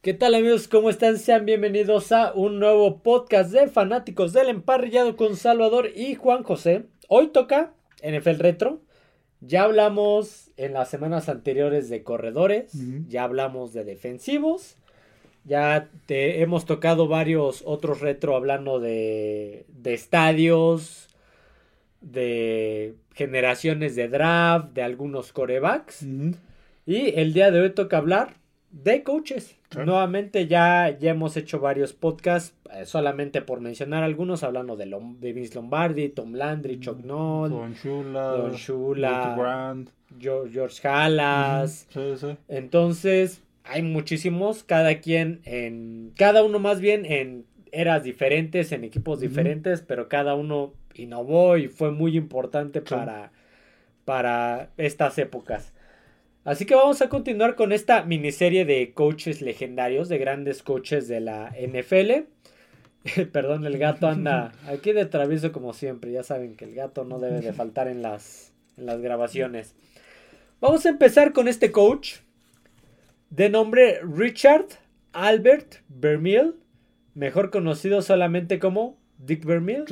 [0.00, 0.68] ¿Qué tal amigos?
[0.68, 1.18] ¿Cómo están?
[1.18, 6.84] Sean bienvenidos a un nuevo podcast de fanáticos del emparrillado con Salvador y Juan José.
[7.08, 7.72] Hoy toca
[8.04, 8.80] NFL Retro.
[9.40, 12.70] Ya hablamos en las semanas anteriores de corredores,
[13.08, 14.76] ya hablamos de defensivos,
[15.44, 21.08] ya te hemos tocado varios otros retro hablando de, de estadios,
[22.00, 26.04] de generaciones de draft, de algunos corebacks.
[26.86, 28.34] Y el día de hoy toca hablar
[28.70, 29.57] de coaches.
[29.76, 34.86] Nuevamente ya, ya hemos hecho varios podcasts, eh, solamente por mencionar algunos, hablando de,
[35.20, 39.84] de Vince Lombardi, Tom Landry, Chuck Noll, Don Shula, Don Shula
[40.18, 41.86] George Halas.
[42.48, 49.20] Entonces, hay muchísimos, cada quien en, cada uno más bien en eras diferentes, en equipos
[49.20, 53.32] diferentes, pero cada uno innovó y fue muy importante para,
[54.06, 55.74] para estas épocas.
[56.44, 61.20] Así que vamos a continuar con esta miniserie de coaches legendarios, de grandes coaches de
[61.20, 62.24] la NFL.
[63.32, 66.12] Perdón, el gato anda aquí de travieso como siempre.
[66.12, 69.74] Ya saben que el gato no debe de faltar en las, en las grabaciones.
[70.60, 72.16] Vamos a empezar con este coach
[73.30, 74.66] de nombre Richard
[75.12, 76.54] Albert Vermeil,
[77.14, 79.84] mejor conocido solamente como Dick Vermeil.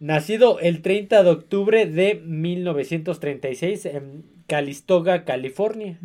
[0.00, 5.98] Nacido el 30 de octubre de 1936 en Calistoga, California.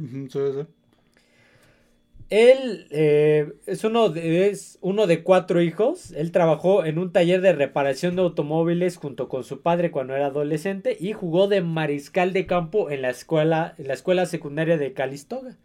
[2.30, 6.12] Él eh, es, uno de, es uno de cuatro hijos.
[6.12, 10.28] Él trabajó en un taller de reparación de automóviles junto con su padre cuando era
[10.28, 14.94] adolescente y jugó de mariscal de campo en la escuela, en la escuela secundaria de
[14.94, 15.56] Calistoga.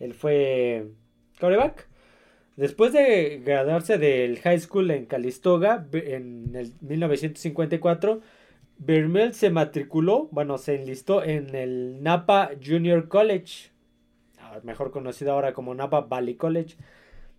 [0.00, 0.86] Él fue
[1.40, 1.88] coreback.
[2.56, 8.20] Después de graduarse del high school en Calistoga en el 1954,
[8.78, 13.70] Vermeil se matriculó, bueno, se enlistó en el Napa Junior College,
[14.40, 16.76] ah, mejor conocido ahora como Napa Valley College.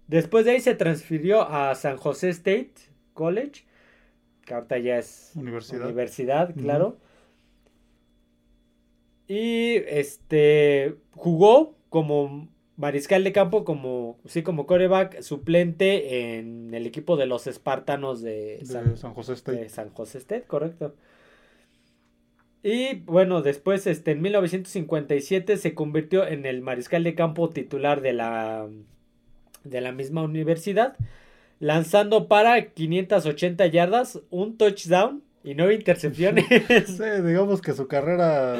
[0.07, 2.73] Después de ahí se transfirió a San José State
[3.13, 3.65] College,
[4.45, 6.97] que ahorita ya es universidad, universidad claro.
[9.27, 12.47] Y este jugó como
[12.77, 18.59] mariscal de campo, como sí, como coreback suplente en el equipo de los espartanos de,
[18.63, 19.59] San, José State.
[19.59, 20.95] De San José State, correcto.
[22.65, 28.13] Y bueno, después este, en 1957 se convirtió en el mariscal de campo titular de
[28.13, 28.67] la,
[29.63, 30.97] de la misma universidad,
[31.59, 36.45] lanzando para 580 yardas, un touchdown y nueve intercepciones.
[36.87, 38.57] sí, digamos que su carrera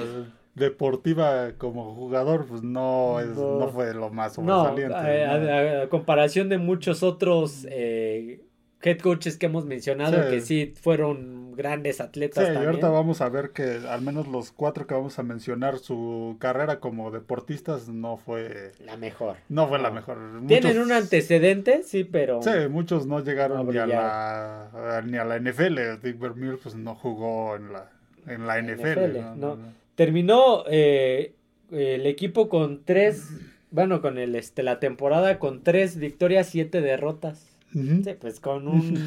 [0.54, 4.94] deportiva como jugador pues no, es, no, fue lo más sobresaliente.
[4.94, 8.44] No, a, comparación de muchos otros eh,
[8.84, 12.48] head coaches que hemos mencionado que sí fueron grandes atletas.
[12.48, 15.80] Sí, y ahorita vamos a ver que al menos los cuatro que vamos a mencionar,
[15.80, 19.38] su carrera como deportistas no fue la mejor.
[19.50, 20.18] No fue la mejor.
[20.48, 22.42] Tienen un antecedente, sí, pero.
[22.42, 26.02] Sí, muchos no llegaron ni, a la, ni a la NFL.
[26.04, 27.90] Dick Vermeer pues no jugó en la,
[28.28, 29.40] en la NFL.
[29.40, 29.58] no,
[29.96, 31.36] Terminó eh,
[31.72, 33.30] el equipo con tres,
[33.72, 37.55] bueno, con el este la temporada con tres victorias, siete derrotas.
[37.76, 38.98] Sí, pues con un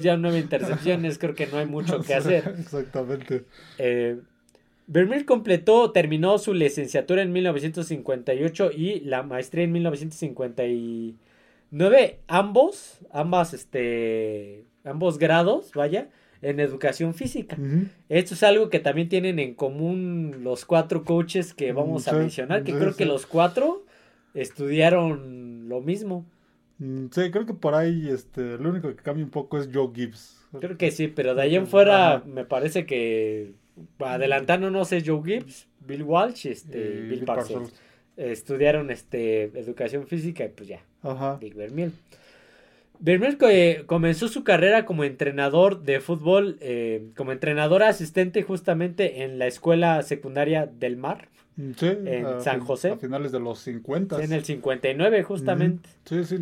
[0.00, 2.54] ya nueve intercepciones creo que no hay mucho que hacer.
[2.58, 3.44] Exactamente.
[3.76, 4.16] Eh,
[4.86, 12.20] Vermeer completó, terminó su licenciatura en 1958 y la maestría en 1959.
[12.28, 16.08] Ambos, ambas, este, ambos grados, vaya,
[16.40, 17.58] en educación física.
[18.08, 22.64] Esto es algo que también tienen en común los cuatro coaches que vamos a mencionar,
[22.64, 23.84] que creo que los cuatro
[24.34, 26.26] estudiaron lo mismo.
[26.78, 29.90] Mm, sí, creo que por ahí este, lo único que cambia un poco es Joe
[29.94, 30.40] Gibbs.
[30.58, 33.52] Creo que sí, pero de ahí en fuera me parece que
[33.98, 37.72] adelantándonos es Joe Gibbs, Bill Walsh este, Bill, Parsons.
[38.16, 40.80] estudiaron este, educación física y pues ya.
[41.02, 41.38] Ajá.
[41.40, 41.92] Dick Vermeil.
[43.00, 43.36] Vermeil
[43.86, 50.02] comenzó su carrera como entrenador de fútbol, eh, como entrenador asistente justamente en la escuela
[50.02, 51.28] secundaria del Mar.
[51.56, 52.90] Mm, sí, en San José.
[52.90, 54.22] A finales de los 50.
[54.22, 55.88] en el 59 justamente.
[56.04, 56.36] Sí, sí,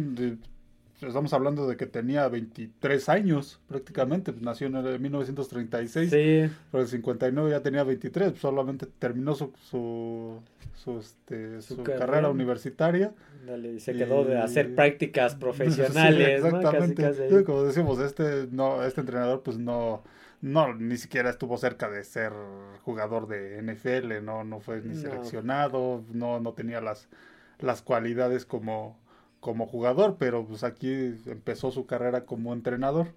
[1.07, 6.11] estamos hablando de que tenía 23 años prácticamente, pues, nació en 1936.
[6.11, 6.51] Sí.
[6.71, 10.41] Pero el 59 ya tenía 23, solamente terminó su, su,
[10.75, 12.29] su, este, su, carrera.
[12.29, 13.13] universitaria.
[13.47, 16.45] Dale, se quedó de hacer prácticas profesionales.
[16.45, 17.45] exactamente.
[17.45, 20.03] como decimos, este, no, este entrenador pues no
[20.43, 22.33] no, ni siquiera estuvo cerca de ser
[22.83, 27.09] jugador de NFL, no, no fue ni seleccionado, no, no tenía las,
[27.61, 28.99] las cualidades como,
[29.41, 30.93] como jugador, pero pues aquí
[31.27, 33.15] empezó su carrera como entrenador.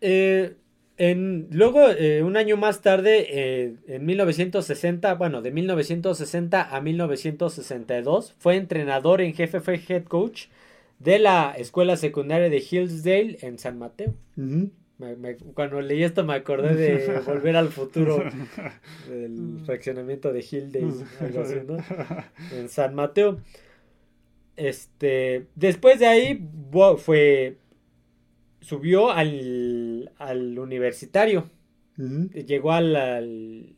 [0.00, 0.56] Eh,
[1.00, 8.34] En, luego, eh, un año más tarde, eh, en 1960, bueno, de 1960 a 1962,
[8.38, 10.46] fue entrenador en jefe, fue head coach
[10.98, 14.14] de la escuela secundaria de Hillsdale en San Mateo.
[15.54, 18.24] Cuando leí esto me acordé de Volver al Futuro,
[19.08, 21.76] del fraccionamiento de Hillsdale, algo así, ¿no?
[22.56, 23.38] En San Mateo.
[24.56, 26.48] Este, después de ahí
[26.98, 27.58] fue
[28.60, 31.48] subió al, al universitario.
[31.96, 33.74] Llegó al,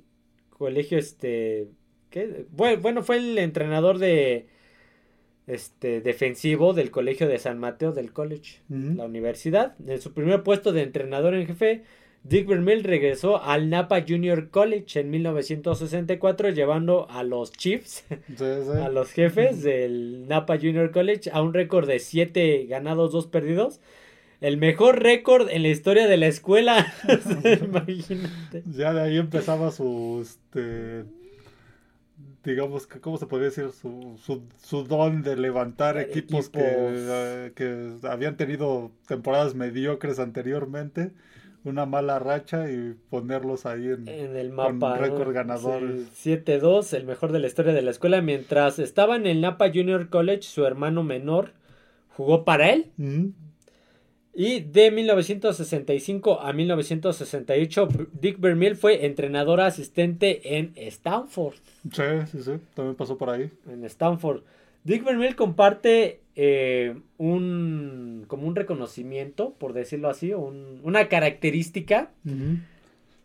[0.50, 1.68] colegio, este,
[2.10, 2.46] ¿qué?
[2.50, 4.48] Bueno, fue el entrenador de,
[5.50, 9.74] este, defensivo del colegio de San Mateo del college, la universidad.
[9.86, 11.82] En su primer puesto de entrenador en jefe,
[12.22, 18.04] Dick Vermeil regresó al Napa Junior College en 1964, llevando a los Chiefs,
[18.82, 23.80] a los jefes del Napa Junior College, a un récord de 7 ganados, 2 perdidos
[24.40, 26.94] el mejor récord en la historia de la escuela.
[27.62, 28.62] Imagínate.
[28.66, 31.04] Ya de ahí empezaba su, este,
[32.44, 33.70] digamos, que, ¿cómo se podría decir?
[33.70, 41.12] Su, su, su don de levantar equipos, Que, que habían tenido temporadas mediocres anteriormente
[41.64, 44.92] una mala racha y ponerlos ahí en, el mapa.
[44.92, 45.82] Con récord ganador.
[45.82, 48.22] 7-2, el mejor de la historia de la escuela.
[48.22, 51.52] Mientras estaba en el Napa Junior College, su hermano menor
[52.16, 52.90] jugó para él.
[54.32, 61.56] Y de 1965 a 1968, Dick Vermeil fue entrenador asistente en Stanford.
[61.92, 63.50] Sí, sí, sí, también pasó por ahí.
[63.68, 64.42] En Stanford.
[64.84, 72.12] Dick Vermeil comparte eh, un, como un reconocimiento, por decirlo así, una característica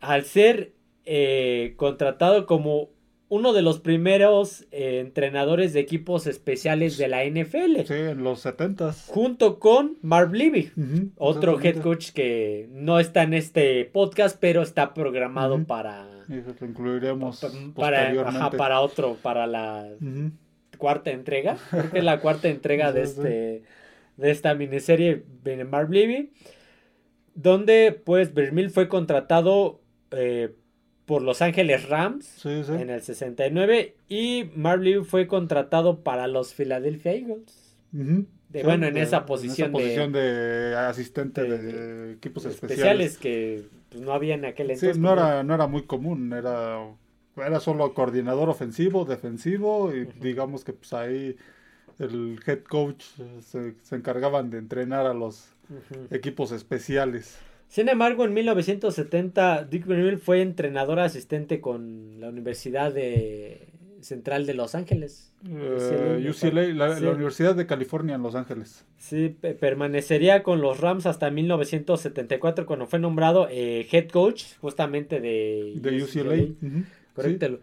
[0.01, 0.74] al ser
[1.06, 2.90] eh, contratado como
[3.27, 7.81] uno de los primeros eh, entrenadores de equipos especiales de la NFL.
[7.86, 10.72] Sí, en los 70 Junto con Marv Levy,
[11.18, 16.07] otro head coach que no está en este podcast, pero está programado para...
[16.27, 17.45] lo incluiremos
[17.75, 19.88] para, para otro, para la
[20.77, 21.57] cuarta entrega.
[21.72, 23.63] Creo que es la cuarta entrega de, este,
[24.18, 26.31] de esta miniserie de Marv Levy.
[27.33, 29.81] Donde pues Vermil fue contratado...
[30.12, 30.54] Eh,
[31.06, 37.78] por Los Ángeles Rams en el 69 y Marley fue contratado para los Philadelphia Eagles.
[37.92, 39.72] bueno, en esa posición,
[40.12, 43.18] de, asistente de, equipos especiales.
[43.18, 44.98] que pues, no había en aquel entonces.
[44.98, 46.80] no era, no era muy común, era,
[47.38, 51.36] era solo coordinador ofensivo, defensivo y digamos que pues ahí
[52.00, 53.04] el head coach
[53.42, 55.50] se, se encargaban de entrenar a los
[56.10, 57.38] equipos especiales.
[57.67, 63.67] Sin embargo, en 1970, Dick Vermeil fue entrenador asistente con la Universidad de
[64.01, 65.33] Central de Los Ángeles.
[65.44, 68.85] UCLA, eh, la, Universidad de California en Los Ángeles.
[68.97, 75.73] Sí, permanecería con los Rams hasta 1974 cuando fue nombrado eh, head coach justamente de,
[75.75, 77.57] de UCLA.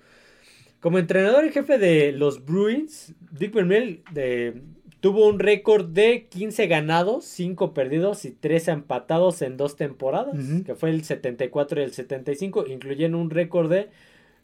[0.81, 4.63] Como entrenador y jefe de los Bruins, Dick Vermeil de,
[5.03, 10.77] Tuvo un récord de 15 ganados, 5 perdidos y 3 empatados en dos temporadas, que
[10.77, 13.91] fue el 74 y el 75, incluyendo un récord de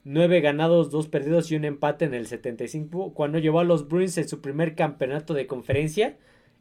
[0.02, 4.18] 9 ganados, 2 perdidos y un empate en el 75, cuando llevó a los Bruins
[4.18, 6.16] en su primer campeonato de conferencia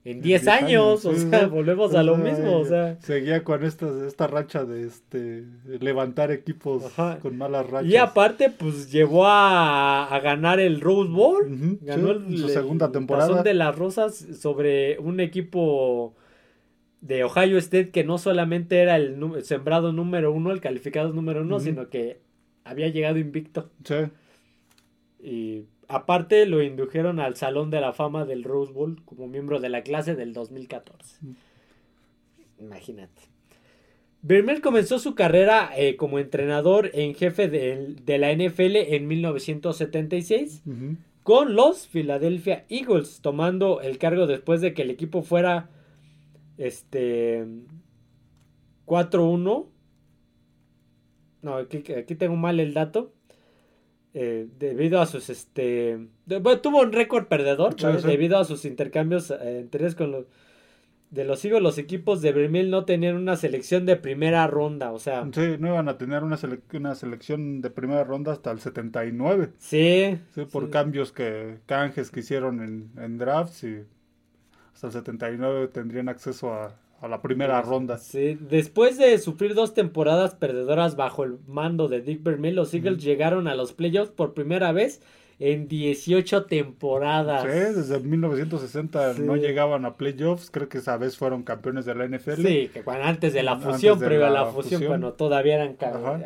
[0.09, 2.97] en 10 años, o sea, volvemos a lo mismo, o sea.
[3.01, 5.43] Seguía con esta, esta racha de este
[5.81, 6.83] levantar equipos
[7.21, 7.91] con malas rachas.
[7.91, 13.43] Y aparte, pues llevó a, ganar el Rose Bowl, ganó su segunda temporada.
[13.43, 16.15] de las Rosas sobre un equipo
[17.01, 21.59] de Ohio State que no solamente era el sembrado número uno, el calificado número uno,
[21.59, 22.21] sino que
[22.63, 23.71] había llegado invicto.
[23.83, 23.95] Sí.
[25.21, 29.69] Y Aparte, lo indujeron al Salón de la Fama del Rose Bowl como miembro de
[29.69, 31.19] la clase del 2014.
[32.59, 33.21] Imagínate.
[34.21, 40.63] Vermeer comenzó su carrera eh, como entrenador en jefe de, la NFL en 1976
[41.23, 45.69] con los Philadelphia Eagles, tomando el cargo después de que el equipo fuera
[46.57, 47.45] este
[48.85, 49.65] 4-1.
[51.41, 53.13] No, aquí tengo mal el dato.
[54.13, 56.07] Eh, debido a sus este
[56.63, 60.25] tuvo un récord perdedor debido a sus intercambios eh, con los
[61.11, 64.99] de los hijos los equipos de Vermil no tenían una selección de primera ronda o
[64.99, 65.27] sea.
[65.33, 66.39] Sí no iban a tener una,
[66.73, 72.21] una selección de primera ronda hasta el 79 sí, sí por cambios que canjes que
[72.21, 73.83] hicieron en, en drafts y
[74.73, 77.97] hasta el 79 tendrían acceso a, a la primera ronda.
[77.97, 83.03] Sí, después de sufrir dos temporadas perdedoras bajo el mando de Dick Vermeil, los Eagles
[83.03, 85.01] llegaron a los playoffs por primera vez
[85.39, 87.43] en 18 temporadas.
[87.43, 92.07] Sí, desde 1960 no llegaban a playoffs, creo que esa vez fueron campeones de la
[92.07, 92.41] NFL.
[92.41, 95.77] Sí, que antes de la fusión, pero la, la fusión, cuando todavía eran,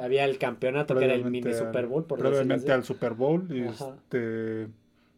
[0.01, 2.05] había el campeonato que era el mini Super Bowl.
[2.05, 3.45] Por previamente al Super Bowl.
[3.49, 4.67] Y este,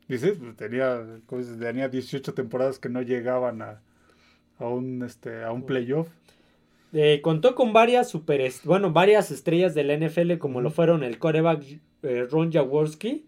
[0.07, 1.03] dice, tenía,
[1.59, 3.81] tenía 18 temporadas que no llegaban a,
[4.63, 6.07] a un, este, a un playoff.
[6.93, 11.79] Eh, contó con varias super, bueno, varias estrellas del NFL como lo fueron el coreback
[12.03, 13.25] eh, Ron Jaworski,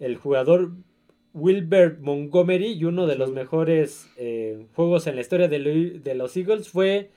[0.00, 0.72] el jugador
[1.32, 6.70] Wilbert Montgomery y uno de los mejores eh, juegos en la historia de, los Eagles
[6.70, 7.10] fue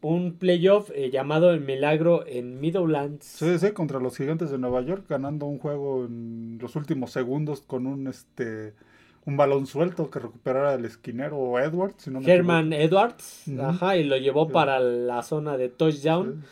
[0.00, 3.24] un playoff llamado el Milagro en Middlelands.
[3.24, 7.60] Sí, sí, contra los Gigantes de Nueva York, ganando un juego en los últimos segundos
[7.60, 8.74] con un este
[9.24, 12.08] un balón suelto que recuperara el esquinero Edwards.
[12.24, 16.44] Herman Edwards, ajá, y lo llevó para la zona de touchdown.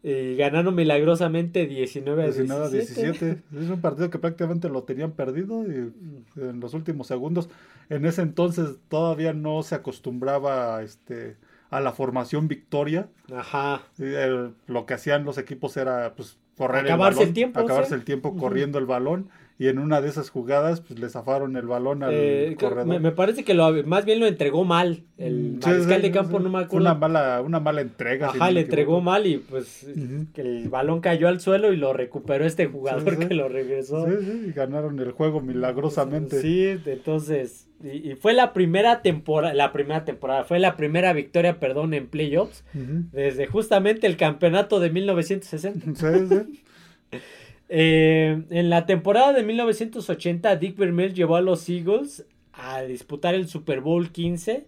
[0.00, 3.42] Y ganaron milagrosamente 19 a 19 17.
[3.60, 5.92] Es un partido que prácticamente lo tenían perdido y
[6.40, 7.50] en los últimos segundos.
[7.90, 11.36] En ese entonces todavía no se acostumbraba este,
[11.68, 13.08] a la formación victoria.
[13.34, 13.82] Ajá.
[13.98, 17.60] lo que hacían los equipos era pues correr acabarse el, tiempo.
[17.60, 21.56] Acabarse el tiempo corriendo el balón y en una de esas jugadas pues le zafaron
[21.56, 23.00] el balón al eh, corredor.
[23.00, 25.02] Me, parece que lo más bien lo entregó mal.
[25.16, 26.86] El mm, mariscal de campo no me acuerdo.
[26.86, 28.28] Una mala, una mala entrega.
[28.28, 29.86] Ajá, le entregó mal y pues
[30.32, 34.06] que el balón cayó al suelo y lo recuperó este jugador que lo regresó.
[34.06, 36.40] Sí, sí, y ganaron el juego milagrosamente.
[36.40, 41.94] Sí, entonces y, fue la primera temporada, la primera temporada, fue la primera victoria, perdón,
[41.94, 45.94] en playoffs desde justamente el campeonato de 1960.
[45.94, 46.62] Sí, sí.
[47.68, 53.46] Eh, en la temporada de 1980, Dick Vermeer llevó a los Eagles a disputar el
[53.46, 54.66] Super Bowl 15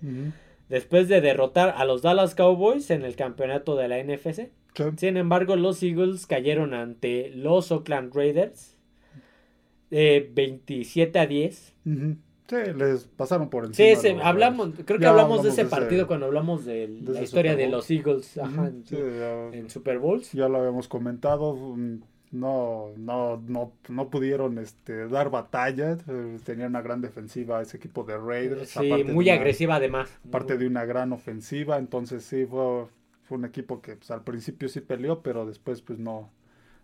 [0.69, 4.51] después de derrotar a los Dallas Cowboys en el campeonato de la NFC.
[4.97, 8.77] Sin embargo, los Eagles cayeron ante los Oakland Raiders
[9.91, 11.75] 27 a 10.
[12.51, 14.01] Sí, les pasaron por encima.
[14.01, 17.89] Sí, hablamos, creo que hablamos, de ese partido cuando hablamos de, la historia de los
[17.91, 20.33] Eagles en, Super Bowls.
[20.33, 21.77] Ya lo habíamos comentado,
[22.33, 25.99] no, no, no, no pudieron este, dar batalla.
[26.45, 28.71] Tenía una gran defensiva ese equipo de Raiders.
[28.71, 30.17] Sí, muy agresiva además.
[30.29, 32.87] Aparte de una gran ofensiva, entonces sí fue,
[33.25, 36.31] fue un equipo que pues, al principio sí peleó, pero después pues no,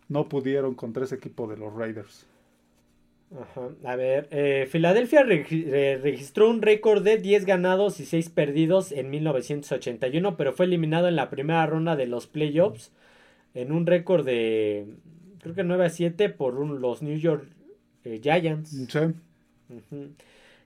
[0.08, 2.26] no pudieron contra ese equipo de los Raiders.
[3.32, 3.68] Ajá.
[3.84, 10.36] A ver, eh, Filadelfia registró un récord de 10 ganados y 6 perdidos en 1981,
[10.36, 12.92] pero fue eliminado en la primera ronda de los playoffs
[13.54, 14.86] en un récord de
[15.46, 17.46] creo que 9 a 7 por los New York
[18.02, 18.70] eh, Giants.
[18.70, 18.98] Sí.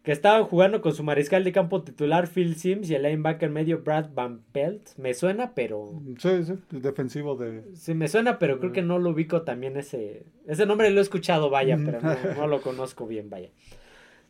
[0.02, 3.82] Que estaban jugando con su mariscal de campo titular Phil Sims y el linebacker medio
[3.82, 4.96] Brad Van Pelt.
[4.96, 6.00] Me suena, pero.
[6.16, 7.62] Sí, sí, defensivo de.
[7.74, 10.24] Sí, me suena, pero creo que no lo ubico también ese.
[10.46, 12.00] Ese nombre lo he escuchado, vaya, pero
[12.34, 13.50] no, lo conozco bien, vaya.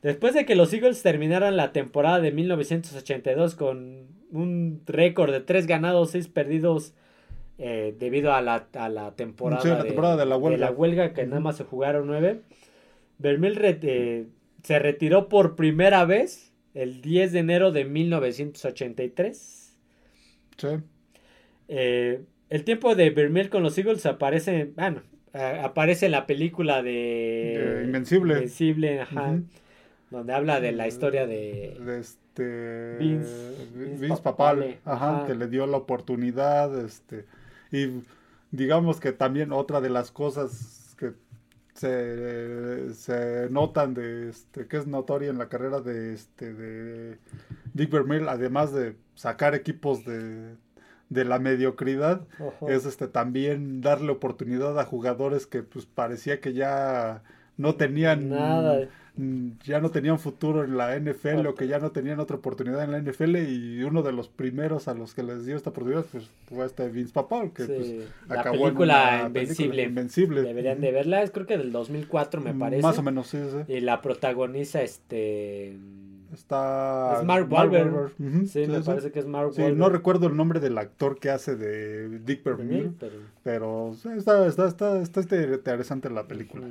[0.03, 5.69] Después de que los Eagles terminaran la temporada de 1982 con un récord de 3
[5.69, 6.95] ganados, 6 perdidos
[7.63, 9.85] eh, debido a la, a la, temporada,
[10.17, 12.41] de, la huelga, que nada más se jugaron nueve.
[13.19, 14.29] Vermil eh,
[14.63, 19.77] se retiró por primera vez el 10 de enero de 1983.
[20.57, 20.69] Sí.
[21.69, 25.03] Eh, el tiempo de Vermil con los Eagles aparece, bueno,
[25.35, 28.35] aparece en la película de, Invencible.
[28.37, 29.39] Invencible, ajá.
[30.09, 36.83] Donde habla de la historia de, este Vince, Papale, ajá, que le dio la oportunidad,
[36.83, 37.27] este
[37.73, 38.03] y
[38.51, 41.13] digamos que también otra de las cosas que
[41.75, 47.19] se, notan de este que es notoria en la carrera de este de
[47.73, 50.57] Dick Vermeer, además de sacar equipos de,
[51.09, 52.27] de la mediocridad,
[52.69, 57.23] es este también darle oportunidad a jugadores que pues parecía que ya
[57.57, 58.89] no tenían nada
[59.65, 62.93] ya no tenían futuro en la NFL o que ya no tenían otra oportunidad en
[62.93, 66.31] la NFL y uno de los primeros a los que les dio esta oportunidad pues,
[66.47, 67.95] fue este Vince Papal que pues,
[68.29, 70.43] la película Invencible.
[70.43, 72.83] Deberían de verla, es creo que del 2004 me mm, parece.
[72.83, 73.73] Más o menos, sí, sí.
[73.73, 75.77] Y la protagoniza este
[76.33, 78.13] Está es Mark Wahlberg.
[78.47, 81.57] sí, me parece que es Mark sí, No recuerdo el nombre del actor que hace
[81.57, 82.91] de Dick Vermeer,
[83.43, 86.67] pero, está, está, está, está, interesante la película.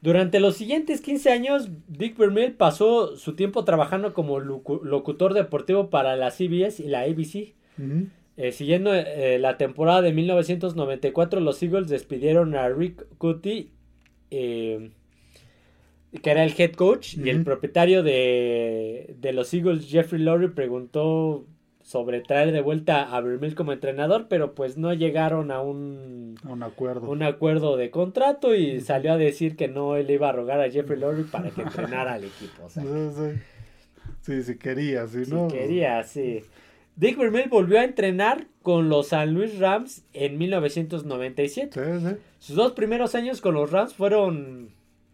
[0.00, 6.14] Durante los siguientes 15 años, Dick Vermeer pasó su tiempo trabajando como locutor deportivo para
[6.16, 7.54] la CBS y la ABC.
[8.36, 13.72] Eh, siguiendo eh, la temporada de 1994, los Eagles despidieron a Rick Cutty,
[14.30, 14.90] eh,
[16.22, 21.46] que era el head coach, y el propietario de, de, los Eagles, Jeffrey Lurie, preguntó
[21.88, 26.62] sobre traer de vuelta a Vermeil como entrenador, pero pues no llegaron a un, un
[26.62, 27.08] acuerdo.
[27.08, 30.70] Un acuerdo de contrato y salió a decir que no le iba a rogar a
[30.70, 32.68] Jeffrey Lurie para que entrenara al equipo.
[32.68, 32.82] sí,
[34.20, 34.42] sí.
[34.42, 35.48] sí, quería, sí, ¿no?
[35.48, 36.44] quería, sí.
[36.96, 41.72] Dick Vermeil volvió a entrenar con los San Luis Rams en 1997.
[41.72, 42.16] Sí, sí.
[42.38, 44.68] Sus dos primeros años con los Rams fueron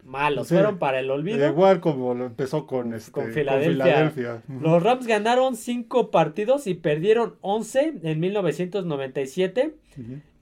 [0.05, 1.47] malos, fueron para el olvido.
[1.47, 4.43] Igual como empezó con, este, con Filadelfia.
[4.61, 9.75] Los Rams ganaron cinco partidos y perdieron 11 en 1997.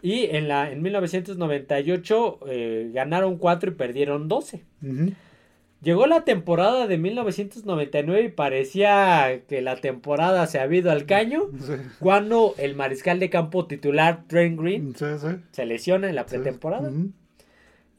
[0.02, 4.64] Y en, la, en 1998 eh, ganaron 4 y perdieron 12.
[5.83, 11.42] Llegó la temporada de 1999 y parecía que la temporada se había ido al caño.
[11.99, 14.95] Cuando el mariscal de campo titular, Trent Green,
[15.50, 16.90] se lesiona en la pretemporada.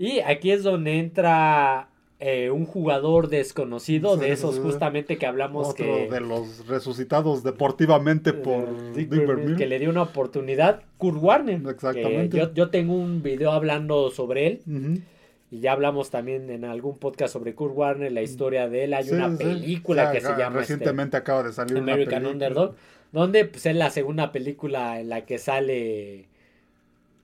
[0.04, 1.88] Y aquí es donde entra
[2.20, 6.10] eh, un jugador desconocido, de esos justamente que hablamos Otro que...
[6.10, 9.10] de los resucitados deportivamente por Dick,
[9.56, 11.62] Que le dio una oportunidad, Kurt Warner.
[11.70, 12.50] Exactamente.
[12.54, 15.04] Yo, tengo un video hablando sobre él.
[15.50, 18.94] Y ya hablamos también en algún podcast sobre Kurt Warner, la historia de él.
[18.96, 20.48] Hay una película que se llama...
[20.48, 22.76] Este, recientemente acaba de salir American Underdog.
[23.14, 26.28] Donde pues, es la segunda película en la que sale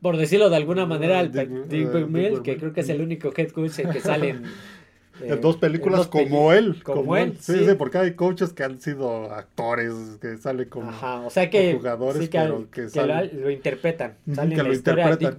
[0.02, 3.80] por decirlo de alguna manera, el Dick que creo que es el único head coach
[3.92, 4.44] que sale en,
[5.22, 6.82] en dos películas como él.
[6.84, 7.38] Como, él.
[7.40, 11.50] Sí, sí, porque hay coaches que han sido actores, que salen como, Ajá, o sea
[11.50, 12.88] que, jugadores, que, pero que,
[13.34, 14.16] lo, interpretan.
[14.34, 15.38] Salen que lo interpretan.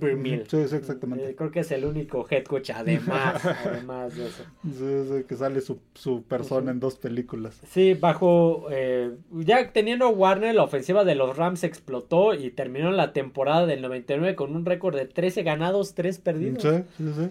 [0.49, 1.31] Sí, sí, exactamente.
[1.31, 4.45] Eh, creo que es el único head coach, además, además de eso.
[4.65, 7.61] Sí, sí, que sale su, su persona en dos películas.
[7.71, 13.13] Sí, bajo, eh, ya teniendo Warner, la ofensiva de los Rams explotó y terminó la
[13.13, 16.63] temporada del 99 con un récord de 13 ganados, 3 perdidos.
[16.63, 17.31] Sí, sí, sí.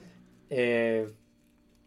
[0.49, 1.07] Eh,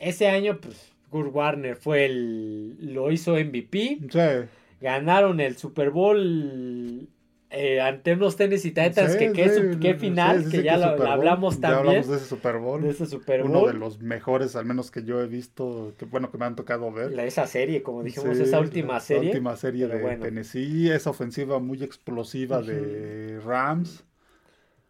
[0.02, 2.94] ese año, pues, Kurt Warner fue el.
[2.94, 3.99] Lo hizo MVP.
[4.11, 4.49] Sí.
[4.80, 7.09] Ganaron el Super Bowl
[7.50, 9.14] eh, ante unos Tennessee Titans.
[9.14, 11.85] que qué, final, que ya lo, hablamos también.
[11.85, 12.82] Ya hablamos de ese Super Bowl.
[12.82, 13.50] De ese Super Bowl.
[13.50, 16.56] Uno de los mejores, al menos que yo he visto, que bueno, que me han
[16.56, 17.12] tocado ver.
[17.12, 19.25] La, esa serie, como dijimos, esa última serie.
[19.25, 24.02] La última serie de Tennessee, esa ofensiva muy explosiva de Rams.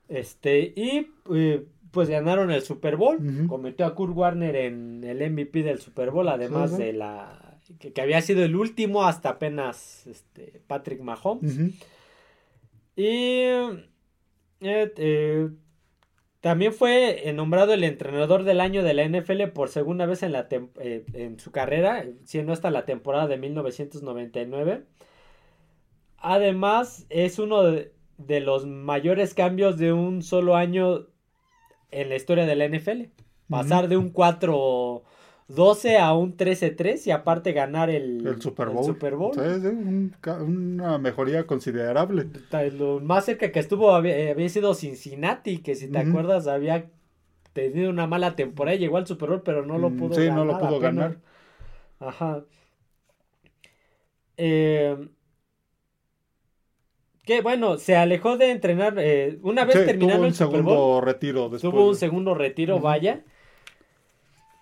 [0.09, 1.11] Este, y.
[1.35, 3.47] Eh, pues ganaron el Super Bowl.
[3.47, 8.21] Cometió a Kurt Warner en el MVP del Super Bowl, además de la que, había
[8.23, 11.59] sido el último hasta apenas este, Patrick Mahomes.
[12.97, 13.77] Y eh,
[14.61, 15.49] eh,
[16.41, 20.49] también fue nombrado el entrenador del año de la NFL por segunda vez en, la
[20.51, 24.85] eh, en su carrera, siendo hasta la temporada de 1999.
[26.19, 31.09] Además, es uno de los mayores cambios de un solo año
[31.93, 33.03] en la historia de la NFL.
[33.49, 39.33] Pasar de un 4-12 a un 13-3 y aparte ganar el, Super Bowl.
[40.41, 42.27] una mejoría considerable.
[42.73, 46.91] Lo más cerca que estuvo había, sido Cincinnati, que si te acuerdas había
[47.53, 50.25] tenido una mala temporada y llegó al Super Bowl, pero no lo mm, pudo ganar.
[50.25, 51.19] Sí, no lo pudo ganar.
[52.01, 52.45] Ajá.
[54.39, 54.97] Eh,
[57.25, 61.63] que bueno, se alejó de entrenar eh, una vez terminando el segundo retiro después.
[61.63, 63.23] Tuvo un segundo retiro, vaya.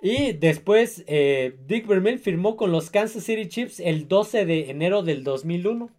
[0.03, 5.03] Y después eh, Dick Vermeil firmó con los Kansas City Chiefs el 12 de enero
[5.03, 5.91] del 2001.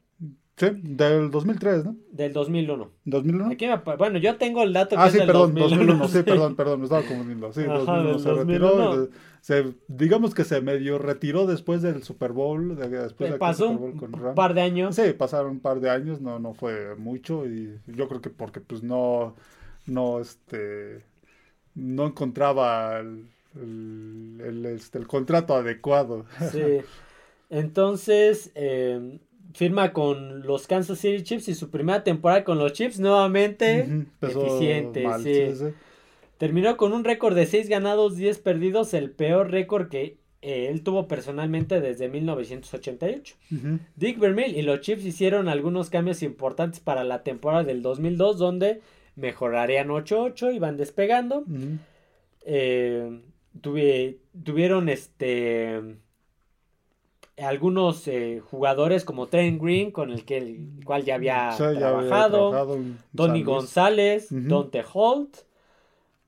[0.57, 1.95] Sí, del 2003, ¿no?
[2.11, 2.91] Del 2001.
[3.05, 3.51] ¿2001?
[3.51, 6.07] Aquí bueno, yo tengo el dato que ah, sí, perdón, 2001.
[6.07, 7.51] sí, perdón, perdón, me estaba confundiendo.
[7.53, 9.09] Sí, 2001 se retiró.
[9.41, 12.75] Se, digamos que se medio retiró después del Super Bowl.
[12.75, 14.95] Después de pasó Super Bowl con un par de años.
[14.95, 17.47] Sí, pasaron un par de años, no, no fue mucho.
[17.47, 19.35] Y yo creo que porque pues no,
[19.87, 21.03] no, este,
[21.73, 26.25] no encontraba el, el, este, el contrato adecuado.
[26.51, 26.81] Sí.
[27.49, 29.19] Entonces, eh,
[29.53, 35.05] firma con los Kansas City Chiefs y su primera temporada con los Chiefs nuevamente eficiente.
[36.37, 40.81] Terminó con un récord de 6 ganados, 10 perdidos, el peor récord que eh, él
[40.81, 43.35] tuvo personalmente desde 1988.
[43.95, 48.81] Dick Vermeil y los Chiefs hicieron algunos cambios importantes para la temporada del 2002 donde
[49.15, 51.43] mejorarían 8-8, iban despegando.
[52.43, 53.21] Eh,
[53.61, 55.79] tuvieron este
[57.37, 62.67] algunos eh, jugadores como Trent Green, con el que el cual ya había trabajado,
[63.15, 65.37] Tony González, Dante Holt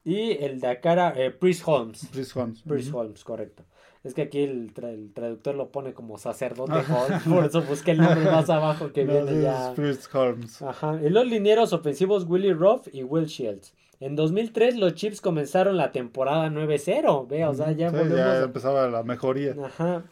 [0.04, 2.10] y el de acá eh, Chris Holmes.
[2.12, 2.64] Chris Holmes.
[2.68, 3.64] Chris Holmes, correcto.
[4.04, 8.26] Es que aquí el, traductor lo pone como sacerdote Holmes, por eso busqué el nombre
[8.26, 9.74] más abajo que viene ya.
[9.76, 10.62] Chris Holmes.
[10.62, 11.00] Ajá.
[11.02, 13.74] Y los linieros ofensivos Willie Ruff y Will Shields.
[14.02, 19.04] En 2003 los Chiefs comenzaron la temporada 9-0, ve, o sea, ya, ya empezaba la
[19.04, 19.56] mejoría.
[19.64, 20.04] Ajá.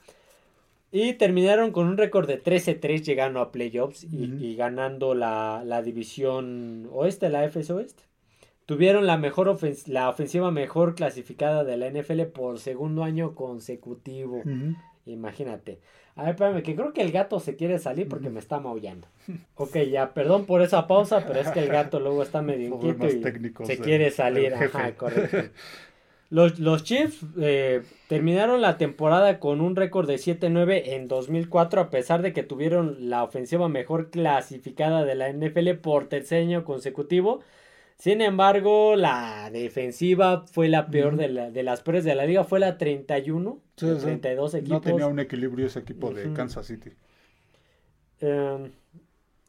[0.91, 6.89] Y terminaron con un récord de 13-3 llegando a playoffs y, ganando la, la, división
[6.91, 8.04] oeste, la FC Oeste.
[8.65, 14.43] Tuvieron la, mejor la ofensiva mejor clasificada de la NFL por segundo año consecutivo.
[15.06, 15.80] Imagínate.
[16.15, 19.08] A ver, espérame, que creo que el gato se quiere salir porque me está maullando.
[19.56, 23.08] Ok, ya, perdón por esa pausa, pero es que el gato luego está medio inquieto
[23.08, 24.54] y se quiere salir.
[24.54, 25.38] Ajá, correcto.
[26.31, 31.89] Los, los Chiefs eh, terminaron la temporada con un récord de 7-9 en 2004 a
[31.89, 37.41] pesar de que tuvieron la ofensiva mejor clasificada de la NFL por tercer año consecutivo.
[37.97, 42.45] Sin embargo, la defensiva fue la peor de, la, de, las peores de la liga,
[42.45, 44.71] fue la 31, 32 equipos.
[44.71, 46.91] No tenía un equilibrio ese equipo de Kansas City.
[48.21, 48.71] Eh,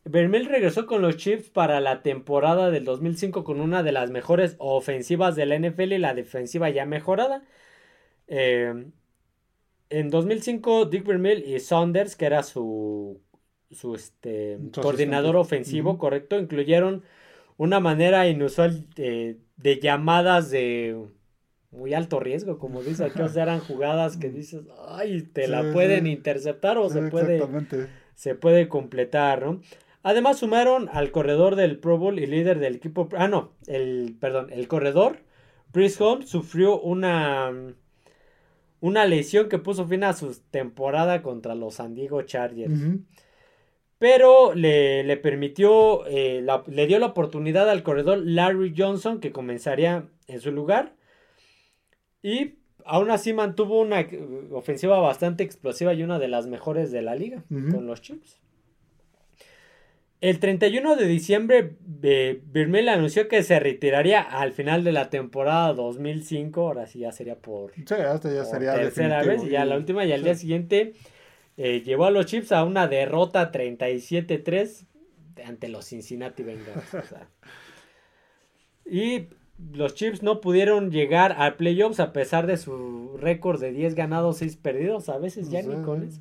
[0.05, 4.57] Vermel regresó con los Chiefs para la temporada del 2005 con una de las mejores
[4.59, 7.45] ofensivas de la NFL y la defensiva ya mejorada.
[8.27, 8.87] Eh,
[9.91, 13.21] en 2005, Dick Vermeil y Saunders, que era su,
[13.71, 17.03] su este, coordinador ofensivo, correcto, incluyeron
[17.59, 19.39] una manera inusual de,
[19.81, 20.97] llamadas de
[21.71, 25.73] muy alto riesgo, como dice aquí, o sea, eran jugadas que dices, ay, te la
[25.73, 27.43] pueden interceptar o se puede,
[28.15, 29.61] se puede completar, ¿no?
[30.03, 33.09] Además sumaron al corredor del Pro Bowl y líder del equipo.
[33.17, 35.19] Ah, no, el, perdón, el corredor.
[35.73, 37.53] Chris Holmes sufrió una,
[38.81, 42.81] una lesión que puso fin a su temporada contra los San Diego Chargers.
[43.99, 50.41] Pero le, permitió, eh, le dio la oportunidad al corredor Larry Johnson que comenzaría en
[50.41, 50.97] su lugar.
[52.21, 54.05] Y aún así mantuvo una
[54.51, 58.42] ofensiva bastante explosiva y una de las mejores de la liga con los Chiefs.
[60.23, 66.61] El 31 de diciembre, Birmel anunció que se retiraría al final de la temporada 2005.
[66.61, 69.43] Ahora sí ya sería por, sí, hasta ya sería tercera vez.
[69.43, 70.93] Y ya la última, y al día siguiente
[71.57, 74.87] eh, llevó a los Chiefs a una derrota 37-3
[75.45, 76.85] ante los Cincinnati Bengals.
[78.87, 79.27] y
[79.73, 84.39] los Chiefs no pudieron llegar al playoffs a pesar de su récord de 10 ganados,
[84.39, 85.09] 6 perdidos.
[85.09, 86.21] A veces ya ni con eso.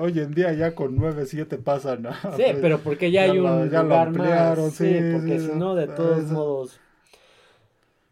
[0.00, 2.06] Hoy, en día ya con 9, 7 pasan.
[2.36, 4.74] Sí, pero porque ya, hay un lugar más.
[4.74, 6.80] Sí, porque si no, de todos modos.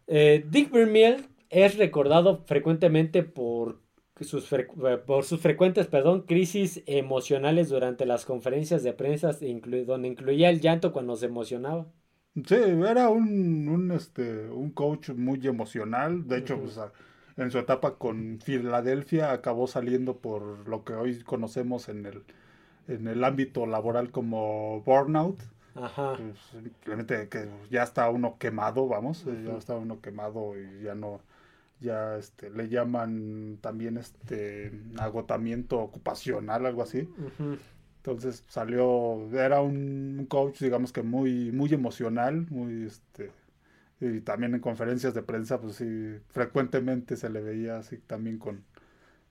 [0.06, 3.80] Eh, Dick Vermeil es recordado frecuentemente por
[4.20, 4.48] sus,
[5.06, 9.30] por sus frecuentes perdón, crisis emocionales durante las conferencias de prensa,
[9.86, 11.86] donde incluía el llanto cuando se emocionaba.
[12.34, 16.26] Sí, era un, un, este, un coach muy emocional.
[16.26, 16.80] De hecho, pues,
[17.36, 22.24] en su etapa con Filadelfia acabó saliendo por lo que hoy conocemos en el,
[22.88, 25.40] en el ámbito laboral como burnout.
[25.76, 26.16] Ajá.
[26.16, 31.20] Pues, simplemente que ya está uno quemado, vamos, ya está uno quemado y ya no,
[31.80, 37.08] ya este, le llaman también este agotamiento ocupacional, algo así.
[38.04, 43.30] Entonces salió, era un coach, digamos que muy, muy emocional, muy este,
[43.98, 48.62] y también en conferencias de prensa, pues sí, frecuentemente se le veía así también con,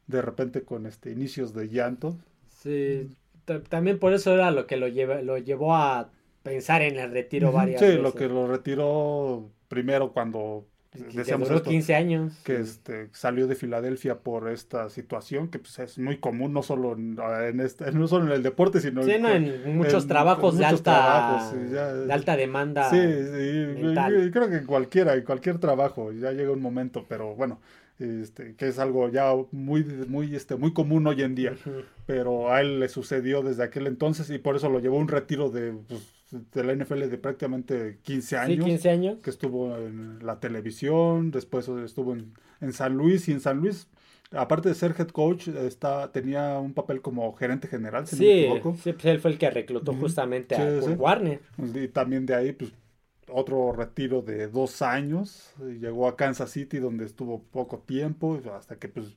[0.08, 2.18] de repente con este inicios de llanto.
[2.50, 3.16] Sí,
[3.70, 6.10] también por eso era lo que lo, lleva, lo llevó a
[6.42, 7.98] pensar en el retiro varias veces.
[7.98, 10.66] Sí, lo que lo retiró primero cuando
[11.14, 12.34] Decíamos duró 15 años.
[12.44, 16.94] Que este, salió de Filadelfia por esta situación, que pues, es muy común, no solo
[16.94, 22.36] en, este, no solo en el deporte, sino en, muchos trabajos, de, alta, de alta
[22.36, 22.90] demanda.
[22.90, 27.60] Sí, sí creo que en cualquiera, en cualquier trabajo, ya llega un momento, pero bueno,
[28.00, 31.56] este, que es algo ya muy, muy, este, muy común hoy en día.
[32.06, 35.50] Pero a él le sucedió desde aquel entonces y por eso lo llevó un retiro
[35.50, 38.66] de pues, de la NFL de prácticamente 15 años.
[38.66, 39.18] 15 años.
[39.22, 43.88] Que estuvo en la televisión, después estuvo en, en, San Luis y en San Luis,
[44.32, 48.30] aparte de ser head coach, está, tenía un papel como gerente general, si sí, no
[48.30, 48.78] me equivoco.
[48.82, 51.40] Sí, pues él fue el que reclutó justamente a Warner.
[51.74, 52.74] Y también de ahí, pues
[53.30, 58.90] otro retiro de dos años, llegó a Kansas City donde estuvo poco tiempo, hasta que
[58.90, 59.16] pues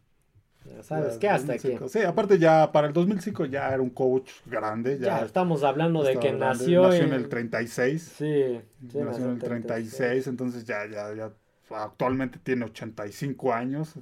[0.83, 1.29] ¿Sabes qué?
[1.29, 1.77] Hasta aquí.
[1.89, 4.99] Sí, aparte ya para el 2005 ya era un coach grande.
[4.99, 7.13] Ya, estamos hablando de que nació, nació en...
[7.13, 8.03] el 36.
[8.17, 8.61] Sí,
[8.95, 11.33] nació en el 36, entonces ya, ya, ya
[11.71, 13.95] actualmente tiene 85 años.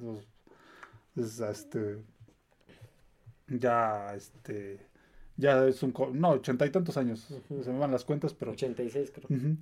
[1.15, 1.97] Entonces, este,
[3.47, 4.79] ya, este,
[5.37, 8.51] ya es un, no, ochenta y tantos años, se me van las cuentas, pero.
[8.51, 9.57] 86 creo.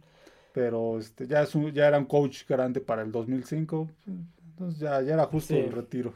[0.51, 3.89] pero este, ya, es un, ya era un coach grande para el 2005,
[4.49, 6.13] entonces ya, ya era justo el retiro.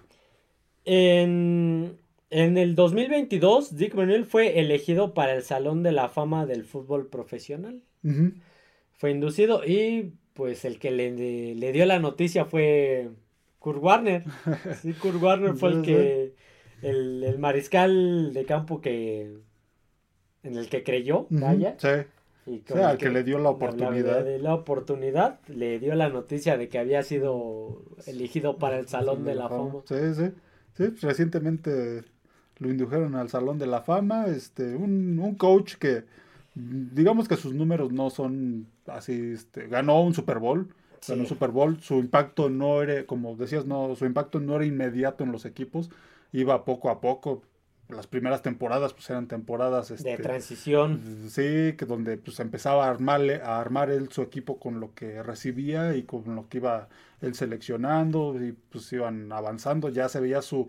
[0.90, 1.98] En,
[2.30, 7.82] el 2022, Dick Manuel fue elegido para el Salón de la Fama del Fútbol Profesional.
[8.94, 13.10] Fue inducido y pues el que le, le, dio la noticia fue
[13.60, 14.24] Kurt Warner.
[14.82, 16.36] Sí, Kurt Warner fue el que,
[16.82, 19.40] el, mariscal de campo que
[20.44, 21.76] en el que creyó, vaya.
[21.80, 21.90] Sí.
[22.46, 24.24] Y o sea, que, le dio la oportunidad.
[24.24, 29.26] Le la oportunidad, le dio la noticia de que había sido elegido para el Salón
[29.26, 29.82] de la Fama.
[29.86, 30.32] Sí, sí.
[30.78, 32.04] Sí, pues, recientemente
[32.60, 34.28] lo indujeron al Salón de la Fama.
[34.28, 36.04] Este, un, un coach que,
[36.54, 40.70] digamos que sus números no son así, este, ganó un Super Bowl.
[41.08, 41.80] Ganó un Super Bowl.
[41.82, 45.90] Su impacto no era, como decías, no, su impacto no era inmediato en los equipos.
[46.32, 47.42] Iba poco a poco
[47.90, 51.30] las primeras temporadas pues eran temporadas este, de transición.
[51.30, 55.24] sí que donde pues empezaba a armarle a armar él su equipo con lo que
[55.24, 56.90] recibía y con lo que iba
[57.22, 59.90] él seleccionando y pues iban avanzando.
[59.90, 60.68] Ya se veía su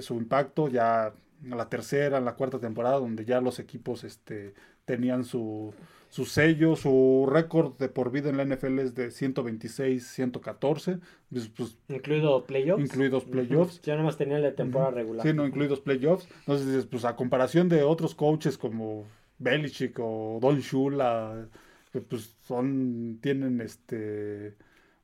[0.00, 4.54] su impacto ya en la tercera en la cuarta temporada donde ya los equipos este
[4.84, 5.72] tenían su
[6.12, 10.98] su sello, su récord de por vida en la NFL es de 126, 114.
[11.30, 12.84] Pues, pues, incluido playoffs.
[12.84, 13.80] Incluidos playoffs.
[13.80, 15.26] Ya nada más tenía la temporada regular.
[15.26, 16.28] Sí, no, incluidos playoffs.
[16.40, 19.06] Entonces, pues a comparación de otros coaches como
[19.38, 21.48] Belichick o Don Shula,
[21.94, 24.54] que pues son, tienen este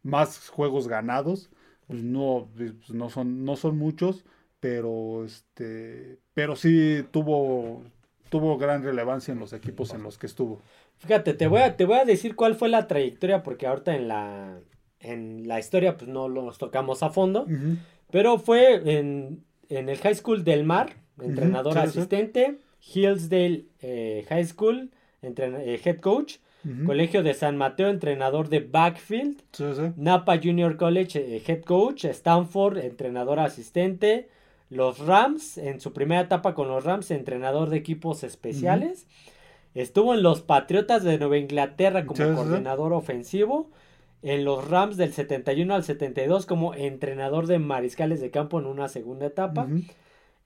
[0.03, 1.49] más juegos ganados,
[1.87, 4.27] pues no, pues, no son, no son muchos,
[4.61, 7.83] pero este, pero sí tuvo,
[8.29, 10.61] tuvo gran relevancia en los equipos en los que estuvo.
[10.99, 14.09] Fíjate, te voy a, te voy a decir cuál fue la trayectoria, porque ahorita en
[14.09, 14.59] la,
[15.01, 17.47] en la historia pues no los tocamos a fondo,
[18.11, 24.91] pero fue en, el High School del Mar, entrenador asistente, Hillsdale eh, High School,
[25.23, 26.37] eh, head coach,
[26.85, 29.41] Colegio de San Mateo, entrenador de backfield,
[29.97, 34.29] Napa Junior College, eh, head coach, Stanford, entrenador asistente,
[34.69, 39.07] los Rams, en su primera etapa con los Rams, entrenador de equipos especiales.
[39.79, 43.71] Estuvo en los Patriotas de Nueva Inglaterra como coordinador ofensivo.
[44.23, 48.89] En los Rams del 71 al 72 como entrenador de mariscales de campo en una
[48.89, 49.69] segunda etapa.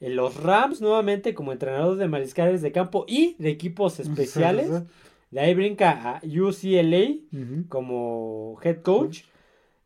[0.00, 4.70] En los Rams nuevamente como entrenador de mariscales de campo y de equipos especiales.
[5.30, 7.14] De ahí brinca a UCLA
[7.70, 9.22] como head coach.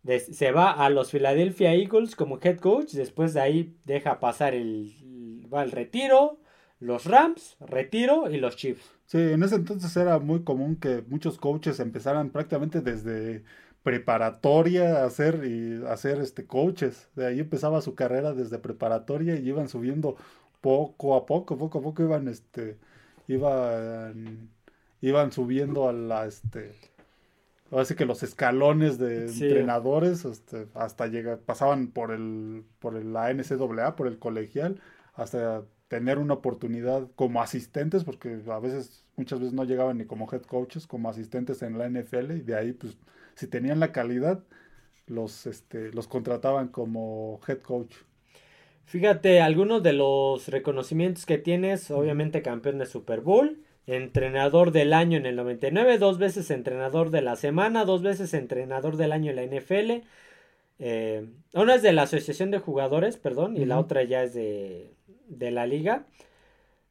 [0.05, 2.95] se va a los Philadelphia Eagles como head coach.
[2.95, 6.41] Después de ahí deja pasar el, va al retiro.
[6.81, 8.96] Los Rams, retiro y los Chiefs.
[9.07, 13.45] Sí, en ese entonces era muy común que muchos coaches empezaran prácticamente desde
[13.85, 17.09] preparatoria a hacer y hacer este coaches.
[17.14, 20.16] De ahí empezaba su carrera desde preparatoria y iban subiendo
[20.61, 22.79] poco a poco, poco a poco iban este
[23.29, 24.51] iban
[25.01, 26.73] iban subiendo a la este
[27.71, 33.95] así que los escalones de entrenadores este, hasta llegar pasaban por el por la NCAA,
[33.95, 34.81] por el colegial
[35.14, 40.29] hasta tener una oportunidad como asistentes, porque a veces, muchas veces no llegaban ni como
[40.33, 42.96] head coaches, como asistentes en la NFL, y de ahí, pues,
[43.35, 44.42] si tenían la calidad,
[45.07, 47.96] los, este, los contrataban como head coach.
[48.85, 55.18] Fíjate, algunos de los reconocimientos que tienes, obviamente campeón de Super Bowl, entrenador del año
[55.18, 59.37] en el 99, dos veces entrenador de la semana, dos veces entrenador del año en
[59.37, 60.07] la NFL.
[60.79, 64.94] Eh, una es de la Asociación de Jugadores, perdón, y la otra ya es de,
[65.27, 66.07] de la liga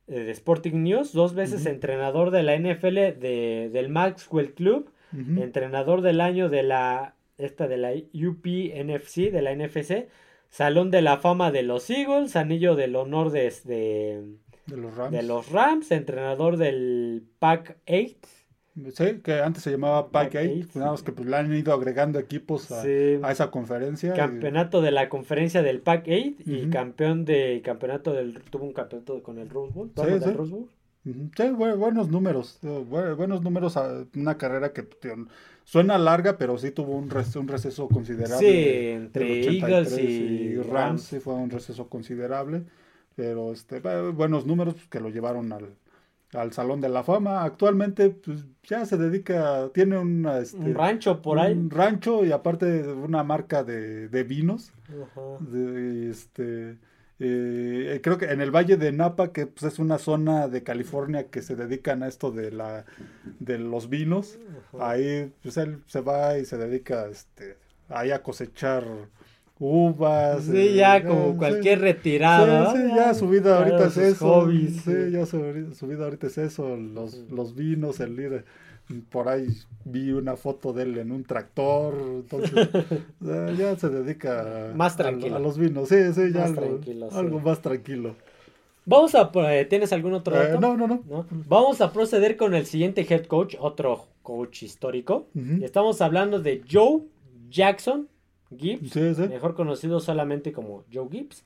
[0.08, 4.92] eh, de Sporting News, dos veces entrenador de la NFL de, del Maxwell Club,
[5.38, 10.10] entrenador del año de la esta de la UPNFC, de la NFC,
[10.50, 15.12] Salón de la Fama de los Eagles, Anillo del Honor de, de, los, Rams.
[15.12, 18.45] de los Rams, entrenador del Pack 8
[18.94, 22.20] Sí, que antes se llamaba Pack 8, nada más que pues, le han ido agregando
[22.20, 22.84] equipos a,
[23.32, 24.14] esa conferencia.
[24.14, 29.24] Campeonato de la conferencia del Pack 8 y campeón de campeonato del tuvo un campeonato
[29.24, 30.04] con el Rose Bowl, sí,
[31.06, 31.50] sí.
[31.52, 33.80] buenos números, eh, buenos números,
[34.14, 34.86] una carrera que
[35.64, 38.38] suena larga, pero sí tuvo un, un receso considerable.
[38.40, 42.64] Sí, entre Eagles y, Rams, sí fue un receso considerable,
[43.16, 43.80] pero este,
[44.12, 45.70] buenos números pues, que lo llevaron al,
[46.34, 47.44] al Salón de la Fama.
[47.44, 51.54] Actualmente, pues ya se dedica, tiene una, este, un rancho por ahí.
[51.54, 54.72] Un rancho y aparte una marca de, de vinos.
[56.10, 56.78] este,
[57.20, 61.30] eh, creo que en el Valle de Napa, que pues, es una zona de California
[61.30, 62.86] que se dedican a esto de la
[63.40, 64.38] de los vinos.
[64.80, 67.58] Ahí pues él se va y se dedica este,
[67.90, 68.84] ahí a cosechar
[69.60, 70.44] uvas.
[70.44, 72.72] Sí, eh, ya como cualquier retirado.
[72.72, 74.50] Sí, sí, ya su vida ahorita es eso.
[74.50, 78.46] sí, ya su, vida ahorita es eso, los, los vinos, el líder.
[79.10, 79.48] Por ahí
[79.84, 82.70] vi una foto de él en un tractor, entonces
[83.58, 85.38] ya se dedica más tranquilo.
[85.38, 86.80] A, los vinos, sí, sí, ya algo,
[87.12, 88.16] algo más tranquilo.
[88.86, 90.60] Vamos a, eh, ¿tienes algún otro eh, dato?
[90.60, 95.28] no, no, no, Vamos a proceder con el siguiente head coach, otro coach histórico.
[95.62, 97.02] Estamos hablando de Joe
[97.50, 98.08] Jackson
[98.56, 98.96] Gibbs,
[99.30, 101.44] mejor conocido solamente como Joe Gibbs.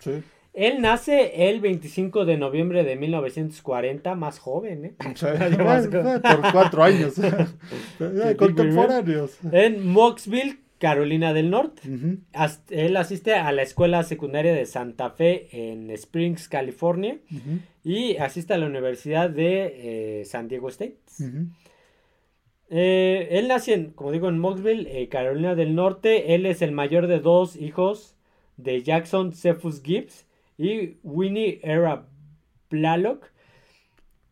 [0.54, 4.96] Él nace el 25 de noviembre de 1940, más joven, ¿eh?
[4.98, 7.14] por cuatro años.
[8.38, 9.38] Contemporáneos.
[9.52, 11.82] En Moxville, Carolina del Norte.
[12.70, 17.18] Él asiste a la escuela secundaria de Santa Fe en Springs, California.
[17.84, 20.98] Y asiste a la Universidad de eh, San Diego State.
[22.70, 26.36] Eh, él nace, como digo, en Moxville, eh, Carolina del Norte.
[26.36, 28.16] Él es el mayor de dos hijos
[28.58, 30.28] de Jackson Cephus Gibbs
[30.58, 32.08] y Winnie Era
[32.68, 33.32] Plalock.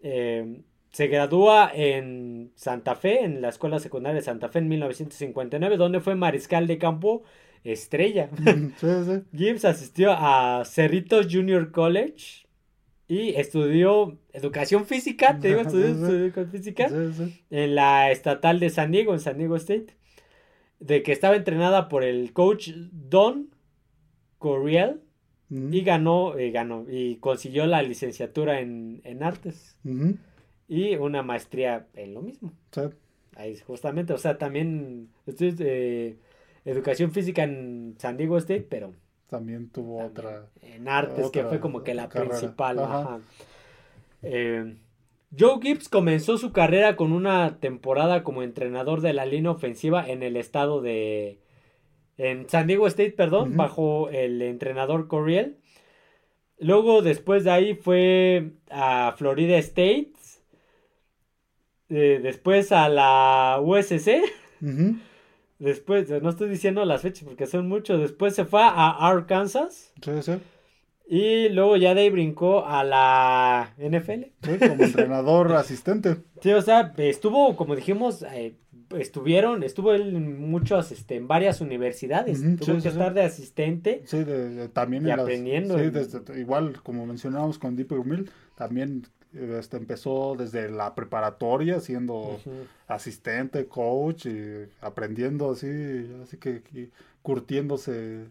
[0.02, 5.78] Eh, se gradúa en Santa Fe, en la Escuela Secundaria de Santa Fe en 1959,
[5.78, 7.24] donde fue mariscal de campo
[7.64, 8.30] estrella.
[9.36, 12.47] Gibbs asistió a Cerritos Junior College
[13.08, 16.92] y estudió educación física, te digo, estudió, educación física
[17.50, 19.96] en la estatal de San Diego, en San Diego State,
[20.80, 23.50] de que estaba entrenada por el coach Don
[24.38, 25.02] Coriel
[25.50, 29.78] y ganó, eh, ganó, y consiguió la licenciatura en, artes.
[30.68, 32.52] Y una maestría en lo mismo.
[33.36, 36.18] Ahí justamente, o sea, también estoy de
[36.66, 38.94] educación física en San Diego State, pero
[39.30, 40.48] también tuvo otra.
[40.62, 43.22] En artes, que fue como que la principal.
[44.24, 44.78] Eh,
[45.38, 50.24] Joe Gibbs comenzó su carrera con una temporada como entrenador de la línea ofensiva en
[50.24, 51.40] el estado de,
[52.18, 55.58] en San Diego State, perdón, bajo el entrenador Coriel.
[56.60, 60.14] Luego, después de ahí, fue a Florida State.
[61.90, 64.24] Eh, después a la USC.
[65.60, 68.00] Después, no estoy diciendo las fechas porque son muchos.
[68.00, 69.92] Después se fue a Arkansas.
[70.02, 70.34] Sí, sí.
[71.10, 74.24] Y luego ya de ahí brincó a la NFL.
[74.68, 76.18] como entrenador asistente.
[76.42, 78.56] Sí, o sea, estuvo, como dijimos, eh,
[78.98, 84.02] estuvieron, estuvo él en muchos, este, en varias universidades, tuvo que estar de asistente.
[84.06, 84.26] Sí,
[84.74, 85.78] también aprendiendo.
[86.36, 89.08] igual, como mencionábamos con Deeper Mill, también
[89.60, 92.40] este, empezó desde la preparatoria siendo
[92.88, 96.62] asistente, coach y aprendiendo así, así que
[97.22, 98.26] curtiéndose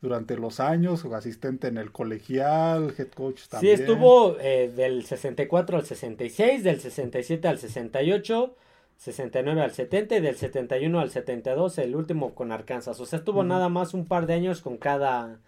[0.00, 3.76] durante los años, asistente en el colegial, head coach también.
[3.76, 8.56] Sí, estuvo eh, del 64 al 66, del 67 al 68
[9.02, 13.00] 69 al 70 y del 71 al 72 el último con Arkansas.
[13.00, 15.40] O sea, estuvo nada más un par de años con cada,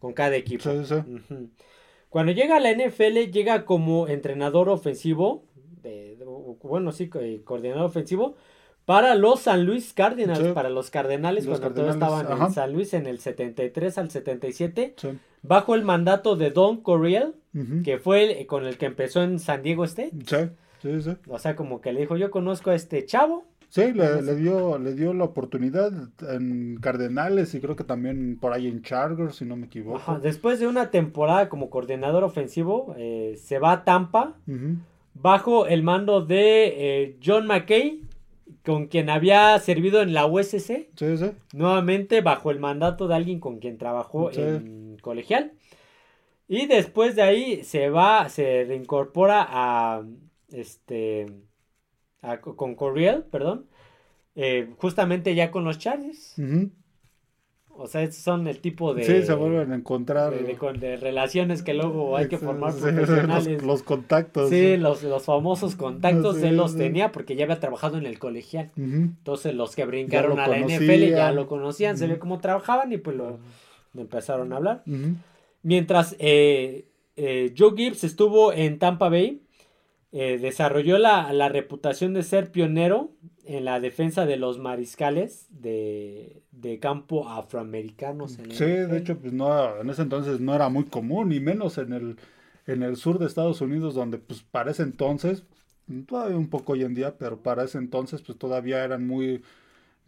[0.00, 0.64] con cada equipo.
[2.08, 5.44] Cuando llega a la NFL, llega como entrenador ofensivo,
[5.82, 6.16] de,
[6.62, 8.36] bueno, sí, eh, coordinador ofensivo,
[8.84, 13.06] para los San Luis Cardinals, para los Cardenales, cuando todos estaban en San Luis en
[13.06, 14.94] el 73 al 77,
[15.42, 17.34] bajo el mandato de Don Coriel,
[17.84, 20.12] que fue el, con el que empezó en San Diego State.
[21.28, 23.44] O sea, como que le dijo, yo conozco a este chavo.
[23.68, 25.92] Sí, le, dio, le dio la oportunidad
[26.30, 30.18] en Cardenales y creo que también por ahí en Chargers, si no me equivoco.
[30.18, 34.36] Después de una temporada como coordinador ofensivo, eh, se va a Tampa
[35.14, 38.02] bajo el mando de eh, John McKay,
[38.64, 40.88] con quien había servido en la USC.
[40.94, 41.30] Sí, sí.
[41.52, 45.52] Nuevamente bajo el mandato de alguien con quien trabajó en colegial.
[46.48, 50.04] Y después de ahí se va, se reincorpora a
[50.52, 51.26] este,
[52.40, 53.66] con Corriel, perdón,
[54.34, 56.34] eh, justamente ya con los Chargers.
[57.78, 59.04] O sea, son el tipo de...
[59.04, 60.32] Sí, se vuelven a encontrar.
[60.32, 63.62] De, relaciones que luego hay que formar profesionales.
[63.64, 64.48] Los, contactos.
[64.48, 68.70] Sí, los, los famosos contactos él los tenía porque ya había trabajado en el colegial.
[68.76, 72.98] Entonces los que brincaron a la NFL ya lo conocían, se ve cómo trabajaban y
[72.98, 73.38] pues lo,
[73.94, 74.82] empezaron a hablar.
[75.62, 76.86] Mientras eh,
[77.16, 79.42] eh, Joe Gibbs estuvo en Tampa Bay,
[80.18, 83.10] eh, desarrolló la, reputación de ser pionero
[83.44, 86.42] en la defensa de los mariscales de,
[86.80, 88.38] campo afroamericanos.
[88.48, 91.92] sí, de hecho, pues no, en ese entonces no era muy común, ni menos en
[91.92, 92.16] el,
[92.66, 95.44] en el sur de Estados Unidos, donde pues para ese entonces,
[96.06, 99.42] todavía un poco hoy en día, pero para ese entonces pues todavía eran muy,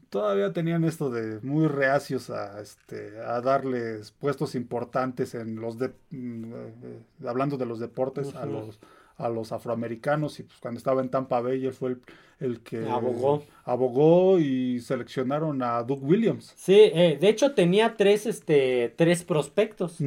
[0.09, 5.93] todavía tenían esto de muy reacios a, este, a darles puestos importantes en los, de,
[6.13, 8.81] mm, eh, hablando de los deportes, a los
[9.19, 11.97] a los afroamericanos y pues cuando estaba en Tampa Bay él fue
[12.39, 13.43] el, que abogó.
[13.65, 16.55] abogó y seleccionaron a Doug Williams.
[16.57, 19.99] Sí, eh, de hecho tenía tres, este, tres prospectos,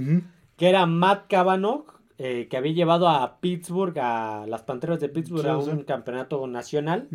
[0.56, 1.86] que era Matt Cavanaugh,
[2.17, 7.08] eh, que había llevado a Pittsburgh, a las Panteras de Pittsburgh a un campeonato nacional.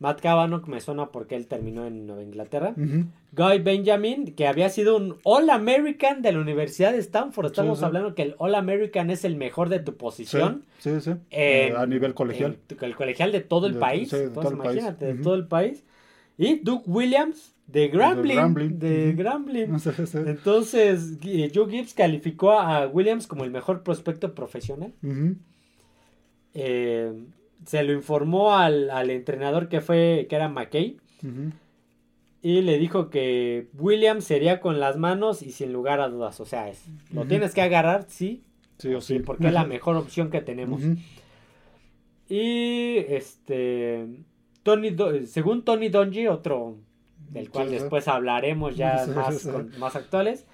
[0.00, 2.74] Matt Cavanaugh me suena porque él terminó en Nueva Inglaterra.
[2.76, 7.46] Guy Benjamin, que había sido un All American de la Universidad de Stanford.
[7.46, 10.64] Estamos hablando que el All American es el mejor de tu posición.
[10.78, 11.12] Sí, sí.
[11.30, 12.58] Eh, a nivel colegial.
[12.80, 14.12] el colegial de todo el país.
[14.12, 15.84] imagínate, de todo el país.
[16.36, 18.78] Y Duke Williams, de Grambling.
[18.78, 19.76] De Grambling.
[20.26, 24.92] Entonces, Joe Gibbs calificó a Williams como el mejor prospecto profesional.
[26.54, 27.12] Eh,
[27.64, 30.98] se lo informó al, entrenador que fue, que era McKay.
[32.42, 36.40] Y le dijo que Williams sería con las manos y sin lugar a dudas.
[36.40, 38.42] O sea, es, lo tienes que agarrar, sí.
[38.78, 39.20] Sí o sí.
[39.20, 40.82] Porque es la mejor opción que tenemos.
[42.28, 44.06] Y este.
[44.62, 44.94] Tony,
[45.26, 46.76] según Tony Donji, otro
[47.30, 49.48] del cual después hablaremos ya más,
[49.78, 50.46] más actuales.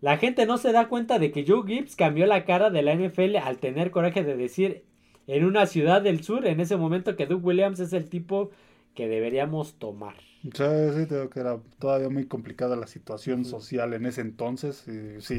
[0.00, 2.94] La gente no se da cuenta de que Joe Gibbs cambió la cara de la
[2.94, 4.84] NFL al tener coraje de decir
[5.26, 8.50] en una ciudad del sur en ese momento que Doug Williams es el tipo
[8.94, 10.16] que deberíamos tomar.
[10.42, 14.86] Sí, sí, creo que era todavía muy complicada la situación social en ese entonces.
[14.88, 15.38] Y, sí,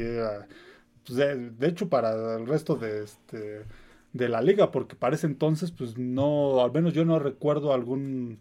[1.06, 3.64] pues, de, hecho, para el resto de, este,
[4.12, 8.38] de la liga, porque para ese entonces, pues no, al menos yo no recuerdo algún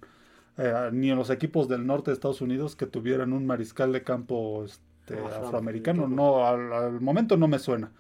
[0.57, 4.03] eh, ni en los equipos del norte de Estados Unidos que tuvieran un mariscal de
[4.03, 6.07] campo este, afroamericano.
[6.07, 7.91] No, al, momento no me suena.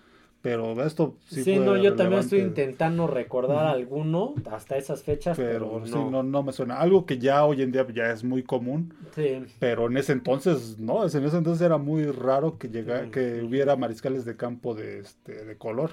[0.43, 1.41] Pero esto sí.
[1.41, 5.37] Sí, no, yo también estoy intentando recordar alguno hasta esas fechas.
[5.37, 6.21] Pero, sí, no.
[6.21, 6.43] no.
[6.43, 6.81] me suena.
[6.81, 8.93] Algo que ya hoy en día ya es muy común.
[9.15, 9.41] Sí.
[9.59, 13.77] Pero en ese entonces, no, en ese entonces era muy raro que llegara, que hubiera
[13.77, 15.91] mariscales de campo de, este, de color.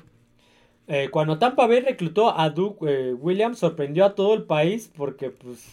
[0.88, 5.30] Eh, cuando Tampa Bay reclutó a Duke eh, Williams, sorprendió a todo el país porque,
[5.30, 5.64] pues,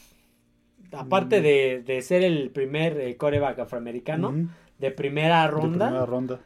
[0.92, 1.84] aparte mm.
[1.84, 4.36] de, ser el primer eh, coreback afroamericano
[4.78, 6.06] de primera ronda.
[6.06, 6.40] ronda.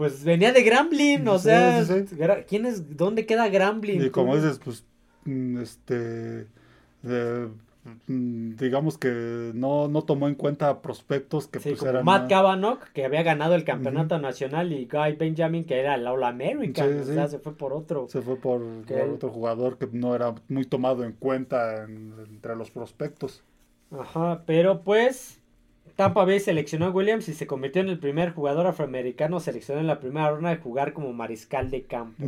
[0.00, 1.84] Pues venía de Grambling, o sea,
[2.48, 4.02] ¿quién es, dónde queda Grambling?
[4.02, 4.82] Y como dices, pues,
[5.26, 6.46] mm, este,
[7.02, 12.06] mm, digamos que no, no tomó en cuenta prospectos que pues eran...
[12.06, 16.24] Matt Kavanaugh, que había ganado el campeonato nacional, y Guy Benjamin, que era el All
[16.24, 18.08] American, o sea, se fue por otro.
[18.08, 18.62] Se fue por,
[19.12, 23.44] otro jugador que no era muy tomado en cuenta entre los prospectos.
[23.90, 25.39] Ajá, pero pues
[26.00, 29.86] Tampa Bay seleccionó a Williams y se convirtió en el primer jugador afroamericano seleccionado en
[29.86, 32.26] la primera ronda de jugar como mariscal de campo.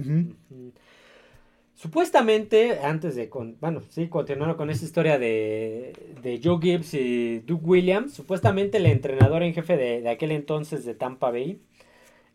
[1.75, 7.39] Supuestamente, antes de, con, bueno, sí, continuando con esta historia de, de, Joe Gibbs y
[7.39, 11.59] Doug Williams, supuestamente el entrenador en jefe de, aquel entonces de Tampa Bay,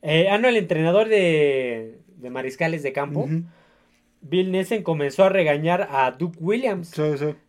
[0.02, 3.30] eh, ah, no, el entrenador de, de mariscales de campo,
[4.30, 6.94] Bill Nessen comenzó a regañar a Duke Williams.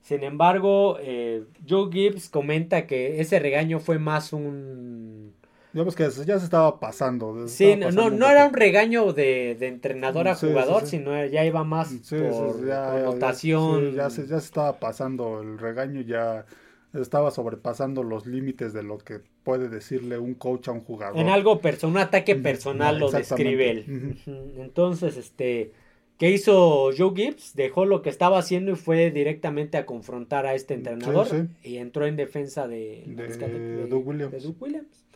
[0.03, 5.35] Sin embargo, eh, Joe Gibbs comenta que ese regaño fue más un...
[5.73, 7.47] Digamos que ya se estaba pasando.
[7.47, 12.67] sí, no, no era un regaño de, entrenador a jugador, sino ya iba más por
[12.67, 13.95] connotación.
[13.95, 16.47] Ya, se, ya se estaba pasando el regaño, ya
[16.95, 21.19] estaba sobrepasando los límites de lo que puede decirle un coach a un jugador.
[21.19, 24.17] En algo personal, un ataque personal lo describe él.
[24.57, 25.73] Entonces, este
[26.19, 27.55] ¿Qué hizo Joe Gibbs?
[27.55, 31.29] Dejó lo que estaba haciendo y fue directamente a confrontar a este entrenador
[31.63, 35.07] y entró en defensa de, de, Doug Williams.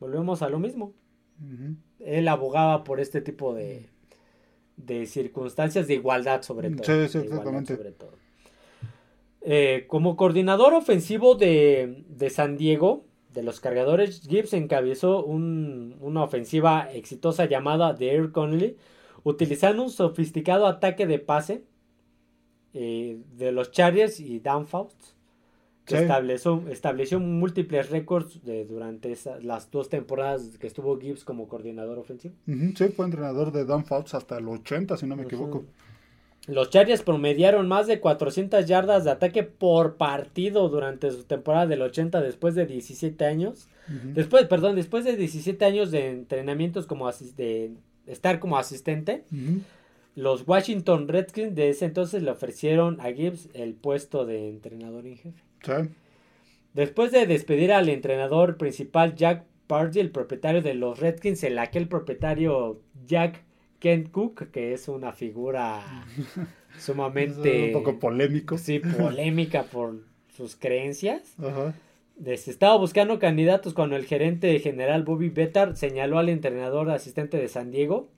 [0.00, 0.94] Volvemos a lo mismo.
[2.00, 3.90] Él abogaba por este tipo de,
[4.78, 6.84] de circunstancias de igualdad sobre todo.
[6.84, 7.76] Sí, sí, exactamente.
[7.76, 8.12] Sobre todo.
[9.42, 16.22] Eh, como coordinador ofensivo de, de, San Diego, de los cargadores, Gibbs encabezó un, una
[16.22, 18.76] ofensiva exitosa llamada The Air Conley
[19.30, 21.64] utilizando un sofisticado ataque de pase
[22.74, 24.96] eh, de los Chargers y Downfaust,
[25.84, 31.98] que estableció, estableció múltiples récords de, durante las dos temporadas que estuvo Gibbs como coordinador
[31.98, 32.34] ofensivo.
[32.46, 35.64] sí, fue entrenador de Downfaust hasta el 80, si no me equivoco.
[36.46, 41.82] Los Chargers promediaron más de 400 yardas de ataque por partido durante su temporada del
[41.82, 43.68] 80 después de 17 años.
[44.14, 47.72] Después, perdón, después de 17 años de entrenamientos como de
[48.08, 49.24] estar como asistente.
[50.14, 55.16] Los Washington Redskins de ese entonces le ofrecieron a Gibbs el puesto de entrenador en
[55.16, 55.42] jefe.
[56.74, 61.88] Después de despedir al entrenador principal Jack Pardy, el propietario de los Redskins, el aquel
[61.88, 63.44] propietario Jack
[63.78, 66.04] Kent Cook, que es una figura
[66.78, 67.66] sumamente...
[67.66, 68.58] un poco polémico.
[68.58, 70.02] Sí, polémica por
[70.36, 71.34] sus creencias.
[71.38, 71.74] Ajá.
[72.24, 77.70] Estaba buscando candidatos cuando el gerente general Bobby Bettar señaló al entrenador asistente de San
[77.70, 78.08] Diego.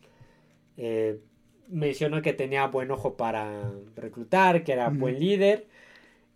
[0.76, 1.20] Eh,
[1.68, 5.66] mencionó que tenía buen ojo para reclutar, que era buen líder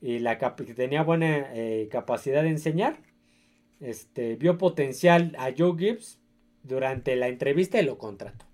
[0.00, 2.98] y la que tenía buena eh, capacidad de enseñar.
[3.80, 6.18] Este, vio potencial a Joe Gibbs
[6.62, 8.44] durante la entrevista y lo contrató.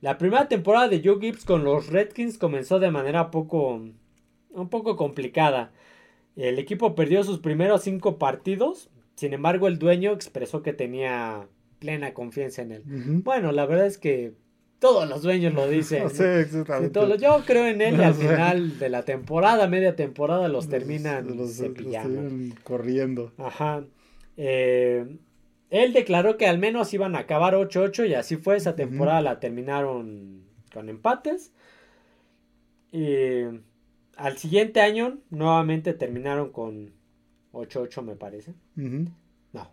[0.00, 3.80] La primera temporada de Joe Gibbs con los Redskins comenzó de manera poco,
[4.50, 5.72] un poco complicada.
[6.36, 12.14] El equipo perdió sus primeros cinco partidos, sin embargo el dueño expresó que tenía plena
[12.14, 12.82] confianza en él.
[12.84, 14.34] Bueno, la verdad es que
[14.78, 16.10] todos los dueños lo dicen.
[16.10, 17.00] sí, exactamente.
[17.18, 21.56] yo creo en él y al final de la temporada, media temporada, los terminan los,
[21.56, 22.54] cepillando.
[22.62, 23.32] corriendo.
[23.38, 23.84] Ajá.
[24.36, 25.06] Eh,
[25.70, 28.56] él declaró que al menos iban a acabar 8-8 y así fue.
[28.56, 31.52] Esa temporada la terminaron con empates.
[32.92, 33.42] Y
[34.16, 36.92] al siguiente año nuevamente terminaron con
[37.52, 38.54] 8-8 me parece.
[38.74, 39.70] No,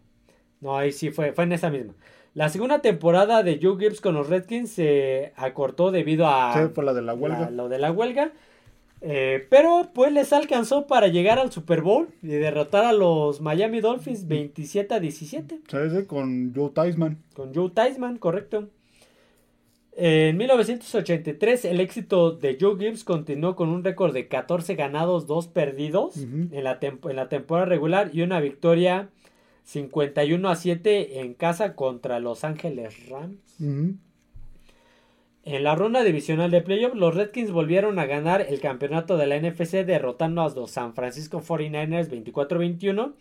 [0.61, 1.93] no, ahí sí fue, fue en esa misma.
[2.33, 6.53] La segunda temporada de Joe Gibbs con los Redskins se acortó debido a...
[6.53, 7.49] Sí, por la de la huelga.
[7.51, 8.31] lo de la huelga.
[9.01, 13.81] Eh, pero pues les alcanzó para llegar al Super Bowl y derrotar a los Miami
[13.81, 15.59] Dolphins 27 a 17.
[15.67, 17.21] Sí, con Joe Theismann.
[17.35, 18.69] Con Joe Theismann, correcto.
[19.95, 25.47] En 1983 el éxito de Joe Gibbs continuó con un récord de 14 ganados, 2
[25.49, 29.09] perdidos en, la en la temporada regular y una victoria
[29.65, 33.59] 51 a 7 en casa contra Los Ángeles Rams.
[35.45, 39.37] En la ronda divisional de playoff, los Redskins volvieron a ganar el campeonato de la
[39.37, 43.13] NFC derrotando a los San Francisco 49ers 24-21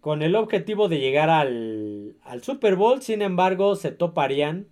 [0.00, 3.02] con el objetivo de llegar al, al, Super Bowl.
[3.02, 4.68] Sin embargo, se toparían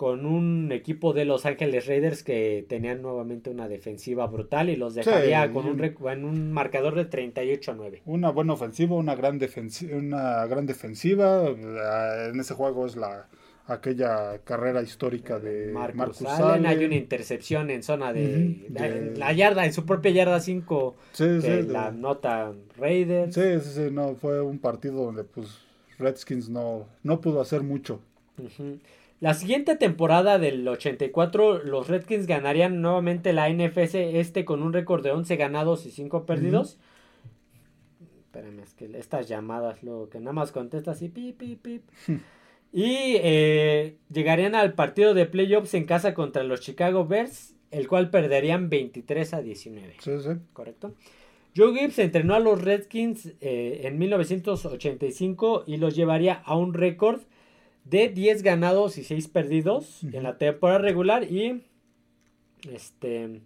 [0.00, 4.94] con un equipo de Los Ángeles Raiders que tenían nuevamente una defensiva brutal y los
[4.94, 8.02] dejaría con un, en un marcador de 38 a 9.
[8.06, 11.50] Una buena ofensiva, una gran, defensiva, una gran defensiva.
[12.30, 13.26] En ese juego es la
[13.66, 16.64] aquella carrera histórica de Marcus, Allen.
[16.64, 18.70] Hay una intercepción en zona de,
[19.18, 20.96] la yarda, en su propia yarda 5,
[21.68, 23.34] la nota Raiders.
[23.34, 25.58] Sí, sí, sí, no, fue un partido donde pues
[25.98, 28.00] Redskins no, no pudo hacer mucho.
[29.20, 35.02] La siguiente temporada del 84, los Redskins ganarían nuevamente la NFC este con un récord
[35.02, 36.78] de 11 ganados y 5 perdidos.
[38.24, 41.82] Espérame, es que estas llamadas, lo que nada más contesta así, pip, pip, pip.
[42.72, 48.08] y eh, llegarían al partido de playoffs en casa contra los Chicago Bears, el cual
[48.08, 49.96] perderían 23 a 19.
[49.98, 50.30] Sí, sí.
[50.54, 50.94] ¿Correcto?
[51.54, 57.20] Joe Gibbs entrenó a los Redskins eh, en 1985 y los llevaría a un récord
[57.84, 61.62] de 10 ganados y 6 perdidos en la temporada regular y
[62.70, 63.42] este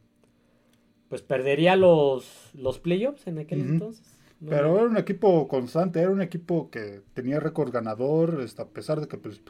[1.09, 4.19] pues perdería los, los playoffs en aquel entonces.
[4.47, 9.01] Pero era un equipo constante, era un equipo que tenía récord ganador, este, a pesar
[9.01, 9.41] de que pues,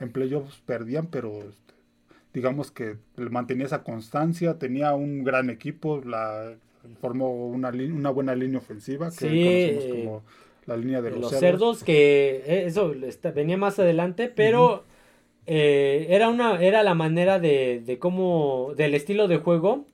[0.00, 1.74] en playoffs perdían, pero este,
[2.34, 6.54] digamos que mantenía esa constancia, tenía un gran equipo, la
[7.00, 10.22] formó una, una buena línea ofensiva que conocemos como
[10.66, 11.82] la línea de los, cerdos.
[11.84, 12.94] que eh, eso
[13.34, 14.84] venía más adelante, pero
[15.46, 19.86] eh, era una era la manera de, de cómo del estilo de juego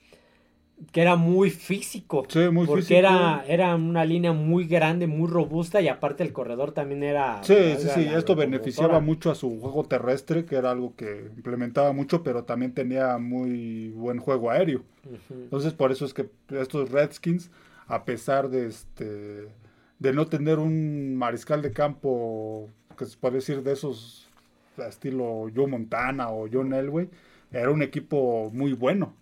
[0.93, 2.25] que era muy físico.
[2.29, 6.73] Sí, muy porque era, era una línea muy grande, muy robusta y aparte el corredor
[6.73, 7.43] también era...
[7.43, 11.93] Sí, sí, sí, esto beneficiaba mucho a su juego terrestre, que era algo que implementaba
[11.93, 14.83] mucho, pero también tenía muy buen juego aéreo.
[15.31, 17.51] Entonces por eso es que estos Redskins,
[17.87, 19.49] a pesar de este
[19.99, 24.29] de no tener un mariscal de campo que se puede decir de esos
[24.87, 27.09] estilo Joe Montana o John Elway,
[27.53, 29.15] era un equipo muy bueno.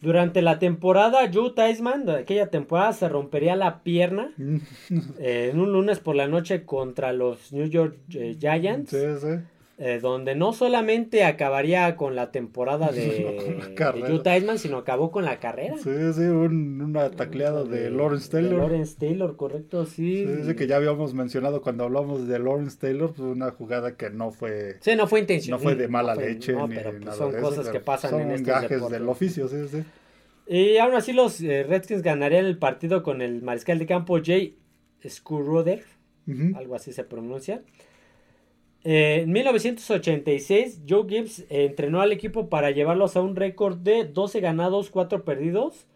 [0.00, 4.30] Durante la temporada, Joe Theismann, de aquella temporada, se rompería la pierna
[5.18, 8.90] eh, en un lunes por la noche contra los New York eh, Giants.
[8.90, 9.40] Sí, sí.
[9.80, 13.64] Eh, donde no solamente acabaría con la temporada de,
[14.10, 15.76] Utah Eisman, sino acabó con la carrera.
[15.78, 18.58] Sí, sí, una tacleada de, Lawrence Taylor.
[18.58, 20.26] Lawrence Taylor, correcto, sí.
[20.44, 24.32] Sí, que ya habíamos mencionado cuando hablamos de Lawrence Taylor, pues una jugada que no
[24.32, 24.78] fue...
[24.80, 25.60] Sí, no fue intencional.
[25.60, 28.90] No fue de mala leche no, pero pues son cosas que pasan en estos gajes
[28.90, 29.84] del oficio, sí, sí.
[30.48, 34.58] Y aún así los eh, Redskins ganarían el partido con el mariscal de campo Jay
[35.06, 35.84] Scurroder,
[36.56, 37.62] algo así se pronuncia.
[38.90, 44.40] Eh, en 1986, Joe Gibbs entrenó al equipo para llevarlos a un récord de 12
[44.40, 45.86] ganados, 4 perdidos.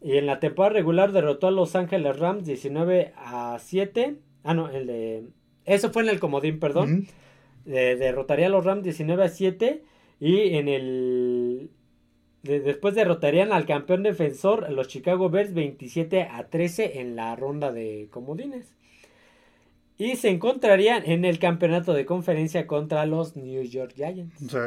[0.00, 4.16] Y en la temporada regular derrotó a Los Ángeles Rams 19 a 7.
[4.42, 5.24] Ah, no, el de.
[5.66, 7.08] Eso fue en el comodín, perdón.
[7.66, 9.82] Eh, derrotaría a los Rams 19 a 7.
[10.18, 11.70] Y en el.
[12.42, 18.08] después derrotarían al campeón defensor, los Chicago Bears, 27 a 13 en la ronda de
[18.10, 18.74] comodines
[19.96, 24.34] y se encontrarían en el campeonato de conferencia contra los New York Giants.
[24.38, 24.58] Sí.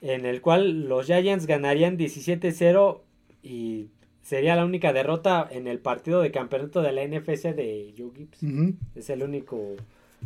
[0.00, 3.00] En el cual los Giants ganarían 17-0
[3.42, 3.90] y
[4.22, 8.74] sería la única derrota en el partido de campeonato de la NFC de Joe Gibbs.
[8.94, 9.76] Es el único,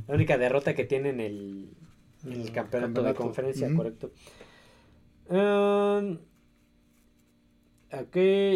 [0.09, 1.68] la única derrota que tiene en el,
[2.26, 4.11] el campeonato, de conferencia, correcto.
[5.28, 6.18] Um,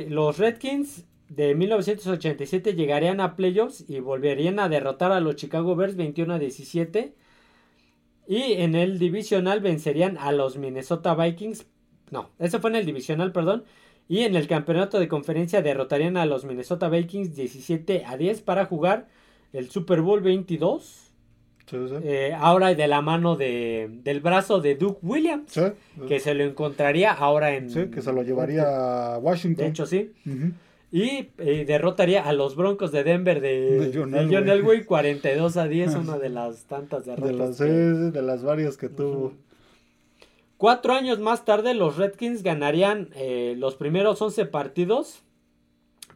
[0.09, 5.97] los Redskins de 1987 llegarían a playoffs y volverían a derrotar a los Chicago Bears
[5.97, 7.15] 21 a 17.
[8.27, 11.67] Y en el divisional vencerían a los Minnesota Vikings.
[12.11, 13.65] No, eso fue en el divisional, perdón.
[14.09, 18.67] Y en el campeonato de conferencia derrotarían a los Minnesota Vikings 17 a 10 para
[18.67, 19.09] jugar
[19.53, 21.01] el Super Bowl 22.
[21.73, 25.59] Eh, ahora de la mano de, del brazo de Duke Williams,
[26.07, 27.71] que se lo encontraría ahora en...
[27.71, 29.65] Sí, que se lo llevaría a Washington.
[29.65, 30.13] De hecho, sí.
[30.95, 36.19] Y eh, derrotaría a los Broncos de Denver de, John, Elway 42 a 10, una
[36.19, 37.59] de las tantas derrotas.
[37.59, 39.33] De las, de las varias que tuvo.
[40.57, 45.25] Cuatro años más tarde, los Redskins ganarían eh, los primeros 11 partidos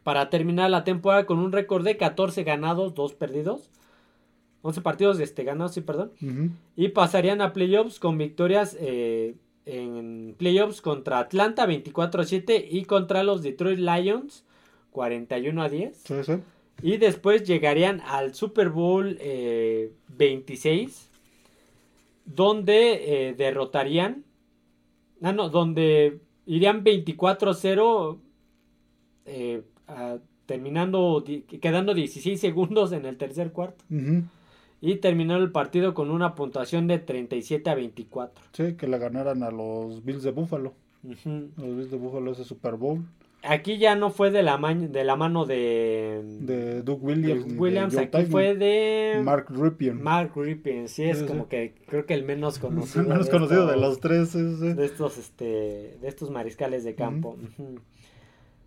[0.03, 3.69] para terminar la temporada con un récord de 14 ganados, 2 perdidos.
[4.61, 6.13] 11 partidos este, ganados, sí, perdón.
[6.77, 12.85] Y pasarían a playoffs con victorias eh, en playoffs contra Atlanta 24 a 7 y
[12.85, 14.45] contra los Detroit Lions
[14.91, 16.03] 41 a 10.
[16.81, 19.17] Y después llegarían al Super Bowl
[20.07, 21.17] 26, eh,
[22.25, 24.23] donde eh, derrotarían.
[25.21, 28.19] Ah, no, donde irían 24 a 0,
[30.45, 31.23] terminando,
[31.61, 33.83] quedando 16 segundos en el tercer cuarto
[34.81, 38.43] y terminó el partido con una puntuación de 37 a 24.
[38.53, 40.73] Sí, que la ganaran a los Bills de Buffalo.
[41.03, 43.03] Los Bills de Buffalo ese Super Bowl.
[43.41, 46.21] Aquí ya no fue de la, de la mano de...
[46.41, 47.45] De Doug Williams.
[47.57, 49.21] Williams, aquí fue de...
[49.23, 50.01] Mark Ripien.
[50.03, 53.03] Mark Ripien, sí, es como que creo que el menos conocido.
[53.03, 54.33] el menos conocido de los tres.
[54.33, 57.37] De estos, este, de estos mariscales de campo.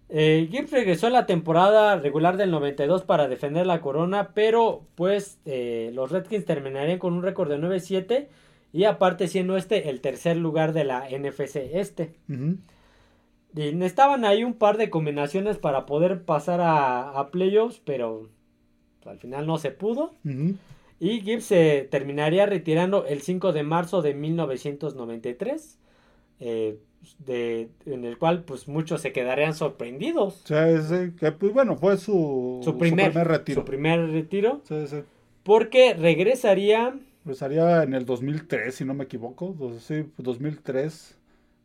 [0.08, 5.38] Eh, Gibbs regresó a la temporada regular del 92 para defender la corona, pero pues
[5.44, 8.26] eh, los Redskins terminarían con un récord de 9-7
[8.72, 12.14] y aparte siendo este el tercer lugar de la NFC este.
[12.28, 12.56] Y
[13.54, 18.28] necesitaban ahí un par de combinaciones para poder pasar a, playoffs, pero
[19.04, 20.14] al final no se pudo.
[20.98, 25.78] Y Gibbs se terminaría retirando el 5 de marzo de 1993.
[26.40, 26.78] Eh,
[27.18, 30.42] de, en el cual pues muchos se quedarían sorprendidos.
[30.44, 30.54] Sí,
[30.88, 33.60] sí, que pues bueno, fue su, su, primer, retiro.
[33.60, 34.60] Su primer retiro.
[34.64, 34.98] Sí, sí.
[35.42, 36.94] Porque regresaría...
[37.24, 39.54] Regresaría en el 2003, si no me equivoco.
[39.80, 41.18] Sí, 2003,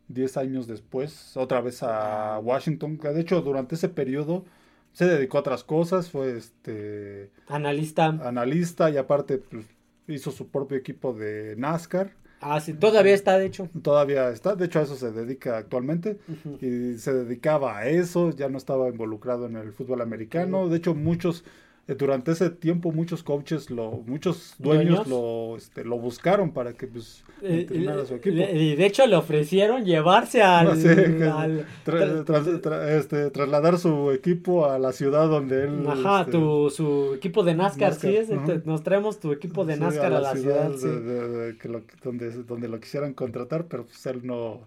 [0.09, 2.97] 10 años después, otra vez a Washington.
[2.97, 4.45] De hecho, durante ese periodo
[4.93, 7.29] se dedicó a otras cosas, fue este...
[7.47, 8.07] Analista.
[8.07, 9.65] Analista y aparte pues,
[10.07, 12.13] hizo su propio equipo de NASCAR.
[12.39, 13.69] Ah, sí, todavía está, de hecho.
[13.81, 16.19] Todavía está, de hecho a eso se dedica actualmente
[16.61, 20.93] y se dedicaba a eso, ya no estaba involucrado en el fútbol americano, de hecho
[20.93, 21.43] muchos
[21.95, 27.23] durante ese tiempo muchos coaches, lo, muchos dueños, lo, este, lo buscaron para que pues,
[27.41, 28.35] eh, entrenara su equipo.
[28.35, 30.77] Y de hecho le ofrecieron llevarse al...
[32.89, 35.87] este, trasladar su equipo a la ciudad donde él...
[35.87, 39.77] Ajá, este, tu, su equipo de NASCAR, sí, es, este, nos traemos tu equipo de
[39.77, 40.71] NASCAR a la, ciudad.
[40.71, 41.69] que
[42.03, 44.59] donde, donde lo quisieran contratar, pero pues él no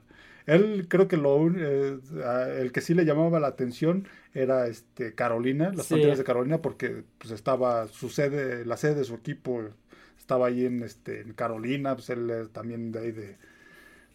[0.47, 1.99] él creo que lo eh,
[2.59, 5.97] el que sí le llamaba la atención era este Carolina, las sí.
[5.97, 9.63] de Carolina, porque pues estaba su sede, la sede de su equipo
[10.19, 13.37] estaba ahí en este en Carolina, pues él también de ahí de,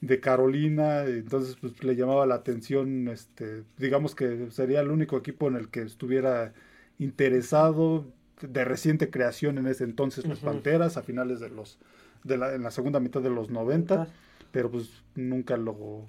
[0.02, 5.48] de Carolina, entonces pues le llamaba la atención, este, digamos que sería el único equipo
[5.48, 6.54] en el que estuviera
[7.00, 8.06] interesado
[8.42, 11.78] de reciente creación en ese entonces las Panteras a finales de los
[12.24, 14.08] de la, en la segunda mitad de los 90,
[14.56, 16.08] pero pues nunca lo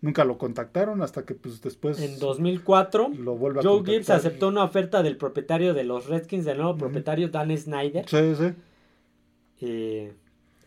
[0.00, 4.48] nunca lo contactaron hasta que pues después en 2004 lo vuelve a Joe Gibbs aceptó
[4.48, 8.08] una oferta del propietario de los Redskins del nuevo propietario Dan Snyder.
[8.08, 8.54] Sí sí.
[9.66, 10.08] Y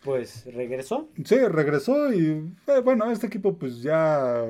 [0.04, 1.08] pues regresó.
[1.24, 4.44] Sí regresó y eh, bueno este equipo pues ya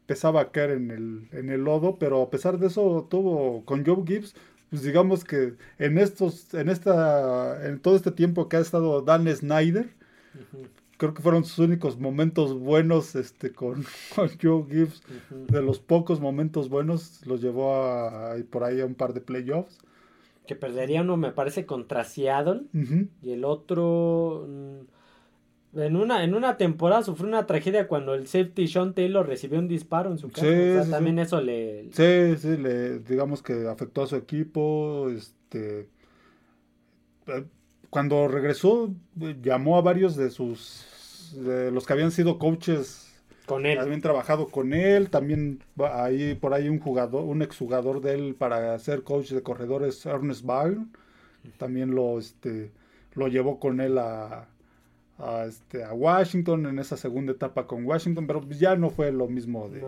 [0.00, 3.84] empezaba a caer en el en el lodo pero a pesar de eso tuvo con
[3.84, 4.34] Joe Gibbs
[4.70, 9.28] pues digamos que en estos en esta en todo este tiempo que ha estado Dan
[9.28, 9.90] Snyder
[11.02, 13.84] creo que fueron sus únicos momentos buenos este, con,
[14.40, 15.02] Joe Gibbs.
[15.48, 19.80] De los pocos momentos buenos, los llevó a, por ahí a un par de playoffs.
[20.46, 22.66] Que perdería uno, me parece, contra Seattle.
[23.20, 24.46] Y el otro.
[24.48, 29.58] Mm, en una, en una temporada sufrió una tragedia cuando el safety Sean Taylor recibió
[29.58, 30.46] un disparo en su casa.
[30.46, 31.88] o sea, también eso le.
[31.90, 35.10] Sí, sí, le, digamos que afectó a su equipo.
[35.10, 35.88] Este.
[37.26, 37.44] Eh,
[37.90, 38.94] cuando regresó,
[39.42, 40.91] llamó a varios de sus
[41.32, 43.08] de los que habían sido coaches.
[43.46, 43.78] Con él.
[43.78, 45.62] Habían trabajado con él, también
[45.92, 50.44] ahí por ahí un jugador, un exjugador de él para ser coach de corredores, Ernest
[50.44, 50.86] Byrne,
[51.58, 52.70] también lo este
[53.14, 54.46] lo llevó con él a,
[55.18, 59.28] a, este, a Washington en esa segunda etapa con Washington, pero ya no fue lo
[59.28, 59.82] mismo de,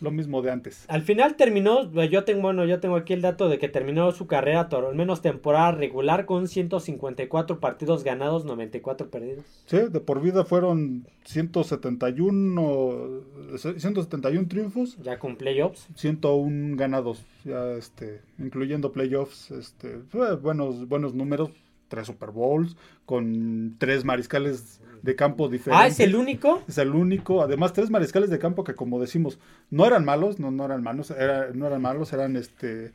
[0.00, 0.84] lo mismo de antes.
[0.88, 4.26] Al final terminó, yo tengo, bueno, yo tengo aquí el dato de que terminó su
[4.26, 9.44] carrera, al menos temporada regular, con 154 partidos ganados, 94 perdidos.
[9.66, 13.22] Sí, de por vida fueron 171,
[13.56, 14.96] 171 triunfos.
[15.02, 15.88] Ya con playoffs.
[15.94, 19.98] 101 ganados, ya este, incluyendo playoffs, este,
[20.40, 21.50] buenos, buenos números,
[21.94, 22.76] tres Super Bowls,
[23.06, 25.84] con tres mariscales de campo diferentes.
[25.84, 26.62] Ah, ¿es el único?
[26.66, 27.42] Es el único.
[27.42, 29.38] Además, tres mariscales de campo que, como decimos,
[29.70, 32.92] no eran malos, no, no eran malos, no eran malos, eran este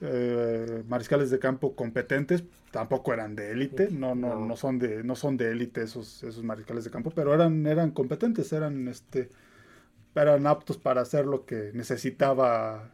[0.00, 5.14] eh, mariscales de campo competentes, tampoco eran de élite, no, no, no, son de, no
[5.14, 9.28] son de élite esos, esos mariscales de campo, pero eran, eran competentes, eran este
[10.14, 12.90] eran aptos para hacer lo que necesitaba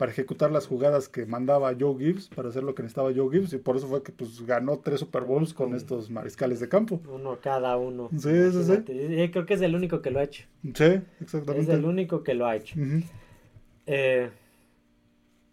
[0.00, 3.52] para ejecutar las jugadas que mandaba Joe Gibbs, para hacer lo que necesitaba Joe Gibbs,
[3.52, 7.02] y por eso fue que pues ganó tres Super Bowls con estos mariscales de campo.
[7.06, 8.08] Uno cada uno.
[8.16, 9.30] Sí, sí, sí.
[9.30, 10.46] Creo que es el único que lo ha hecho.
[10.62, 11.60] Sí, exactamente.
[11.60, 12.76] Es el único que lo ha hecho.
[13.84, 14.30] Eh,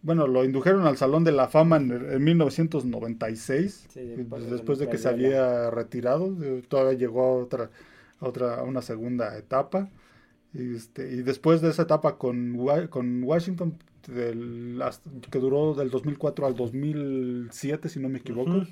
[0.02, 3.90] bueno, lo indujeron al Salón de la Fama en, 1996,
[4.30, 6.34] pues, después, de que se había retirado,
[6.70, 7.70] todavía llegó a otra,
[8.22, 9.90] a otra, a una segunda etapa.
[10.54, 12.58] Y, este, y después de esa etapa con,
[12.90, 13.78] con Washington,
[14.08, 14.82] del,
[15.30, 18.66] que duró del 2004 al 2007, si no me equivoco,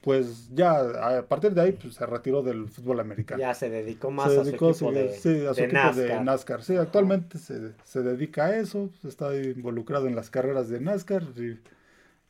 [0.00, 3.40] pues ya a partir de ahí pues, se retiró del fútbol americano.
[3.40, 5.94] Ya se dedicó más a su equipo, de, sí, a su equipo NASCAR.
[5.94, 6.62] de NASCAR.
[6.62, 11.58] Sí, actualmente se, se, dedica a eso, está involucrado en las carreras de NASCAR y,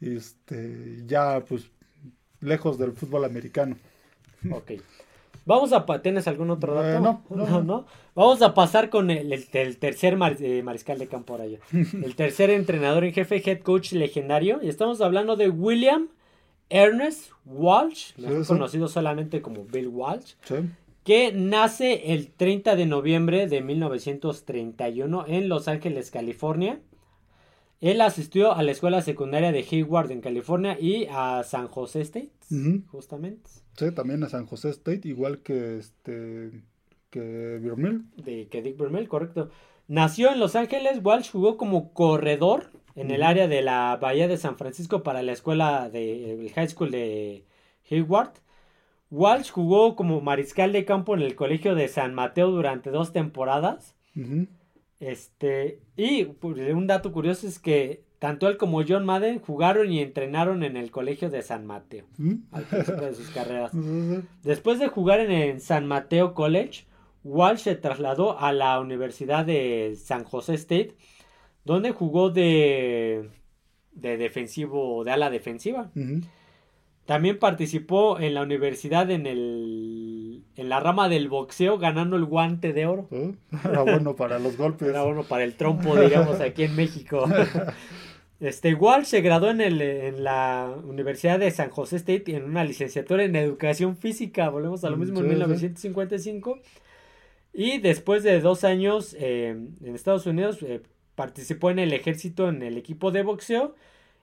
[0.01, 1.71] este, ya pues
[2.41, 3.77] lejos del fútbol americano.
[4.51, 4.73] Ok.
[5.51, 5.85] Vamos a...
[6.01, 6.97] ¿Tienes algún otro dato?
[6.97, 11.33] Eh, no, no, no, Vamos a pasar con el, el, tercer eh, mariscal de campo
[11.33, 14.61] ahora el tercer entrenador en jefe, head coach legendario.
[14.63, 16.09] Y estamos hablando de William
[16.69, 18.13] Ernest Walsh,
[18.47, 20.35] conocido solamente como Bill Walsh.
[21.03, 26.79] Que nace el 30 de noviembre de 1931 en Los Ángeles, California.
[27.81, 32.31] Él asistió a la escuela secundaria de Hayward en California y a San José State,
[32.93, 33.51] justamente.
[33.77, 36.51] Sí, también a San José State, igual que este
[37.11, 38.05] que Birmel.
[38.17, 39.51] De que Dick Birmel, correcto.
[39.89, 44.37] Nació en Los Ángeles, Walsh jugó como corredor en el área de la Bahía de
[44.37, 47.45] San Francisco para la escuela de el High School de
[47.91, 48.35] Hayward.
[49.11, 53.97] Walsh jugó como mariscal de campo en el colegio de San Mateo durante dos temporadas.
[55.01, 60.01] Este, y pues, un dato curioso es que tanto él como John Madden jugaron y
[60.01, 62.35] entrenaron en el colegio de San Mateo ¿Mm?
[62.53, 63.73] al principio de sus carreras.
[64.45, 66.85] Después de jugar en el San Mateo College,
[67.25, 70.97] Walsh se trasladó a la Universidad de San José State,
[71.65, 73.31] donde jugó de,
[73.93, 75.91] de defensivo, de ala defensiva.
[77.07, 82.75] También participó en la universidad en el en la rama del boxeo ganando el guante
[82.75, 83.09] de oro.
[83.65, 84.89] Era bueno para los golpes.
[84.89, 87.25] Era bueno para el trompo, digamos, aquí en México.
[88.41, 92.65] Este, igual se graduó en, el, en la Universidad de San José State en una
[92.65, 96.59] licenciatura en Educación Física, volvemos a lo mismo en 1955.
[97.53, 100.81] Y después de dos años eh, en Estados Unidos eh,
[101.15, 103.75] participó en el ejército en el equipo de boxeo.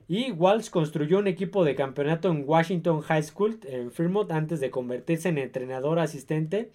[0.08, 4.70] Y Walsh construyó un equipo de campeonato en Washington High School en Fremont antes de
[4.70, 6.72] convertirse en entrenador asistente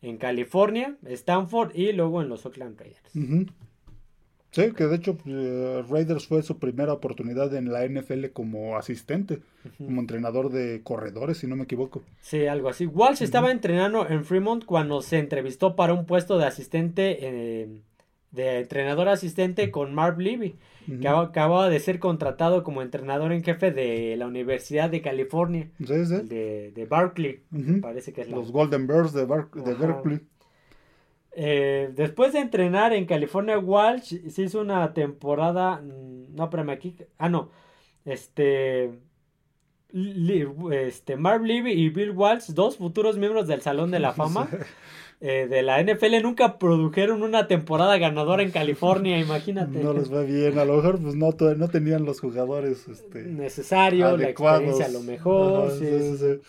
[0.00, 3.50] en California, Stanford y luego en los Oakland Raiders.
[4.58, 9.40] Sí, que de hecho eh, Raiders fue su primera oportunidad en la NFL como asistente,
[9.76, 12.02] como entrenador de corredores, si no me equivoco.
[12.20, 12.86] Sí, algo así.
[12.86, 17.68] Walsh estaba entrenando en Fremont cuando se entrevistó para un puesto de asistente, eh,
[18.32, 20.56] de entrenador asistente con Marv Levy,
[21.00, 26.72] que acababa de ser contratado como entrenador en jefe de la Universidad de California, De,
[26.72, 27.42] de Berkeley,
[27.80, 30.20] parece que es Los Golden Bears de, de Berkeley.
[31.40, 35.80] Eh, después de entrenar en California, Walsh se hizo una temporada.
[35.80, 36.96] Mm, no, espérame aquí.
[37.16, 37.50] Ah, no.
[38.04, 38.90] Este.
[40.72, 44.48] Este, Marv Levy y Bill Walsh, dos futuros miembros del Salón de la Fama
[45.20, 49.78] eh, de la NFL, nunca produjeron una temporada ganadora en California, imagínate.
[49.78, 54.16] No les va bien, a lo mejor pues no, no tenían los jugadores este, necesario,
[54.16, 55.70] la experiencia a lo mejor.
[55.70, 56.40] sí.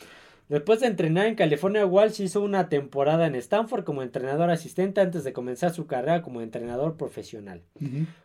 [0.50, 5.24] Después de entrenar en California, Walsh hizo una temporada en Stanford como entrenador asistente antes
[5.24, 7.62] de comenzar su carrera como entrenador profesional.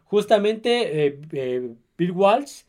[0.04, 2.62] Justamente eh, eh, Bill Walsh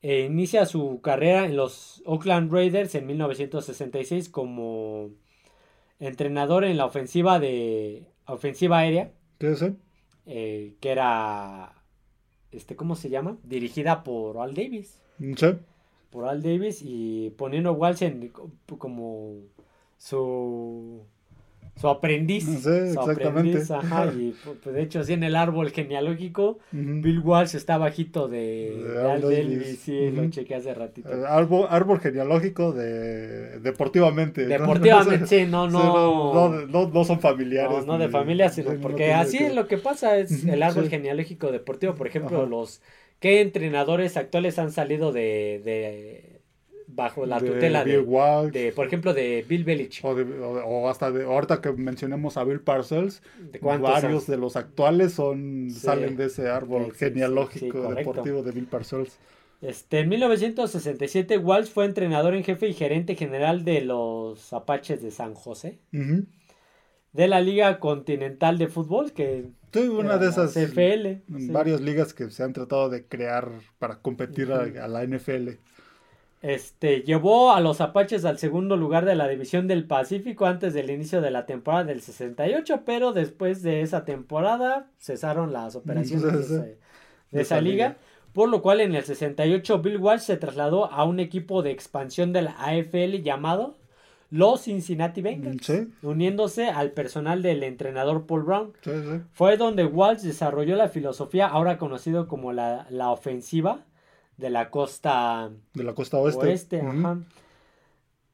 [0.00, 5.10] eh, inicia su carrera en los Oakland Raiders en 1966 como
[6.00, 9.12] entrenador en la ofensiva de ofensiva aérea.
[9.38, 9.64] ¿Qué es
[10.24, 11.74] que era
[12.50, 15.02] este cómo se llama dirigida por Al Davis.
[15.18, 15.46] Sí
[16.16, 18.02] por Al Davis y poniendo Walsh
[18.78, 19.34] como
[19.98, 21.02] su
[21.78, 22.44] su aprendiz.
[22.46, 23.26] Sí, su exactamente.
[23.26, 28.28] Aprendiz, ajá, y pues, de hecho, así en el árbol genealógico, Bill Walsh está bajito
[28.28, 28.82] de,
[29.20, 31.10] de, sí, lo chequé hace ratito.
[31.10, 34.46] Eh, árbol, árbol, genealógico de deportivamente.
[34.46, 37.84] Deportivamente, sí, no, no, no, no, son familiares.
[37.84, 41.94] No, de familia, sino porque así es lo que pasa, es el árbol genealógico deportivo,
[41.94, 42.80] por ejemplo, los...
[43.20, 46.36] ¿Qué entrenadores actuales han salido de
[46.86, 50.04] bajo la tutela de, por ejemplo, de Bill Belichick.
[50.04, 53.22] O, hasta de, ahorita que mencionemos a Bill Parcells,
[53.60, 59.18] varios de los actuales son salen de ese árbol genealógico deportivo de Bill Parcells.
[59.62, 65.10] Este, en 1967, Walsh fue entrenador en jefe y gerente general de los Apaches de
[65.10, 65.78] San José.
[67.16, 69.46] De la Liga Continental de Fútbol, que
[69.84, 74.88] una de esas CFL, varias ligas que se han tratado de crear para competir a
[74.88, 75.50] la NFL.
[76.42, 80.90] Este, llevó a los Apaches al segundo lugar de la División del Pacífico antes del
[80.90, 86.78] inicio de la temporada del 68, pero después de esa temporada cesaron las operaciones de,
[87.32, 87.96] esa, liga,
[88.32, 92.32] por lo cual en el 68 Bill Walsh se trasladó a un equipo de expansión
[92.32, 93.76] de la AFL llamado
[94.30, 95.72] los Cincinnati Bengals,
[96.02, 98.72] uniéndose al personal del entrenador Paul Brown.
[99.32, 103.84] Fue donde Walsh desarrolló la filosofía ahora conocido como la, la ofensiva
[104.36, 106.82] de la costa de la costa oeste,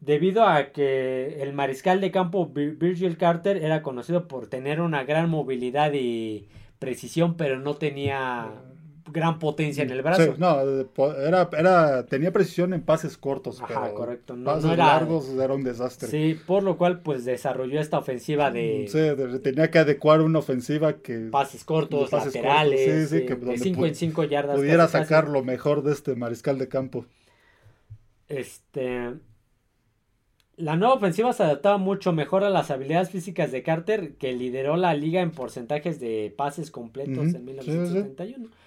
[0.01, 5.31] debido a que el mariscal de campo Virgil Carter era conocido por tener una gran
[5.31, 6.49] movilidad y
[6.81, 8.51] precisión pero no tenía
[9.13, 10.35] gran potencia en el brazo.
[10.39, 10.61] no,
[11.13, 14.35] era, era, tenía precisión en pases cortos, Ajá, correcto.
[14.37, 16.09] No, pases largos era un desastre.
[16.09, 18.89] Sí, por lo cual pues desarrolló esta ofensiva de...
[18.89, 21.29] Sí, tenía que adecuar una ofensiva que...
[21.31, 24.57] Pases cortos, laterales, sí, sí, que de 5 en 5 yardas.
[24.57, 27.07] Pudiera sacar lo mejor de este mariscal de campo.
[28.29, 29.13] Este...
[30.57, 34.77] La nueva ofensiva se adaptaba mucho mejor a las habilidades físicas de Carter, que lideró
[34.77, 38.62] la liga en porcentajes de pases completos en 1971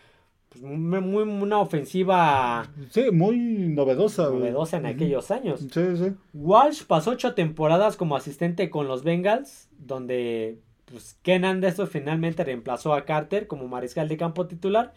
[0.60, 2.72] pues, muy, una ofensiva.
[2.90, 4.24] Sí, muy novedosa.
[4.24, 5.62] Novedosa en aquellos años.
[5.72, 6.14] Sí, sí.
[6.34, 12.94] Walsh pasó ocho temporadas como asistente con los Bengals, donde pues, Ken Anderson finalmente reemplazó
[12.94, 14.94] a Carter como mariscal de campo titular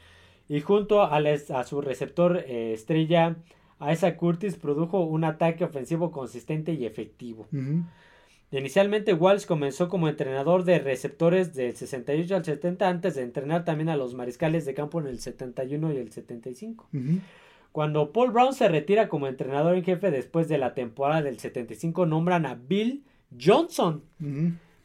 [0.48, 3.36] y junto a, a su receptor eh, estrella
[3.80, 7.48] Isaac Curtis produjo un ataque ofensivo consistente y efectivo.
[8.51, 13.90] Inicialmente Walsh comenzó como entrenador de receptores del 68 al 70 antes de entrenar también
[13.90, 16.88] a los mariscales de campo en el 71 y el 75.
[17.72, 22.07] Cuando Paul Brown se retira como entrenador en jefe después de la temporada del 75
[22.07, 23.05] nombran a Bill
[23.38, 24.03] Johnson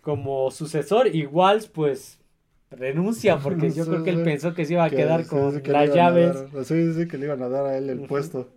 [0.01, 2.20] como sucesor y Walsh pues
[2.70, 6.36] renuncia porque yo creo que él pensó que se iba a quedar con las llaves.
[6.66, 8.49] sí, sí, que le iban a dar a él el puesto.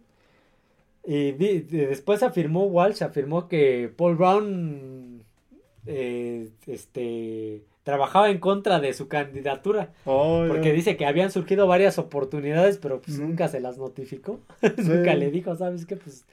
[1.08, 5.22] Y después afirmó Walsh, afirmó que Paul Brown
[5.86, 9.92] eh, este, trabajaba en contra de su candidatura.
[10.04, 14.40] Oh, porque dice que habían surgido varias oportunidades, pero pues nunca se las notificó.
[14.78, 15.94] nunca le dijo, ¿sabes qué?
[15.94, 16.24] Pues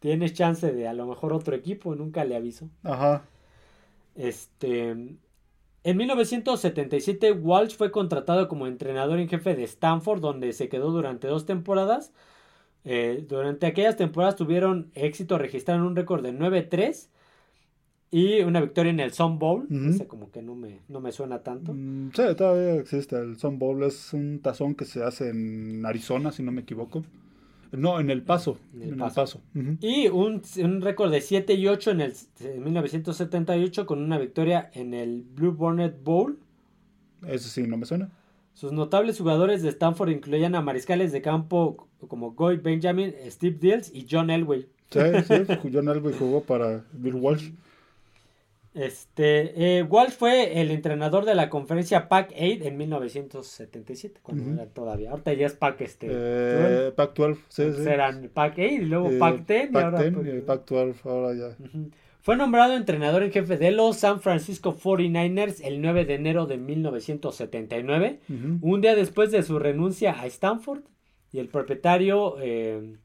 [0.00, 2.70] tienes chance de a lo mejor otro equipo, nunca le avisó.
[2.84, 3.24] Ajá.
[4.16, 4.96] Este.
[5.84, 11.28] En 1977, Walsh fue contratado como entrenador en jefe de Stanford, donde se quedó durante
[11.28, 12.12] dos temporadas
[12.84, 17.08] eh, durante aquellas temporadas tuvieron éxito, registraron un récord de 9-3
[18.10, 19.66] y una victoria en el Sun Bowl.
[20.06, 21.72] como que no me, no me suena tanto.
[21.72, 23.16] Mm, sí, todavía existe.
[23.16, 27.04] El Sun Bowl es un tazón que se hace en Arizona, si no me equivoco.
[27.72, 28.58] No, en El Paso.
[28.74, 29.40] En el Paso.
[29.80, 30.42] Y un,
[30.82, 32.12] récord de 7 y 8 en el
[32.60, 36.38] 1978 con una victoria en el Blue Bonnet Bowl.
[37.26, 38.10] Eso sí, no me suena.
[38.52, 43.90] Sus notables jugadores de Stanford incluían a mariscales de campo como Goy Benjamin, Steve Dills
[43.94, 44.66] y John Elway.
[44.90, 47.50] Sí, sí, John Elway jugó para Bill Walsh.
[48.74, 55.10] Este, eh, Walsh fue el entrenador de la conferencia Pac-8 en 1977, cuando era todavía.
[55.10, 56.06] Ahorita ya es Pac este.
[56.10, 57.84] Eh, Pac-12, sí, sí.
[57.84, 61.56] Serán Pac-8 y luego eh, Pac-10 y ahora Pac-12, ahora ya.
[62.22, 66.56] Fue nombrado entrenador en jefe de los San Francisco 49ers el 9 de enero de
[66.56, 68.20] 1979,
[68.60, 70.82] un día después de su renuncia a Stanford.
[71.32, 72.96] Y el propietario eh,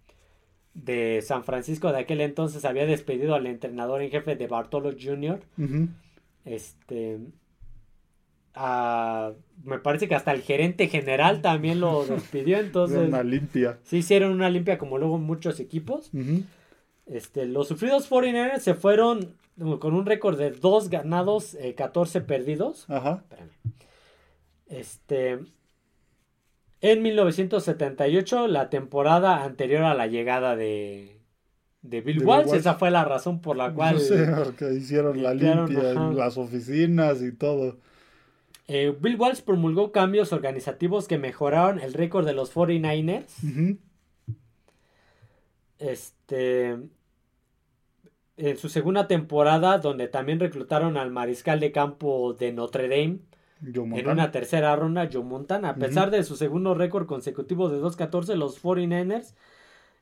[0.74, 5.40] de San Francisco de aquel entonces había despedido al entrenador en jefe de Bartolo Jr.
[6.46, 7.20] Este.
[9.64, 12.60] me parece que hasta el gerente general también lo despidió.
[12.60, 13.08] Entonces.
[13.08, 13.80] una limpia.
[13.84, 16.12] Sí, hicieron una limpia como luego muchos equipos.
[17.06, 19.36] Este, los sufridos 49ers se fueron
[19.80, 22.86] con un récord de 2 ganados, 14 eh, perdidos.
[22.90, 23.24] Ajá.
[24.68, 25.40] Este.
[26.82, 31.20] En 1978, la temporada anterior a la llegada de,
[31.82, 32.54] de Bill, Walsh.
[32.54, 33.96] Esa fue la razón por la cual.
[33.96, 37.78] No sé, porque hicieron la limpia en las oficinas y todo.
[38.68, 43.78] Eh, Bill Walsh promulgó cambios organizativos que mejoraron el récord de los 49ers.
[45.80, 46.78] Este.
[48.40, 53.20] En su segunda temporada, donde también reclutaron al mariscal de campo de Notre Dame.
[53.66, 55.70] En una tercera ronda, Joe Montana.
[55.70, 59.34] A pesar de su segundo récord consecutivo de 2-14, los 49ers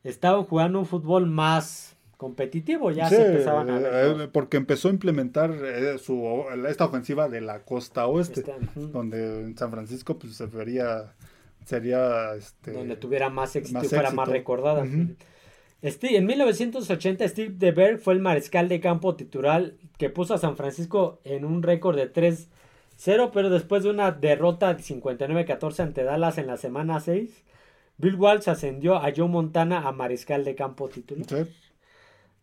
[0.04, 2.92] estaban jugando un fútbol más competitivo.
[2.92, 4.22] Ya se empezaban a ver.
[4.22, 8.44] Eh, porque empezó a implementar eh, su, esta ofensiva de la costa oeste,
[8.76, 11.14] donde en San Francisco pues se vería
[11.66, 14.86] sería este, donde tuviera más éxito y fuera más recordada.
[15.82, 20.56] Este, en 1980 Steve DeBerg fue el mariscal de campo titular que puso a San
[20.56, 22.50] Francisco en un récord de 3
[22.96, 27.44] 0, pero después de una derrota de 59-14 ante Dallas en la semana 6,
[27.98, 31.26] Bill Walsh ascendió a Joe Montana a mariscal de campo titular.
[31.28, 31.52] Sí.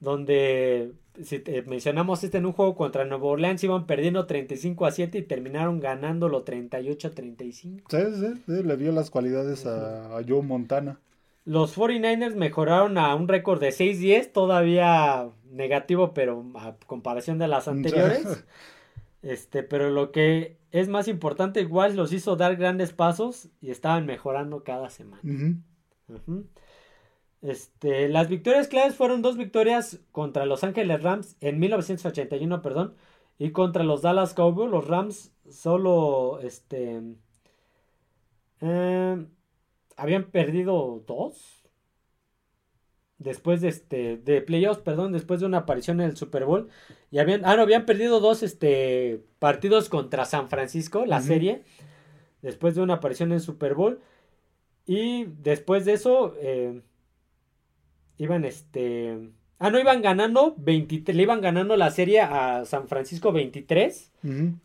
[0.01, 0.93] Donde,
[1.23, 5.23] si mencionamos este en un juego contra Nueva Orleans, iban perdiendo 35 a 7 y
[5.23, 7.91] terminaron ganándolo 38 a 35.
[7.91, 10.99] Sí, sí, sí le dio las cualidades a, a Joe Montana.
[11.45, 17.69] Los 49ers mejoraron a un récord de 6-10, todavía negativo, pero a comparación de las
[17.69, 18.45] anteriores.
[19.23, 24.05] Este, pero lo que es más importante, igual los hizo dar grandes pasos y estaban
[24.05, 25.23] mejorando cada semana.
[27.41, 32.95] Este, las victorias claves fueron dos victorias contra Los Ángeles Rams en 1981, perdón,
[33.39, 34.71] y contra los Dallas Cowboys.
[34.71, 37.01] Los Rams solo, este,
[38.61, 39.27] eh,
[39.97, 41.62] habían perdido dos
[43.23, 46.69] después de este de playoffs, perdón, después de una aparición en el Super Bowl
[47.11, 51.63] y habían ah no, habían perdido dos este partidos contra San Francisco, la serie,
[52.43, 54.01] después de una aparición en el Super Bowl
[54.87, 56.83] y después de eso eh,
[58.19, 63.33] iban este ah no iban ganando 23, le iban ganando la serie a San Francisco
[63.33, 64.13] 23,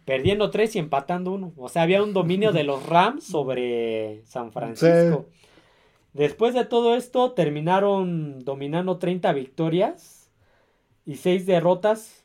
[0.06, 4.52] perdiendo 3 y empatando uno, o sea, había un dominio de los Rams sobre San
[4.52, 5.28] Francisco.
[6.18, 10.32] Después de todo esto, terminaron dominando 30 victorias
[11.06, 12.24] y 6 derrotas.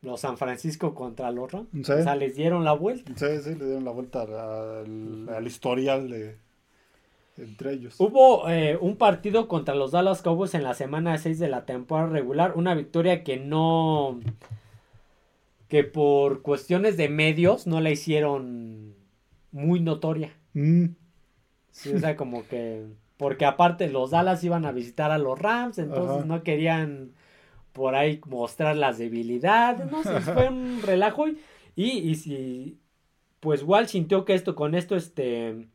[0.00, 1.68] Los San Francisco contra los Rams.
[1.90, 3.12] O sea, les dieron la vuelta.
[3.14, 6.36] Sí, sí, le dieron la vuelta al, historial de,
[7.36, 7.96] entre ellos.
[7.98, 12.08] Hubo eh, un partido contra los Dallas Cowboys en la semana 6 de la temporada
[12.08, 12.54] regular.
[12.56, 14.18] Una victoria que no.
[15.68, 18.94] que por cuestiones de medios no la hicieron
[19.50, 20.32] muy notoria.
[20.54, 20.86] Mm.
[21.70, 22.86] Sí, o sea, como que
[23.16, 27.12] porque aparte los Dallas iban a visitar a los Rams, entonces no querían
[27.72, 31.36] por ahí mostrar las debilidades, no sé, fue un relajo y,
[31.76, 32.78] y, si
[33.40, 35.68] pues Walsh sintió que esto con esto este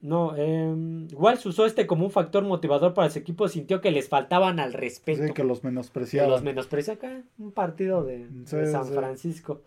[0.00, 4.08] no, eh, Walsh usó este como un factor motivador para su equipo, sintió que les
[4.08, 5.26] faltaban al respeto.
[5.26, 6.30] Sí, que los menospreciaban.
[6.30, 9.60] los menosprecia acá, un partido de, San Francisco.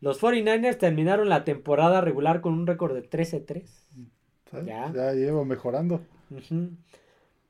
[0.00, 3.64] Los 49ers terminaron la temporada regular con un récord de 13-3.
[4.64, 4.92] Ya.
[4.92, 6.00] ya llevo mejorando.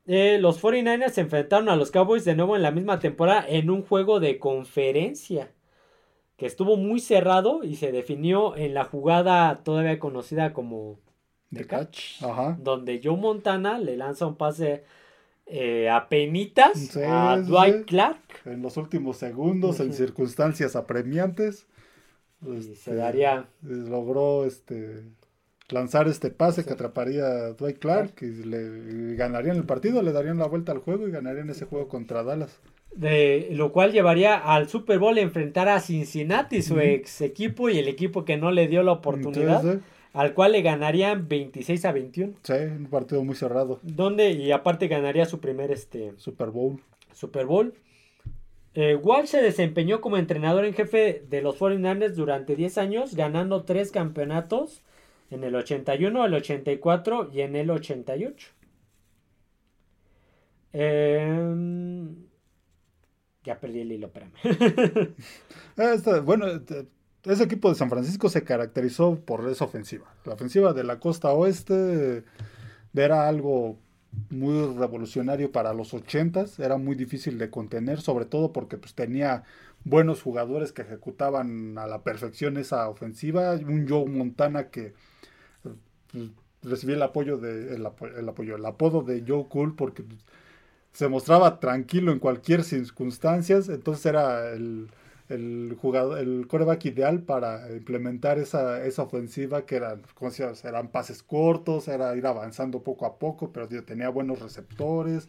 [0.07, 3.71] Eh, los 49ers se enfrentaron a los Cowboys de nuevo en la misma temporada en
[3.71, 5.53] un juego de conferencia
[6.37, 10.99] que estuvo muy cerrado y se definió en la jugada todavía conocida como
[11.53, 12.23] The Catch,
[12.59, 14.85] donde Joe Montana le lanza un pase
[15.47, 18.21] eh, a penitas a Dwight Clark.
[18.47, 21.67] En los últimos segundos, en circunstancias apremiantes.
[22.43, 23.47] se este, daría.
[23.63, 25.03] Logró este
[25.73, 30.39] lanzar este pase que atraparía a Dwight Clark y le ganarían el partido, le darían
[30.39, 32.59] la vuelta al juego y ganarían ese juego contra Dallas.
[32.95, 37.79] De, lo cual llevaría al Super Bowl a enfrentar a Cincinnati, su ex equipo y
[37.79, 39.81] el equipo que no le dio la oportunidad,
[40.13, 42.33] al cual le ganarían 26 a 21.
[42.43, 43.79] Sí, un partido muy cerrado.
[43.83, 46.81] Donde, y aparte ganaría su primer este, Super Bowl.
[47.13, 47.75] Super Bowl.
[48.75, 53.65] Eh, Wall se desempeñó como entrenador en jefe de los 49ers durante 10 años, ganando
[53.65, 54.83] tres campeonatos
[55.31, 58.49] en el 81, el 84 y en el 88.
[60.73, 62.17] Em,
[63.45, 64.33] ya perdí el hilo, espérame.
[65.77, 66.47] Ah, bueno,
[67.25, 70.15] ese equipo de San Francisco se caracterizó por esa ofensiva.
[70.25, 72.25] La ofensiva de la costa oeste
[72.95, 73.79] era algo
[74.31, 79.45] muy revolucionario para los 80 era muy difícil de contener, sobre todo porque pues, tenía
[79.85, 83.53] buenos jugadores que ejecutaban a la perfección esa ofensiva.
[83.53, 84.95] Un Joe Montana que
[86.13, 86.31] pues,
[86.63, 90.05] recibí el apoyo de el, apoyo, el apodo de Joe Cool porque
[90.93, 94.89] se mostraba tranquilo en cualquier circunstancia, entonces era el,
[95.29, 102.15] el jugador, el coreback ideal para implementar esa, esa ofensiva que eran pases cortos, era
[102.17, 105.29] ir avanzando poco a poco, pero tenía buenos receptores,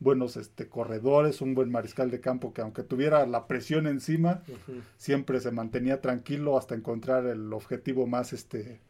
[0.00, 4.42] buenos este, corredores, un buen mariscal de campo que aunque tuviera la presión encima,
[4.96, 8.80] siempre se mantenía tranquilo hasta encontrar el objetivo más, este,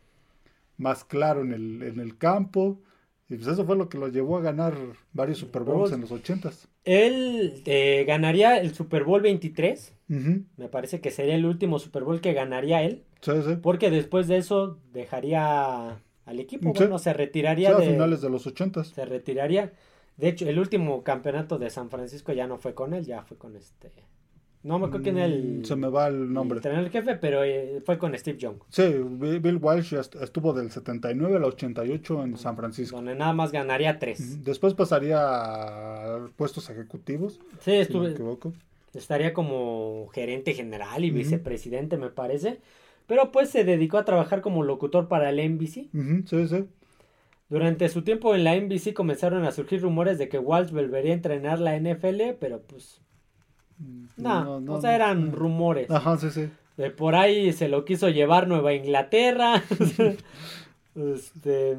[0.79, 2.81] más claro en el, en el campo.
[3.29, 4.75] Y pues eso fue lo que lo llevó a ganar
[5.13, 6.67] varios Super Bowls en los ochentas.
[6.85, 9.95] Él eh, ganaría el Super Bowl 23.
[10.09, 13.05] Me parece que sería el último Super Bowl que ganaría él.
[13.21, 13.57] Sí, sí.
[13.61, 16.73] Porque después de eso dejaría al equipo.
[16.73, 17.87] Bueno, se retiraría de...
[17.87, 18.89] a finales de los ochentas.
[18.89, 19.75] Se retiraría.
[20.17, 23.37] De hecho, el último campeonato de San Francisco ya no fue con él, ya fue
[23.37, 23.93] con este...
[24.63, 25.61] No me acuerdo quién el.
[25.61, 26.61] Mm, se me va el nombre.
[26.63, 28.57] El, el jefe, pero eh, fue con Steve Young.
[28.69, 32.97] Sí, Bill Walsh estuvo del 79 al 88 en San Francisco.
[32.97, 34.45] Donde nada más ganaría tres.
[34.45, 37.41] Después pasaría a puestos ejecutivos.
[37.61, 38.15] Sí, estuve.
[38.95, 42.59] Estaría como gerente general y vicepresidente, me parece.
[43.07, 45.89] Pero pues se dedicó a trabajar como locutor para el NBC.
[46.27, 46.65] sí, sí.
[47.49, 51.15] Durante su tiempo en la NBC comenzaron a surgir rumores de que Walsh volvería a
[51.15, 53.01] entrenar la NFL, pero pues
[54.17, 55.91] no, no, o sea, eran rumores.
[55.91, 56.49] Ajá, sí, sí.
[56.77, 59.63] De por ahí se lo quiso llevar Nueva Inglaterra.
[60.95, 61.79] este,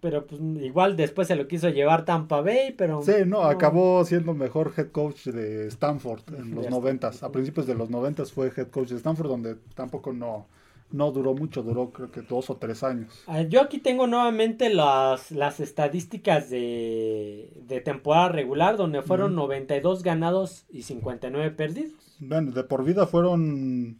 [0.00, 3.02] pero pues igual después se lo quiso llevar Tampa Bay, pero...
[3.02, 7.22] Sí, no, acabó siendo mejor head coach de Stanford en los noventas.
[7.22, 10.46] A principios de los noventas fue head coach de Stanford, donde tampoco no,
[10.90, 13.24] no duró mucho, duró creo que dos o tres años.
[13.48, 20.64] Yo aquí tengo nuevamente las, las estadísticas de, de temporada regular, donde fueron 92 ganados
[20.70, 21.92] y 59 perdidos.
[22.20, 23.98] Bueno, de por vida fueron...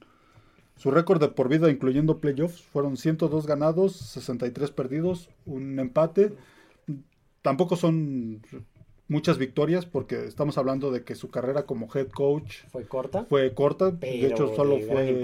[0.77, 6.33] Su récord de por vida, incluyendo playoffs, fueron 102 ganados, 63 perdidos, un empate.
[7.43, 8.43] Tampoco son
[9.09, 13.25] muchas victorias porque estamos hablando de que su carrera como head coach fue corta.
[13.25, 15.21] Fue corta, de hecho solo fue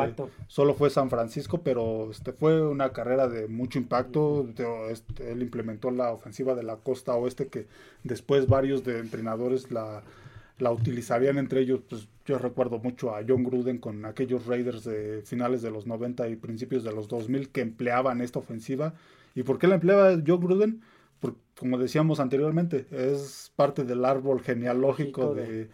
[0.49, 4.49] solo fue San Francisco, pero este fue una carrera de mucho impacto.
[4.91, 7.67] Este, él implementó la ofensiva de la costa oeste que
[8.03, 10.03] después varios de entrenadores la,
[10.59, 15.23] la utilizarían entre ellos, pues yo recuerdo mucho a John Gruden con aquellos Raiders de
[15.25, 18.95] finales de los 90 y principios de los 2000 que empleaban esta ofensiva.
[19.35, 20.81] ¿Y por qué la empleaba John Gruden?
[21.59, 25.69] Como decíamos anteriormente, es parte del árbol genealógico de,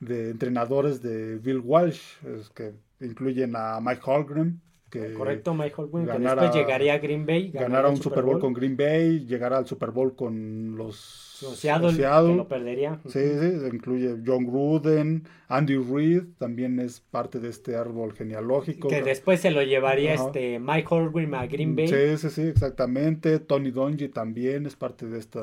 [0.00, 4.60] entrenadores de Bill Walsh, es que incluyen a Mike Holmgren,
[5.00, 8.52] que correcto Mike Holmgren, que después llegaría a Green Bay, ganara un Super Bowl, con
[8.52, 12.98] Green Bay, llegará al Super Bowl con los Seattle, que lo perdería.
[13.06, 18.88] Sí, sí, incluye John Gruden, Andy Reid, también es parte de este árbol genealógico.
[18.88, 21.88] Que después se lo llevaría este Mike Holmgren a Green Bay.
[21.88, 23.38] Sí, sí, sí, exactamente.
[23.38, 25.40] Tony Dungy también es parte de este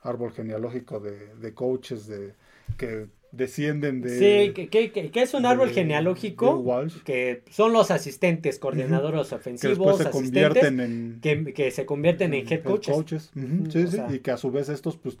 [0.00, 2.34] árbol genealógico de, de coaches de
[2.78, 3.06] que
[3.36, 4.18] descienden de...
[4.18, 6.64] Sí, que, que, es un árbol genealógico
[7.04, 11.20] que son los asistentes, coordinadores ofensivos, que se convierten en...
[11.20, 13.30] Que, se convierten en head coaches.
[13.70, 15.18] sí, sí, y que a su vez estos, pues,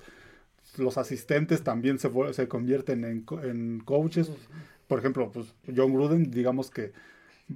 [0.76, 4.30] los asistentes también se, se convierten en, en coaches.
[4.86, 6.92] Por ejemplo, pues, John Gruden, digamos que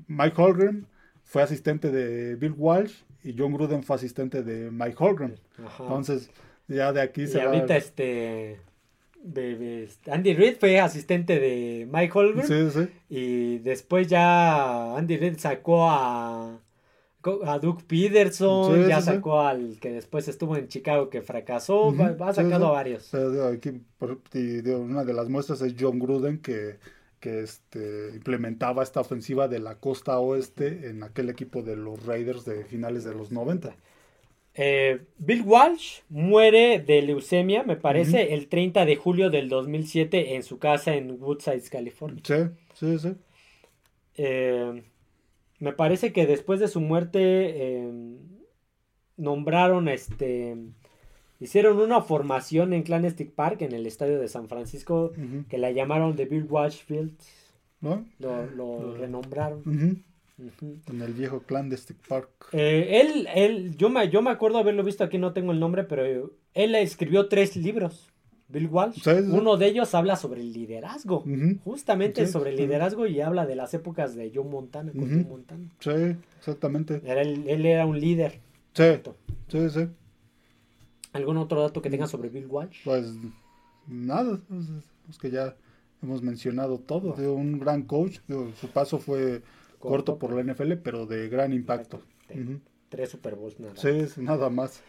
[0.06, 0.86] Mike Holgren
[1.24, 5.34] fue asistente de Bill Walsh y John Gruden fue asistente de Mike Holgren.
[5.78, 6.30] Entonces,
[6.68, 8.61] ya de aquí y se ahorita este
[10.10, 12.44] Andy Reid fue asistente de Mike.
[12.46, 12.88] Sí, sí.
[13.08, 16.60] Y después ya Andy Reid sacó a,
[17.44, 22.68] a Doug Peterson, ya sacó al que después estuvo en Chicago que fracasó, ha sacado
[22.68, 23.12] a varios.
[23.14, 23.82] Aquí,
[24.72, 26.78] una de las muestras es John Gruden que,
[27.20, 32.44] que este, implementaba esta ofensiva de la costa oeste en aquel equipo de los Raiders
[32.44, 33.74] de finales de los 90.
[34.61, 40.42] Eh, Bill Walsh muere de leucemia, me parece, el 30 de julio del 2007 en
[40.42, 42.20] su casa en Woodside, California.
[42.24, 42.34] Sí,
[42.74, 43.14] sí, sí.
[44.16, 44.82] Eh,
[45.61, 48.16] me parece que después de su muerte em,
[49.16, 50.56] nombraron este
[51.38, 55.12] hicieron una formación en Clandestine Park en el estadio de San Francisco
[55.48, 57.12] que la llamaron The Bill Walsh Field.
[58.18, 60.02] Lo, lo renombraron.
[60.39, 62.30] En el viejo Clandestine Park.
[62.53, 65.84] Eh, él, él, yo me, yo me acuerdo haberlo visto aquí, no tengo el nombre,
[65.84, 68.12] pero él escribió tres libros.
[68.51, 69.07] Bill Walsh.
[69.30, 71.22] Uno de ellos habla sobre el liderazgo.
[71.64, 75.68] Justamente sobre el liderazgo y habla de las épocas de John Montana Montana.
[75.80, 77.03] Sí, exactamente.
[77.05, 78.41] él era un líder.
[78.72, 78.84] Sí,
[79.49, 79.89] sí, sí.
[81.12, 82.84] ¿Algún otro dato que tenga sobre Bill Walsh?
[82.84, 83.12] Pues
[83.86, 84.40] nada,
[85.09, 85.56] es que ya
[86.02, 87.15] hemos mencionado todo.
[87.35, 88.19] un gran coach.
[88.28, 89.43] su paso fue
[89.78, 92.00] corto, por la NFL, pero de gran impacto.
[92.88, 93.74] Tres Super Bowls nada.
[93.76, 94.82] Sí, nada más.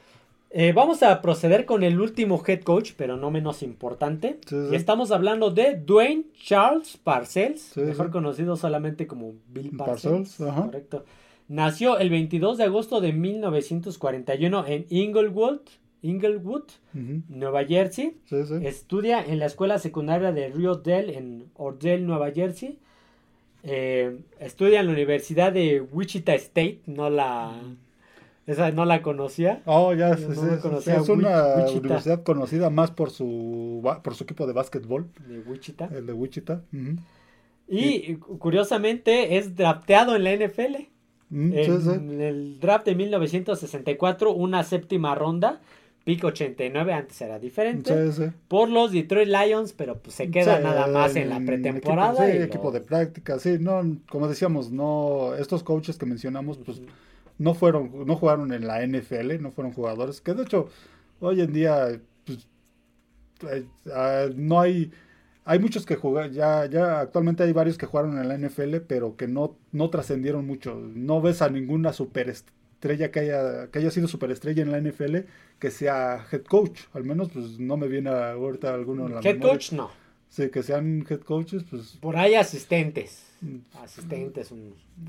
[0.52, 4.40] Eh, vamos a proceder con el último head coach, pero no menos importante.
[4.72, 10.38] Y estamos hablando de Dwayne Charles Parcells, mejor conocido solamente como Bill Parcells.
[10.38, 11.06] Correcto.
[11.48, 15.60] Nació el 22 de agosto de 1941 en Inglewood,
[16.02, 18.18] Inglewood, Nueva Jersey.
[18.64, 22.80] Estudia en la escuela secundaria de Rio Dell en Ordell, Nueva Jersey.
[23.64, 27.61] Eh, estudia en la Universidad de Wichita State, no la...
[28.48, 29.61] Esa no la conocía.
[29.65, 30.23] Oh, ya, es,
[31.07, 35.07] una universidad conocida más por su, por su equipo de básquetbol.
[35.27, 35.88] De Wichita.
[35.94, 36.64] El de Wichita.
[37.68, 40.88] Y curiosamente es drafteado en la NFL.
[41.30, 45.61] Mm, en el draft de 1964, una séptima ronda,
[46.10, 51.15] pick 89, antes era diferente, por los Detroit Lions, pero pues se queda nada más
[51.15, 52.27] en la pretemporada.
[52.27, 56.81] Equipo, equipo de práctica, sí, no, como decíamos, no, estos coaches que mencionamos, pues
[57.38, 60.69] no fueron, no jugaron en la NFL, no fueron jugadores, que de hecho,
[61.19, 62.48] hoy en día, pues,
[63.52, 64.91] eh, ah, no hay
[65.45, 69.15] hay muchos que jugaron, ya, ya actualmente hay varios que jugaron en la NFL, pero
[69.15, 70.76] que no, no trascendieron mucho.
[70.76, 75.18] No ves a ninguna superestrella que haya, que haya sido superestrella en la NFL
[75.60, 76.82] que sea head coach.
[76.94, 79.92] Al menos, pues no me viene ahorita alguno en la Head coach no.
[80.30, 81.98] Sí, que sean head coaches, pues.
[82.00, 83.26] Por ahí asistentes.
[83.42, 83.58] Mm.
[83.82, 84.54] Asistentes,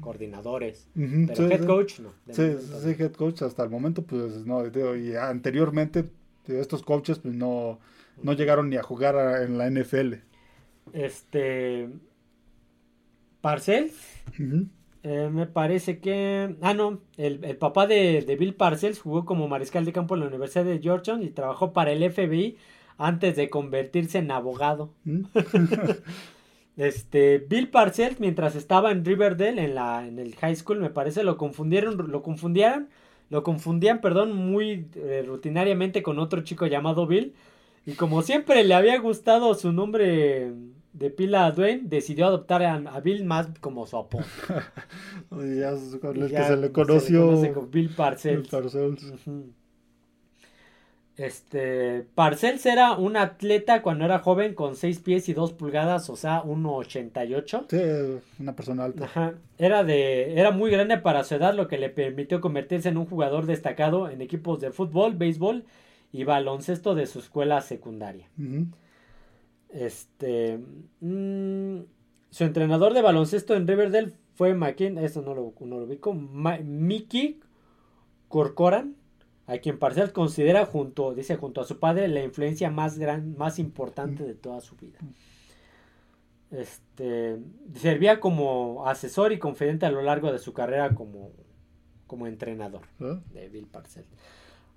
[0.00, 0.88] coordinadores.
[0.94, 2.12] pero head coach no.
[2.30, 4.64] Sí, sí, head coach hasta el momento, pues no.
[4.96, 6.10] Y anteriormente,
[6.46, 7.78] estos coaches, pues no,
[8.22, 10.14] no llegaron ni a jugar en la NFL.
[10.92, 11.88] Este.
[13.40, 13.94] Parcells.
[15.02, 16.56] Eh, me parece que.
[16.60, 17.00] Ah, no.
[17.16, 21.22] El, papá de, Bill Parcells jugó como mariscal de campo en la Universidad de Georgetown
[21.22, 22.58] y trabajó para el FBI
[22.98, 24.92] antes de convertirse en abogado.
[25.04, 25.22] Mm.
[26.76, 27.38] este.
[27.38, 31.36] Bill Parcells, mientras estaba en Riverdale, en, la, en el high school, me parece, lo
[31.38, 32.10] confundieron.
[32.10, 32.88] Lo confundieron.
[33.30, 37.32] Lo confundían, perdón, muy eh, rutinariamente con otro chico llamado Bill.
[37.86, 40.52] Y como siempre le había gustado su nombre
[40.92, 44.24] de pila a Dwayne, decidió adoptar a, Bill más como su apodo.
[45.30, 47.40] ya, con el que se le conoció.
[47.70, 48.48] Bill Parcells.
[51.16, 56.16] Este, Parcells era un atleta cuando era joven con 6 pies y 2 pulgadas, o
[56.16, 57.66] sea, 1.88.
[57.68, 59.04] Sí, una persona alta.
[59.04, 59.34] Ajá.
[59.58, 63.04] Era, de, era muy grande para su edad, lo que le permitió convertirse en un
[63.04, 65.64] jugador destacado en equipos de fútbol, béisbol
[66.10, 68.26] y baloncesto de su escuela secundaria.
[69.72, 70.58] Este.
[71.00, 71.80] Mm,
[72.30, 77.40] su entrenador de baloncesto en Riverdale fue McKin, eso no lo, no lo ubico, Mickey
[78.28, 78.96] Corcoran,
[79.46, 83.58] a quien Parcel considera junto, dice, junto a su padre, la influencia más gran, más
[83.58, 84.98] importante de toda su vida.
[86.50, 87.38] Este,
[87.74, 91.32] servía como asesor y confidente a lo largo de su carrera como,
[92.06, 93.20] como entrenador ¿Ah?
[93.32, 94.06] de Bill Parcell.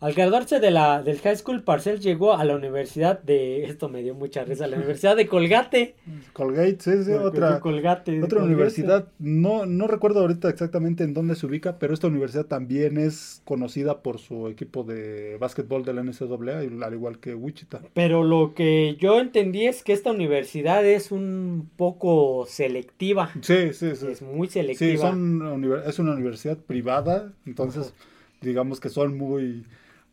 [0.04, 3.64] Al graduarse de la, del high school, Parcel llegó a la universidad de.
[3.64, 4.68] Esto me dio mucha risa.
[4.68, 5.96] La universidad de Colgate.
[6.34, 7.62] Colgate, sí, sí, otra.
[7.62, 9.08] Colgate, otra universidad.
[9.18, 14.02] No, no recuerdo ahorita exactamente en dónde se ubica, pero esta universidad también es conocida
[14.02, 17.80] por su equipo de básquetbol de la NCAA, al igual que Wichita.
[17.94, 23.32] Pero lo que yo entendí es que esta universidad es un poco selectiva.
[23.40, 24.08] Sí, sí, sí.
[24.08, 24.92] Es muy selectiva.
[24.92, 27.94] Sí, son, es una universidad privada, entonces
[28.42, 29.64] digamos que son muy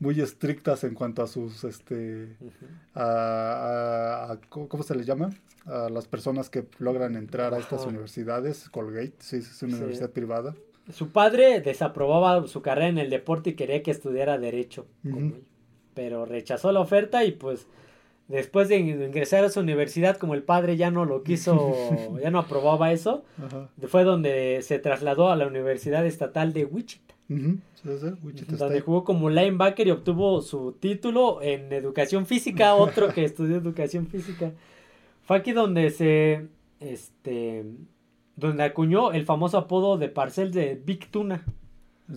[0.00, 2.36] muy estrictas en cuanto a sus, este,
[2.94, 5.30] a, ¿cómo se les llama?
[5.66, 10.54] A las personas que logran entrar a estas universidades, Colgate, sí, es una universidad privada.
[10.90, 14.86] Su padre desaprobaba su carrera en el deporte y quería que estudiara derecho,
[15.94, 17.66] pero rechazó la oferta y pues
[18.26, 21.74] después de ingresar a su universidad, como el padre ya no lo quiso,
[22.22, 23.22] ya no aprobaba eso,
[23.86, 29.90] fue donde se trasladó a la Universidad Estatal de Wichita donde jugó como linebacker y
[29.92, 34.52] obtuvo su título en educación física, otro que estudió educación física.
[35.22, 36.48] Fue aquí donde se,
[36.80, 37.64] este,
[38.34, 41.44] donde acuñó el famoso apodo de Parcel de Big Tuna.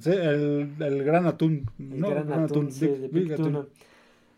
[0.05, 1.69] el, gran atún.
[1.77, 3.67] El gran, atún, de Big, Tuna.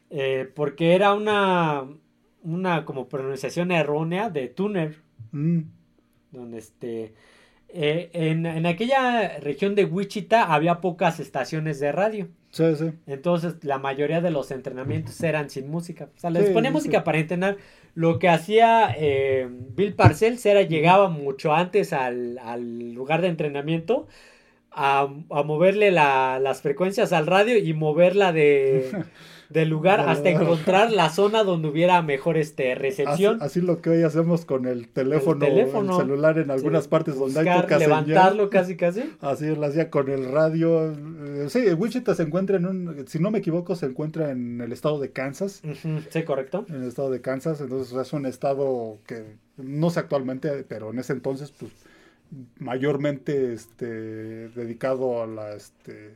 [0.09, 1.85] Eh, porque era una,
[2.43, 4.97] una como pronunciación errónea de tuner.
[5.31, 5.61] Mm.
[6.31, 7.13] Donde este
[7.77, 12.29] eh, en, aquella región de Wichita había pocas estaciones de radio.
[12.51, 12.91] Sí, sí.
[13.05, 16.09] Entonces la mayoría de los entrenamientos eran sin música.
[16.15, 17.57] O sea, les ponía música para entrenar.
[17.93, 24.07] Lo que hacía eh, Bill Parcells era llegaba mucho antes al, al lugar de entrenamiento
[24.71, 29.03] a, a moverle la, las frecuencias al radio y moverla de...
[29.49, 33.37] del lugar hasta encontrar la zona donde hubiera mejor este, recepción.
[33.41, 37.61] Así, lo que hoy hacemos con el teléfono, el, celular en algunas partes donde hay
[37.61, 39.03] poca levantarlo casi casi.
[39.21, 40.91] Así lo hacía con el radio.
[40.91, 44.71] Eh, sí, Wichita se encuentra en un, si no me equivoco, se encuentra en el
[44.71, 45.61] estado de Kansas.
[46.09, 46.65] Sí, correcto.
[46.69, 49.23] En el estado de Kansas, entonces es un estado que
[49.57, 51.71] no sé actualmente, pero en ese entonces, pues
[52.59, 56.15] mayormente este dedicado a la este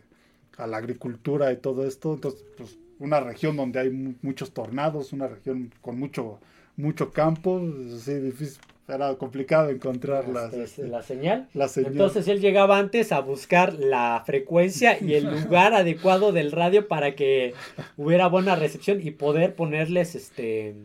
[0.57, 3.89] a la agricultura y todo esto, entonces pues una región donde hay
[4.21, 6.39] muchos tornados, una región con mucho,
[6.75, 7.61] mucho campo,
[7.97, 11.47] sí, difícil, era complicado encontrar este, la señal.
[11.53, 11.91] la señal.
[11.93, 17.15] Entonces él llegaba antes a buscar la frecuencia y el lugar adecuado del radio para
[17.15, 17.53] que
[17.97, 20.75] hubiera buena recepción y poder ponerles este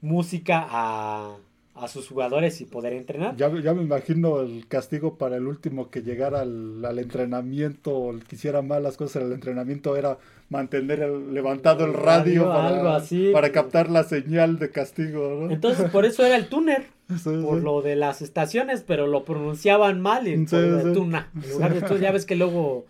[0.00, 1.36] música a,
[1.78, 3.36] a sus jugadores y poder entrenar.
[3.36, 8.18] Ya, ya, me imagino el castigo para el último que llegara al, al entrenamiento o
[8.18, 13.02] que hiciera mal las cosas en el entrenamiento era mantener el, levantado el radio, para,
[13.32, 15.48] para captar la señal de castigo.
[15.50, 16.86] Entonces por eso era el tuner,
[17.24, 21.30] por lo de las estaciones, pero lo pronunciaban mal y tuna.
[21.34, 22.86] En lugar de tú, ya ves que luego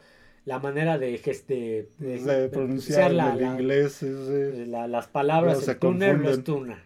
[0.46, 6.82] la manera de, de, de, pronunciar el inglés, las palabras, el tuner no es tuna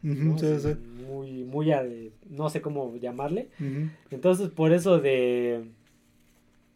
[1.11, 3.49] muy, muy, no sé cómo llamarle.
[4.11, 5.65] Entonces, por eso de,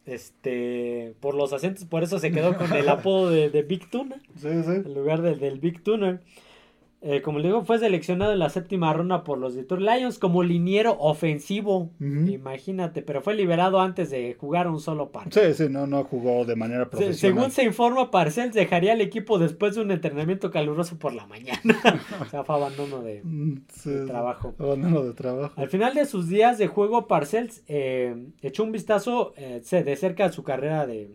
[0.07, 4.21] este, por los acentos, por eso se quedó con el apodo de, Big Tuna.
[4.43, 6.21] En lugar del Big Tuner.
[7.07, 10.43] Eh, como le digo, fue seleccionado en la séptima ronda por los Detroit Lions como
[10.43, 11.91] liniero ofensivo.
[12.01, 15.45] Imagínate, pero fue liberado antes de jugar un solo partido.
[15.45, 17.19] Sí, sí, no, no jugó de manera profesional.
[17.19, 21.61] según se informa, Parcells dejaría el equipo después de un entrenamiento caluroso por la mañana.
[22.23, 24.55] o sea, fue abandono de, mm, trabajo.
[24.59, 25.61] Abandono de trabajo.
[25.61, 30.25] Al final de sus días de juego, Parcells eh, echó un vistazo eh, de cerca
[30.25, 31.11] a su carrera de,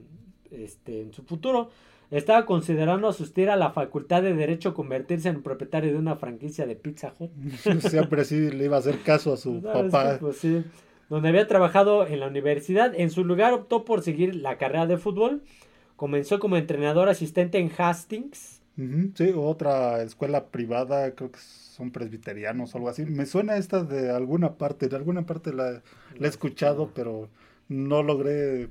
[0.52, 1.72] este, en su futuro
[2.12, 6.76] estaba considerando asistir a la facultad de Derecho convertirse en propietario de una franquicia de
[6.76, 7.32] Pizza Hut.
[7.82, 10.18] Siempre sí le iba a hacer caso a su papá.
[10.20, 10.64] pues sí.
[11.10, 12.94] Donde había trabajado en la universidad.
[12.96, 15.44] En su lugar optó por seguir la carrera de fútbol.
[15.96, 18.62] Comenzó como entrenador asistente en Hastings.
[19.16, 23.06] Sí, otra escuela privada, creo que son presbiterianos o algo así.
[23.06, 25.82] Me suena esta de alguna parte, de alguna parte la
[26.18, 27.28] he escuchado, pero
[27.68, 28.70] no logré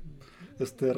[0.59, 0.93] este,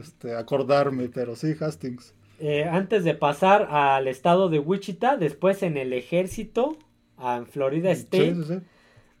[0.00, 2.14] este, acordarme, pero sí, Hastings.
[2.38, 6.76] Eh, antes de pasar al estado de Wichita, después en el ejército,
[7.22, 8.62] en Florida State,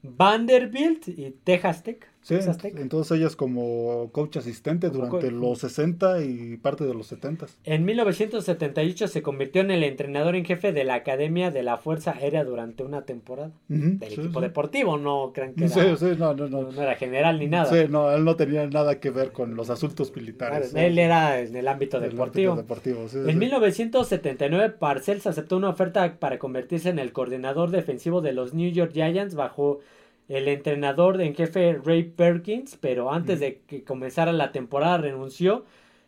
[0.02, 2.11] Vanderbilt y Texas Tech.
[2.22, 2.36] Sí,
[2.76, 7.46] entonces ella es como coach asistente durante los 60 y parte de los 70.
[7.64, 12.12] En 1978 se convirtió en el entrenador en jefe de la Academia de la Fuerza
[12.12, 16.70] Aérea durante una temporada del equipo deportivo, no crean que era, no, no, no.
[16.70, 17.66] no, era general ni nada.
[17.66, 20.72] Sí, no, él no tenía nada que ver con los asuntos militares.
[20.76, 22.54] él era en el ámbito deportivo.
[22.54, 28.54] deportivo en 1979 Parcells aceptó una oferta para convertirse en el coordinador defensivo de los
[28.54, 29.80] New York Giants bajo
[30.28, 35.64] el entrenador en jefe Ray Perkins, pero antes de que comenzara la temporada renunció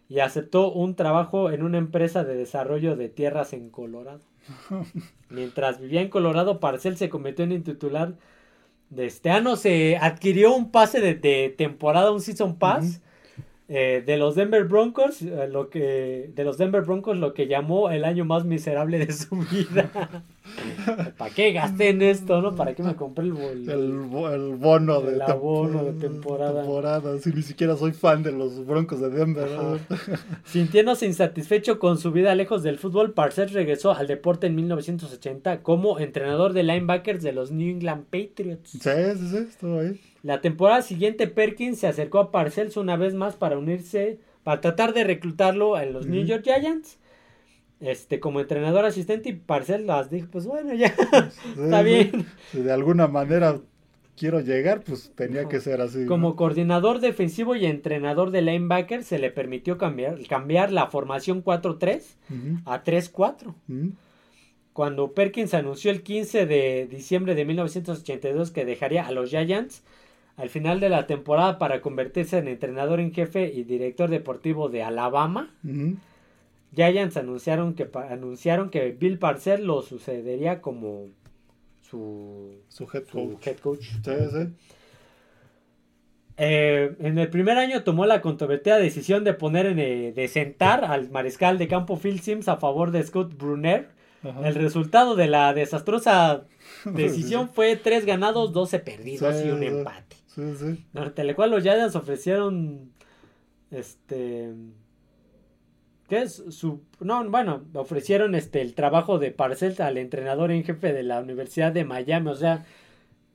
[0.08, 4.20] y aceptó un trabajo en una empresa de desarrollo de tierras en Colorado.
[5.30, 8.14] Mientras vivía en Colorado, Parcel se convirtió en el titular
[8.90, 9.56] de este año.
[9.56, 13.00] Se adquirió un pase de, temporada, un season pass.
[13.66, 17.88] Eh, de los Denver Broncos, eh, lo que de los Denver Broncos lo que llamó
[17.90, 19.90] el año más miserable de su vida.
[21.16, 22.54] ¿Para qué gasté en esto, no?
[22.54, 27.18] ¿Para qué me compré el, el, el bono de, de temporada?
[27.20, 29.48] Si ni siquiera soy fan de los Broncos de Denver.
[30.44, 35.98] Sintiéndose insatisfecho con su vida lejos del fútbol, Parcells regresó al deporte en 1980 como
[35.98, 38.72] entrenador de linebackers de los New England Patriots.
[38.72, 39.98] Sí, sí, sí, estuvo ahí.
[40.24, 44.94] La temporada siguiente, Perkins se acercó a Parcells una vez más para unirse, para tratar
[44.94, 46.98] de reclutarlo en los New York Giants
[47.80, 50.94] este, como entrenador asistente y Parcel las dijo, pues bueno, ya,
[51.58, 52.24] está bien.
[52.50, 53.60] Si de alguna manera
[54.16, 56.06] quiero llegar, pues tenía que ser así.
[56.06, 62.00] Como coordinador defensivo y entrenador de linebacker, se le permitió cambiar, cambiar la formación 4-3
[62.64, 63.54] a 3-4.
[64.72, 69.82] Cuando Perkins anunció el 15 de diciembre de 1982 que dejaría a los Giants
[70.36, 74.82] al final de la temporada para convertirse en entrenador en jefe y director deportivo de
[74.82, 75.54] Alabama,
[76.74, 81.08] Giants anunciaron que, anunciaron que Bill Parcells lo sucedería como
[81.82, 83.04] su, su head
[83.58, 83.86] coach.
[86.36, 90.84] Eh, en el primer año tomó la controvertida decisión de poner en, eh, de sentar
[90.84, 93.88] al mariscal de campo Phil Sims a favor de Scott Brunner.
[94.42, 96.44] El resultado de la desastrosa
[96.86, 100.16] decisión fue tres ganados, 12 perdidos y un empate.
[100.94, 102.92] Ante lo cual los Giants ofrecieron
[103.70, 104.52] este
[106.08, 110.92] ¿Qué es su no bueno ofrecieron este el trabajo de Parcells al entrenador en jefe
[110.92, 112.64] de la Universidad de Miami o sea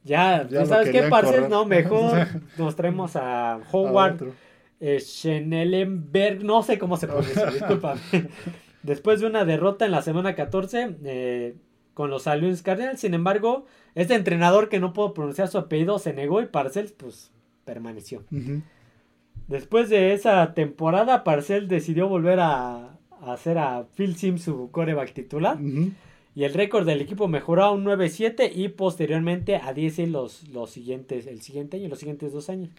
[0.03, 2.27] ya, sabes qué Parcells no mejor
[2.57, 4.33] nos traemos a Howard
[4.79, 4.99] eh,
[6.41, 7.99] no sé cómo se pronuncia discúlpame.
[8.81, 11.55] Después de una derrota en la semana 14 eh,
[11.99, 16.13] con los Alliance Cardinals sin embargo este entrenador que no puedo pronunciar su apellido se
[16.13, 17.29] negó y Parcells pues
[17.65, 18.23] permaneció
[19.49, 25.57] Después de esa temporada, Parcel decidió volver a, hacer a Phil Sims su coreback titular.
[26.35, 30.69] Y el récord del equipo mejoró a un 9-7 y posteriormente a 10 los, los
[30.69, 32.69] siguientes, el siguiente año, los siguientes dos años.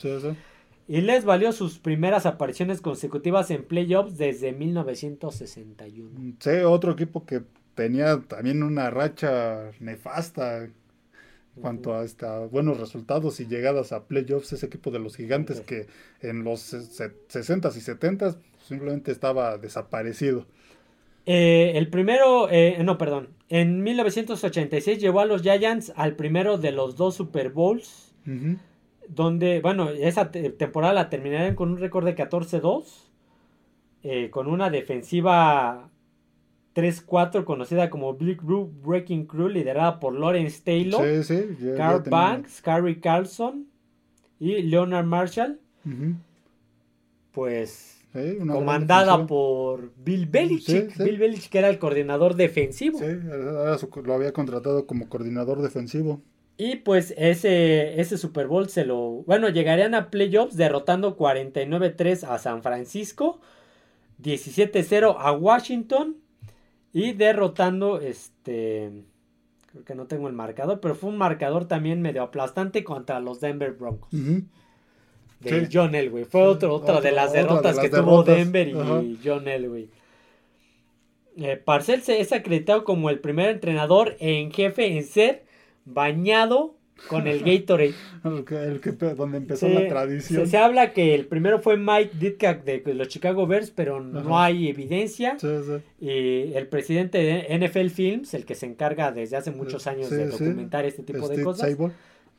[0.87, 6.37] Y les valió sus primeras apariciones consecutivas en playoffs desde 1961.
[6.39, 7.43] Sí, otro equipo que
[7.81, 10.75] tenía también una racha nefasta en
[11.63, 15.87] cuanto a esta, buenos resultados y llegadas a playoffs, ese equipo de los gigantes que
[16.21, 18.37] en los 60s y 70s
[18.69, 20.45] simplemente estaba desaparecido.
[21.25, 26.73] Eh, el primero, eh, no, perdón, en 1986 llevó a los Giants al primero de
[26.73, 28.15] los dos Super Bowls,
[29.09, 33.09] donde, bueno, esa temporada la terminaron con un récord de 14-2,
[34.03, 35.90] eh, con una defensiva
[36.75, 41.03] 3-4 conocida como Big Blue Breaking Crew, liderada por Lawrence Taylor,
[41.77, 43.67] Carl Banks, Carrie Carlson
[44.39, 45.59] y Leonard Marshall.
[47.33, 50.97] Pues comandada por Bill Belichick.
[50.99, 52.99] Bill Belichick era el coordinador defensivo.
[52.99, 53.07] Sí,
[54.05, 56.23] lo había contratado como coordinador defensivo.
[56.57, 59.23] Y pues ese, ese Super Bowl se lo...
[59.27, 63.41] Bueno, llegarían a playoffs derrotando 49-3 a San Francisco,
[64.23, 66.17] 17-0 a Washington
[66.93, 69.05] y derrotando este...
[69.67, 73.41] Creo que no tengo el marcador, pero fue un marcador también medio aplastante contra los
[73.41, 74.11] Denver Broncos.
[74.11, 76.25] De John Elway.
[76.25, 79.89] Fue otro, otra de las derrotas que tuvo Denver y John Elway.
[81.37, 85.45] Eh, Parcel se es acreditado como el primer entrenador en jefe en ser
[85.85, 86.75] bañado
[87.09, 87.95] con el Gatorade.
[88.25, 90.47] el que, donde empezó la tradición.
[90.47, 94.69] Se, habla que el primero fue Mike Ditka de los Chicago Bears, pero no hay
[94.69, 95.37] evidencia.
[96.01, 100.27] Y el presidente de NFL Films, el que se encarga desde hace muchos años de
[100.27, 101.77] documentar este tipo de cosas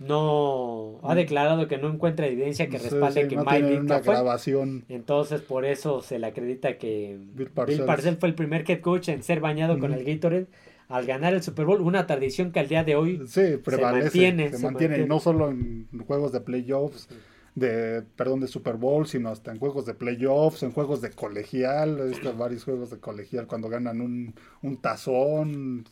[0.02, 4.84] no ha declarado que no encuentra evidencia que respalde que Mike una grabación.
[4.90, 8.20] Entonces por eso se le acredita que Bill Parcells.
[8.20, 10.48] fue el primer head coach en ser bañado con el Gatorade
[10.92, 14.60] al ganar el Super Bowl, una tradición que al día de hoy se mantiene, se,
[14.60, 17.08] mantiene, no solo en juegos de playoffs,
[17.56, 22.10] de perdón de Super Bowl, sino hasta en juegos de playoffs, en juegos de colegial,
[22.10, 25.86] visto varios juegos de colegial cuando ganan un, un tazón,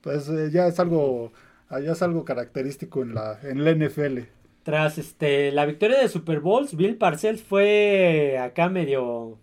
[0.00, 1.32] pues eh, ya es algo
[1.68, 4.20] Allá es algo característico en la, en la NFL.
[4.62, 9.38] Tras este, la victoria de Super Bowls, Bill Parcells fue acá medio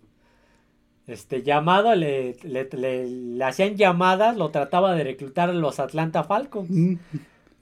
[1.06, 6.94] este, llamado, le, le, hacían llamadas, lo trataba de reclutar a los Atlanta Falcons mm.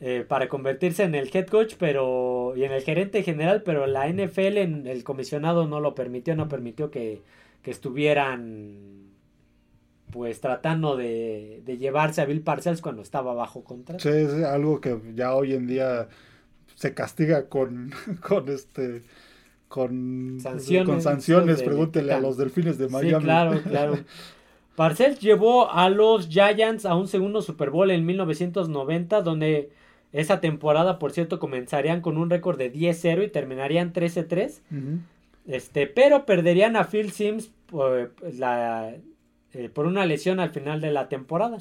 [0.01, 4.09] eh, para convertirse en el head coach pero y en el gerente general, pero la
[4.09, 7.21] NFL, en, el comisionado no lo permitió, no permitió que,
[7.63, 9.11] que estuvieran
[10.13, 14.03] pues tratando de, llevarse a Bill Parcells cuando estaba bajo contrato.
[14.03, 16.07] Sí, es algo que ya hoy en día
[16.77, 19.03] se castiga con, con este
[19.73, 23.21] con sanciones, con sanciones pregúntele a los delfines de Miami.
[23.21, 23.99] Sí, claro, claro.
[24.77, 29.71] Parcells llevó a los Giants a un segundo Super Bowl en 1990, donde
[30.13, 34.61] esa temporada, por cierto, comenzarían con un récord de 10-0 y terminarían 13-3.
[35.47, 38.95] Este, pero perderían a Phil Sims por la,
[39.55, 41.57] eh, por una lesión al final de la temporada.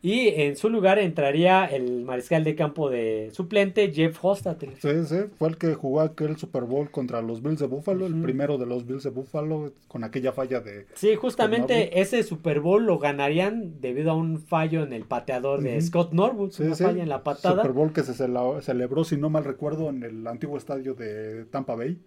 [0.00, 4.76] Y en su lugar entraría el mariscal de campo de suplente, Jeff Hostetler.
[4.80, 8.20] Sí, sí, fue el que jugó aquel Super Bowl contra los Bills de Buffalo, el
[8.22, 10.86] primero de los Bills de Buffalo, con aquella falla de...
[10.94, 15.80] Sí, justamente ese Super Bowl lo ganarían debido a un fallo en el pateador de
[15.80, 17.56] Scott Norwood, una falla en la patada.
[17.56, 21.74] Super Bowl que se celebró, si no mal recuerdo, en el antiguo estadio de Tampa
[21.74, 21.98] Bay.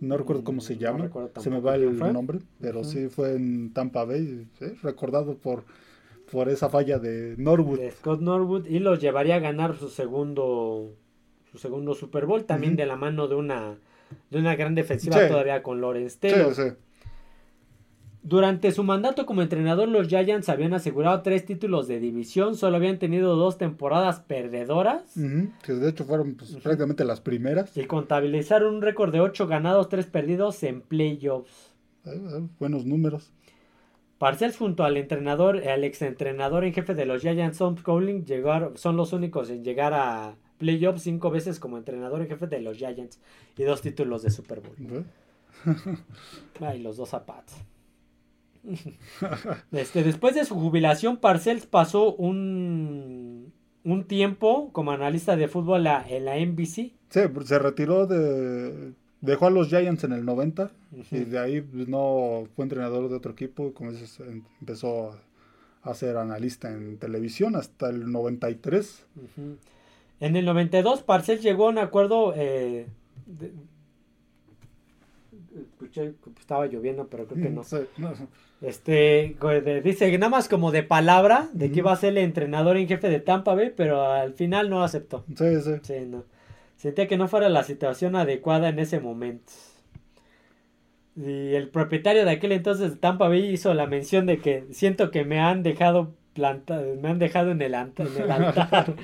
[0.00, 4.04] No recuerdo cómo se llama, se me va el nombre, pero sí fue en Tampa
[4.04, 4.48] Bay,
[4.82, 5.64] recordado por,
[6.32, 7.78] por esa falla de Norwood.
[7.78, 10.96] De Scott Norwood y los llevaría a ganar su segundo
[11.50, 13.76] su segundo Super Bowl, también de la mano de una
[14.30, 16.54] de una gran defensiva todavía con Lawrence Taylor.
[16.54, 16.62] Sí,
[18.22, 23.00] durante su mandato como entrenador, los Giants habían asegurado tres títulos de división, solo habían
[23.00, 25.02] tenido dos temporadas perdedoras.
[25.64, 27.76] que de hecho fueron pues, prácticamente las primeras.
[27.76, 31.74] Y contabilizaron un récord de ocho ganados, tres perdidos en playoffs.
[32.04, 33.32] Eh, eh, buenos números.
[34.22, 38.24] Parcells junto al entrenador, al exentrenador en jefe de los Giants, Tom Cowling,
[38.76, 42.76] son los únicos en llegar a playoffs cinco veces como entrenador en jefe de los
[42.76, 43.18] Giants
[43.58, 45.04] y dos títulos de Super Bowl.
[46.60, 47.52] Ay, los dos zapatos.
[49.72, 56.24] este, después de su jubilación, Parcells pasó un, un tiempo como analista de fútbol en
[56.26, 56.92] la NBC.
[57.08, 58.92] Sí, se retiró de...
[59.22, 60.70] Dejó a los Giants en el 90
[61.10, 63.72] y de ahí pues, no fue entrenador de otro equipo.
[63.72, 64.20] Como dices,
[64.60, 65.16] empezó
[65.82, 69.06] a ser analista en televisión hasta el 93.
[70.20, 72.86] En el 92, Parcells llegó a un acuerdo eh,
[75.60, 77.62] escuché que estaba lloviendo, pero creo que no.
[78.60, 79.36] Este,
[79.82, 83.08] dice nada más como de palabra de que iba a ser el entrenador en jefe
[83.08, 85.24] de Tampa Bay, pero al final no aceptó.
[85.36, 85.72] Sí, sí.
[85.82, 86.24] Sí, no.
[86.82, 89.52] Sentía que no fuera la situación adecuada en ese momento.
[91.14, 95.12] Y el propietario de aquel entonces de Tampa Bay hizo la mención de que siento
[95.12, 98.96] que me han dejado plantado, me han dejado en el, altar.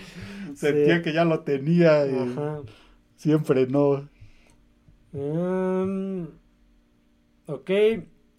[0.56, 2.16] Sentía que ya lo tenía y
[3.14, 4.08] siempre no.
[5.12, 6.26] Um,
[7.46, 7.70] ok.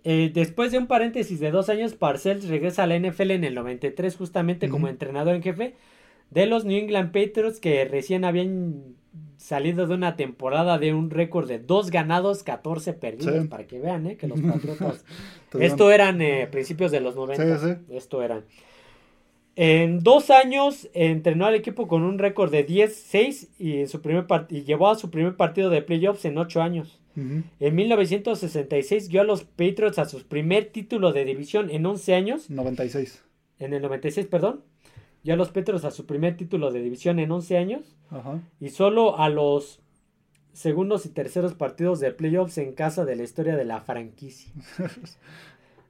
[0.03, 3.55] Eh, después de un paréntesis de dos años, Parcells regresa a la NFL en el
[3.55, 5.75] 93 justamente como entrenador en jefe
[6.29, 8.98] de los New England Patriots que recién habían
[9.37, 14.05] salido de una temporada de un récord de dos ganados, 14 perdidos, para que vean,
[14.07, 14.17] ¿eh?
[14.17, 15.03] Que los Patriotas...
[15.59, 17.79] Esto eran eh, principios de los 90.
[17.89, 18.43] Esto eran.
[19.55, 24.63] En dos años entrenó al equipo con un récord de 10-6 y, su primer y
[24.63, 26.99] llevó a su primer partido de playoffs en ocho años.
[27.15, 32.49] En 1966 dio a los Patriots a su primer título de división en 11 años.
[32.49, 33.21] 96.
[33.59, 34.61] En el 96, perdón.
[35.23, 37.95] Dio a los Patriots a su primer título de división en 11 años.
[38.59, 39.81] Y solo a los
[40.53, 44.51] segundos y terceros partidos de playoffs en casa de la historia de la franquicia.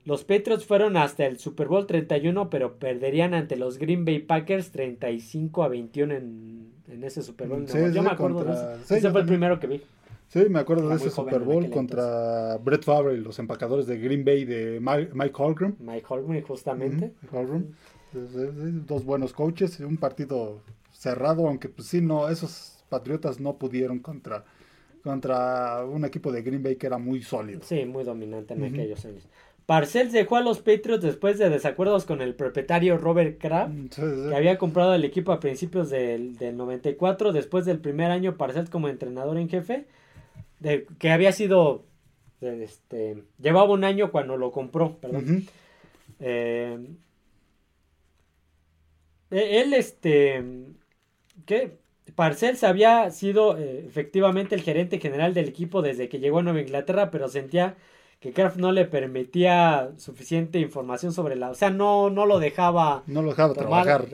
[0.05, 4.71] Los Patriots fueron hasta el Super Bowl 31, pero perderían ante los Green Bay Packers
[4.71, 7.65] 35 a 21 en, en ese Super Bowl.
[7.67, 8.97] yo me acuerdo de ese.
[8.97, 9.81] ese fue el primero que vi.
[10.29, 14.23] Sí, me acuerdo de ese Super Bowl contra Brett Favre y los empacadores de Green
[14.23, 15.75] Bay de Mike Holgram.
[15.79, 17.11] Mike Holgram, justamente.
[18.11, 20.61] Dos buenos coaches, un partido
[20.91, 24.43] cerrado, aunque pues sí, no, esos Patriotas no pudieron contra,
[25.03, 27.61] contra un equipo de Green Bay que era muy sólido.
[27.63, 29.27] Sí, muy dominante en aquellos años.
[29.67, 34.57] Parcells dejó a los Patriots después de desacuerdos con el propietario Robert Kraft, que había
[34.57, 37.31] comprado el equipo a principios del, 94.
[37.31, 39.85] Después del primer año, Parcells como entrenador en jefe,
[40.59, 41.85] de, que había sido.
[42.41, 45.45] Este, llevaba un año cuando lo compró, perdón.
[46.19, 46.79] Eh,
[49.31, 50.43] él, este.
[51.45, 51.77] ¿Qué?
[52.15, 56.61] Parcells había sido eh, efectivamente el gerente general del equipo desde que llegó a Nueva
[56.61, 57.77] Inglaterra, pero sentía
[58.19, 63.03] que Kraft no le permitía suficiente información sobre la, o sea, no, no lo dejaba,
[63.07, 64.07] no lo dejaba trabajar,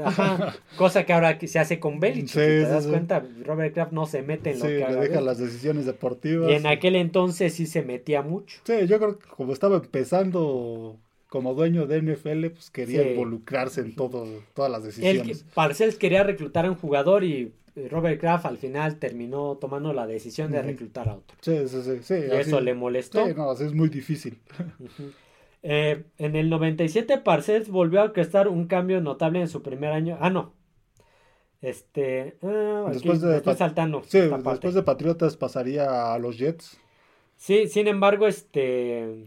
[0.78, 4.52] cosa que ahora se hace con Belichick, te das cuenta, Robert Kraft no se mete
[4.52, 6.52] en lo que le deja las decisiones deportivas.
[6.52, 8.62] Y en aquel entonces sí se metía mucho.
[8.64, 11.00] Sí, yo creo que como estaba empezando
[11.36, 15.42] como dueño de NFL, pues quería involucrarse en todo, todas las decisiones.
[15.42, 17.52] Él, Parcells quería reclutar a un jugador y
[17.90, 21.36] Robert Kraft al final terminó tomando la decisión de reclutar a otro.
[21.42, 22.14] Sí, sí, sí.
[22.14, 23.28] y eso le molestó.
[23.28, 24.40] Sí, no, es muy difícil.
[25.68, 30.16] Eh, en el 97 Parcells volvió a orquestar un cambio notable en su primer año.
[30.22, 30.54] Ah, no.
[31.60, 32.38] Este.
[32.44, 34.04] Ah, después de, estoy saltando.
[34.06, 36.78] Sí, después de Patriotas pasaría a los Jets.
[37.36, 39.26] Sí, sin embargo, este.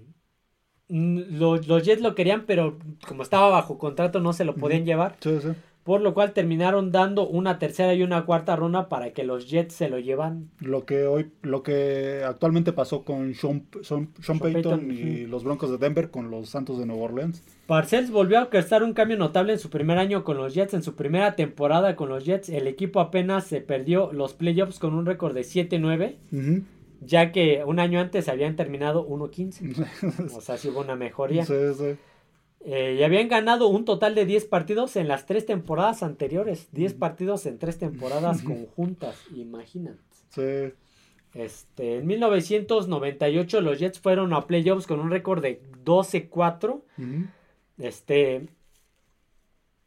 [0.89, 5.17] Los, los Jets lo querían, pero como estaba bajo contrato no se lo podían llevar.
[5.21, 5.49] Sí, sí
[5.89, 9.75] por lo cual terminaron dando una tercera y una cuarta ronda para que los Jets
[9.75, 10.51] se lo llevan.
[10.61, 13.65] Lo que hoy, lo que actualmente pasó con Sean,
[14.39, 17.43] Payton, y los Broncos de Denver con los Santos de Nueva Orleans.
[17.67, 20.75] Parcells volvió a orquestar un cambio notable en su primer año con los Jets.
[20.75, 24.93] En su primera temporada con los Jets, el equipo apenas se perdió los playoffs con
[24.93, 26.67] un récord de 7-9.
[27.01, 30.33] Ya que un año antes habían terminado 1-15.
[30.37, 31.45] o sea, sí hubo una mejoría.
[31.45, 31.97] Sí, sí.
[32.61, 36.69] Eh, y habían ganado un total de 10 partidos en las tres temporadas anteriores.
[36.73, 39.99] 10 partidos en tres temporadas conjuntas, imagínate.
[40.31, 40.75] Sí.
[41.35, 46.83] Este, en 1998 los Jets fueron a playoffs con un récord de 12-4.
[47.79, 48.49] Este,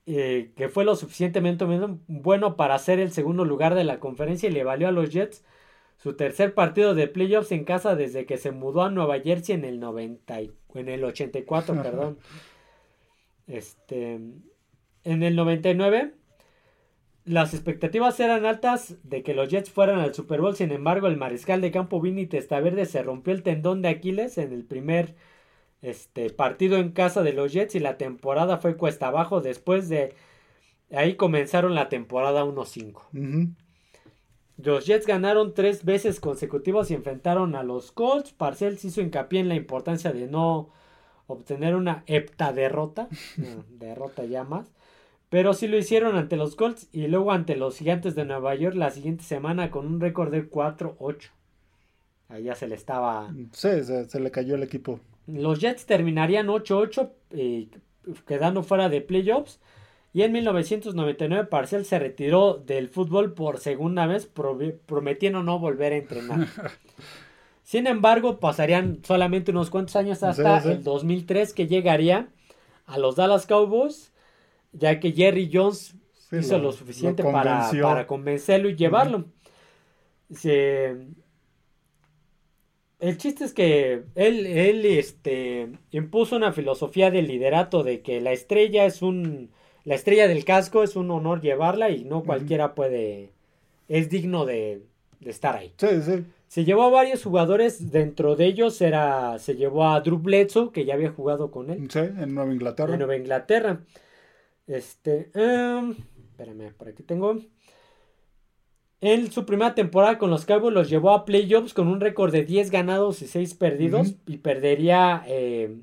[0.05, 1.65] eh, que fue lo suficientemente
[2.07, 5.43] bueno para ser el segundo lugar de la conferencia y le valió a los Jets
[6.01, 9.65] su tercer partido de playoffs en casa desde que se mudó a Nueva Jersey en
[9.65, 12.17] el 90 en el 84, perdón.
[13.45, 14.13] Este,
[15.03, 16.13] en el 99,
[17.25, 20.55] las expectativas eran altas de que los Jets fueran al Super Bowl.
[20.55, 24.53] Sin embargo, el mariscal de campo Vinny Testaverde se rompió el tendón de Aquiles en
[24.53, 25.15] el primer
[25.83, 29.41] este, partido en casa de los Jets y la temporada fue cuesta abajo.
[29.41, 30.15] Después de
[30.91, 33.51] ahí comenzaron la temporada 1-5.
[34.57, 38.33] Los Jets ganaron tres veces consecutivas y enfrentaron a los Colts.
[38.33, 40.69] Parcells hizo hincapié en la importancia de no
[41.27, 43.07] obtener una hepta derrota,
[43.69, 44.71] derrota ya más.
[45.29, 48.75] Pero sí lo hicieron ante los Colts y luego ante los Gigantes de Nueva York
[48.75, 51.29] la siguiente semana con un récord de 4-8.
[52.27, 53.33] Ahí ya se le estaba...
[53.53, 54.99] Sí, se, le cayó el equipo.
[55.27, 57.69] Los Jets terminarían 8-8 eh,
[58.27, 59.59] quedando fuera de playoffs.
[60.13, 64.29] Y en 1999 Parcel se retiró del fútbol por segunda vez
[64.85, 66.47] prometiendo no volver a entrenar.
[67.63, 72.27] Sin embargo, pasarían solamente unos cuantos años hasta el 2003 que llegaría
[72.85, 74.11] a los Dallas Cowboys,
[74.73, 75.95] ya que Jerry Jones
[76.33, 79.25] hizo lo, suficiente para, para, convencerlo y llevarlo.
[80.43, 81.07] el
[83.17, 88.85] chiste es que él, él este, impuso una filosofía de liderato de que la estrella
[88.85, 89.51] es un...
[89.83, 93.31] La estrella del casco es un honor llevarla y no cualquiera puede...
[93.87, 94.83] Es digno de,
[95.19, 95.73] de estar ahí.
[95.77, 96.23] Sí, sí.
[96.47, 100.83] Se llevó a varios jugadores, dentro de ellos era, se llevó a Drew Bledsoe, que
[100.83, 101.89] ya había jugado con él.
[101.89, 102.93] Sí, en Nueva Inglaterra.
[102.93, 103.79] En Nueva Inglaterra.
[104.67, 105.95] Este, um,
[106.31, 107.37] espérame, por aquí tengo.
[108.99, 112.43] En su primera temporada con los Cowboys los llevó a playoffs con un récord de
[112.43, 115.75] 10 ganados y 6 perdidos y perdería eh,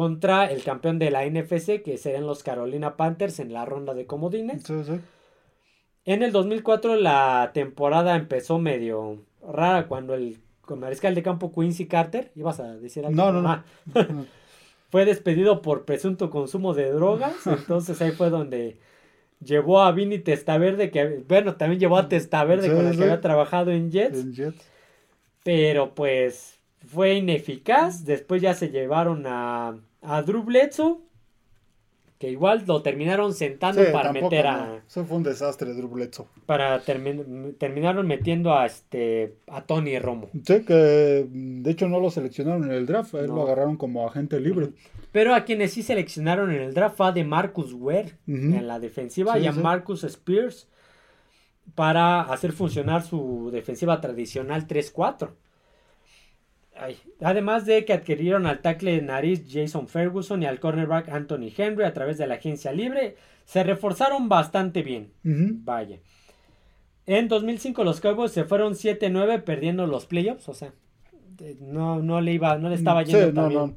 [0.00, 4.06] contra el campeón de la NFC que serían los Carolina Panthers en la ronda de
[4.06, 4.62] comodines.
[4.62, 4.98] Sí, sí.
[6.06, 10.38] En el 2004 la temporada empezó medio rara cuando el
[10.74, 13.14] mariscal de campo Quincy Carter, ibas a decir algo.
[13.14, 13.50] No, no, no.
[13.50, 13.64] Ah.
[14.90, 18.78] fue despedido por presunto consumo de drogas, entonces ahí fue donde
[19.44, 23.70] llevó a Vini Testaverde, que bueno, también llevó a Testaverde con el que había trabajado
[23.70, 24.64] en Jets, en Jets.
[25.44, 30.98] Pero pues fue ineficaz, después ya se llevaron a, a Drew Bledsoe
[32.20, 34.82] que igual lo terminaron sentando para meter a.
[34.86, 35.88] Eso fue un desastre, Drew
[36.44, 40.28] Para terminaron metiendo a este a Tony Romo.
[40.44, 44.38] Sí, que de hecho no lo seleccionaron en el draft, él lo agarraron como agente
[44.38, 44.68] libre.
[45.12, 49.38] Pero a quienes sí seleccionaron en el draft fue de Marcus Ware en la defensiva
[49.38, 50.68] y a Marcus Spears
[51.74, 55.30] para hacer funcionar su defensiva tradicional 3-4.
[57.20, 61.84] Además de que adquirieron al tackle de nariz Jason Ferguson y al cornerback Anthony Henry
[61.84, 65.12] a través de la agencia libre, se reforzaron bastante bien.
[65.22, 65.98] Vaya.
[67.06, 70.72] En 2005 los Cowboys se fueron 7-9 perdiendo los playoffs, o sea,
[71.60, 73.76] no, no le iba, no le estaba yendo bien.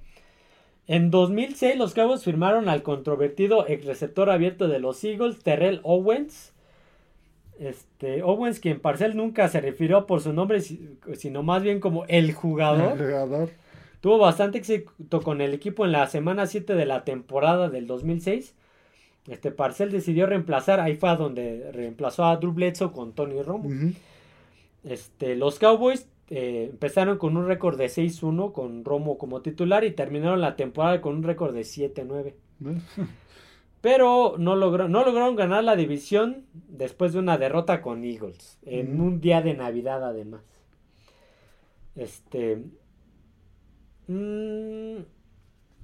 [0.85, 6.52] En 2006 los Cowboys firmaron al controvertido ex receptor abierto de los Eagles, Terrell Owens,
[7.59, 12.33] este, Owens, quien Parcel nunca se refirió por su nombre, sino más bien como el
[12.33, 12.97] jugador.
[14.01, 18.53] Tuvo bastante éxito con el equipo en la semana 7 de la temporada del 2006.
[19.29, 23.69] Este Parcel decidió reemplazar, ahí fue a donde reemplazó a Drew Bledsoe con Tony Romo.
[24.83, 29.91] este, los Cowboys eh, empezaron con un récord de 6-1 con Romo como titular y
[29.91, 32.33] terminaron la temporada con un récord de 7-9.
[33.83, 38.57] Pero no, logró, no lograron ganar la división después de una derrota con Eagles.
[38.65, 40.41] En un día de Navidad además.
[41.93, 42.63] Este...
[44.07, 44.99] Mm,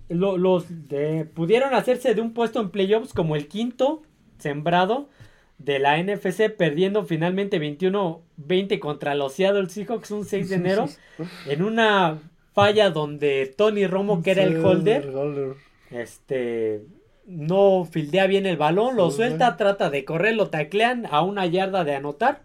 [0.07, 4.01] los de, pudieron hacerse de un puesto en playoffs como el quinto
[4.37, 5.09] sembrado
[5.57, 10.87] de la NFC, perdiendo finalmente 21-20 contra los Seattle Seahawks un 6 de enero,
[11.47, 12.17] en una
[12.53, 15.11] falla donde Tony Romo, que era el holder,
[15.91, 16.85] este,
[17.29, 21.83] no fildea bien el balón, lo suelta, trata de correr, lo taclean a una yarda
[21.83, 22.41] de anotar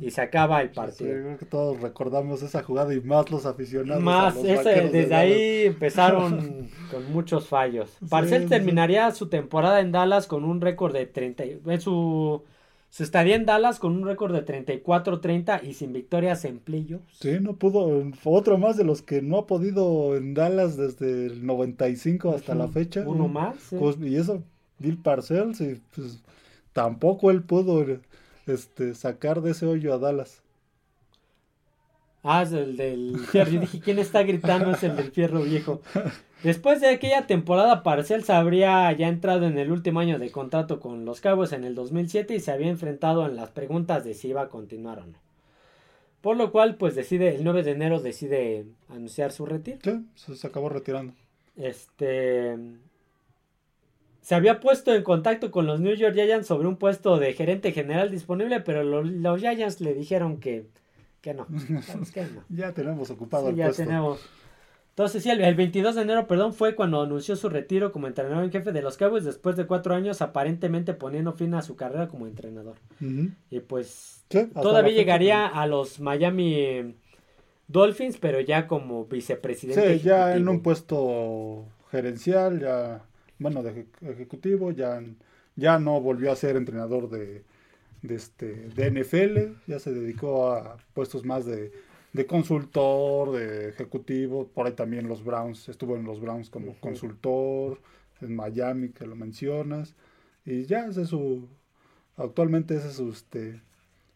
[0.00, 1.10] y se acaba el partido.
[1.10, 4.02] creo que todos recordamos esa jugada y más los aficionados.
[4.02, 7.96] Más, desde ahí empezaron con muchos fallos.
[8.08, 12.42] Parcel terminaría su temporada en Dallas con un récord de 30, en su
[12.90, 17.18] se estaría en Dallas con un récord de 34-30 y sin victorias en playoffs.
[17.18, 18.10] Sí, no pudo.
[18.24, 22.68] Otro más de los que no ha podido en Dallas desde el 95 hasta la
[22.68, 23.04] fecha.
[23.06, 23.56] Uno más.
[24.00, 24.42] y eso,
[24.78, 26.22] Bill Parcells, y pues
[26.72, 27.84] tampoco él pudo
[28.46, 30.42] este, sacar de ese hoyo a Dallas.
[32.26, 33.50] Ah, es el del fierro.
[33.52, 34.72] Yo dije, ¿quién está gritando?
[34.72, 35.80] Es el del fierro viejo.
[36.42, 41.04] Después de aquella temporada, Parcells habría ya entrado en el último año de contrato con
[41.04, 44.42] los Cowboys en el 2007 y se había enfrentado en las preguntas de si iba
[44.42, 45.18] a continuar o no.
[46.20, 49.78] Por lo cual, pues decide, el 9 de enero decide anunciar su retiro.
[50.16, 51.14] Sí, se acabó retirando.
[51.56, 52.56] Este.
[54.22, 57.70] Se había puesto en contacto con los New York Giants sobre un puesto de gerente
[57.70, 60.66] general disponible, pero los, Giants le dijeron que,
[61.26, 61.46] que no.
[62.48, 64.20] ya tenemos ocupado el ya tenemos.
[64.90, 68.50] Entonces, sí, el, 22 de enero, perdón, fue cuando anunció su retiro como entrenador en
[68.50, 72.26] jefe de los Cowboys después de cuatro años aparentemente poniendo fin a su carrera como
[72.26, 72.76] entrenador.
[73.50, 74.24] Y pues
[74.54, 76.94] todavía llegaría a los Miami
[77.68, 79.98] Dolphins, pero ya como vicepresidente.
[79.98, 83.02] Sí, ya en un puesto gerencial, ya,
[83.38, 85.02] bueno, de ejecutivo, ya,
[85.56, 87.42] ya no volvió a ser entrenador de,
[88.02, 91.72] de, este, de NFL, ya se dedicó a puestos más de
[92.16, 97.78] de consultor, de ejecutivo, por ahí también los Browns, estuvo en los Browns como consultor,
[98.20, 99.94] en Miami que lo mencionas,
[100.44, 101.46] y ya ese es su,
[102.16, 103.60] actualmente ese es su, este,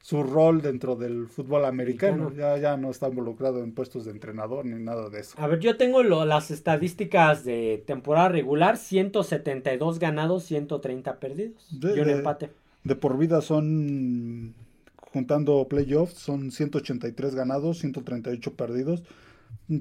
[0.02, 2.32] su rol dentro del fútbol americano.
[2.32, 5.35] Ya, ya no está involucrado en puestos de entrenador ni nada de eso.
[5.39, 11.81] A ver, yo tengo las estadísticas de temporada regular, 172 ganados, 130 perdidos.
[11.81, 12.51] De, y un empate.
[12.85, 14.55] De por vida son,
[14.97, 19.02] juntando playoffs, son 183 ganados, 138 perdidos.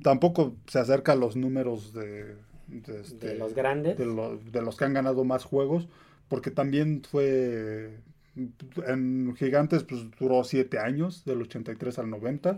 [0.04, 2.36] Tampoco se acerca a los números de...
[2.68, 3.98] De, este, los grandes.
[3.98, 5.88] De, de los que han ganado más juegos,
[6.28, 7.98] porque también fue
[8.88, 12.58] en Gigantes pues duró siete años, del 83 al 90.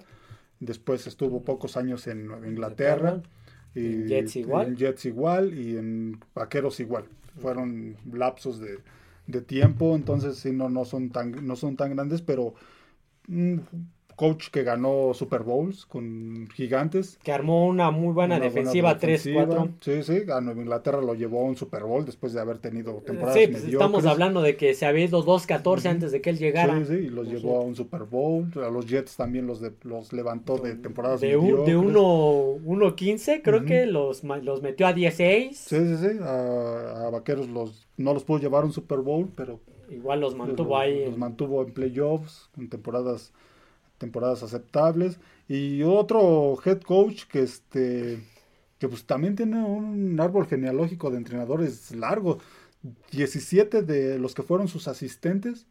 [0.59, 3.21] Después estuvo pocos años en Nueva Inglaterra.
[3.73, 4.67] Y, en Jets igual.
[4.67, 7.05] En Jets igual y en Vaqueros igual.
[7.41, 8.79] Fueron lapsos de,
[9.31, 12.53] de tiempo, entonces sí, no, no, son tan, no son tan grandes, pero
[13.27, 13.57] mm,
[14.21, 17.17] coach que ganó Super Bowls con Gigantes.
[17.23, 19.71] Que armó una muy buena defensiva, 3-4.
[19.81, 23.01] Sí, sí, a Nueva Inglaterra lo llevó a un Super Bowl después de haber tenido
[23.03, 26.37] temporadas Sí, pues estamos hablando de que se había ido 2-14 antes de que él
[26.37, 26.77] llegara.
[26.77, 28.47] Sí, sí, y los llevó a un Super Bowl.
[28.63, 33.87] A los Jets también los, de, los levantó de temporadas de, de 1-15, creo que
[33.87, 35.57] los, los metió a 16.
[35.57, 36.19] Sí, sí, sí.
[36.21, 39.59] A, Vaqueros los, no los pudo llevar a un Super Bowl, pero...
[39.89, 41.05] Igual los mantuvo ahí.
[41.05, 43.33] Los mantuvo en playoffs, en temporadas
[44.01, 45.19] temporadas aceptables.
[45.47, 48.19] Y otro head coach que este
[48.79, 52.39] que pues también tiene un árbol genealógico de entrenadores largo.
[53.11, 55.67] 17 de los que fueron sus asistentes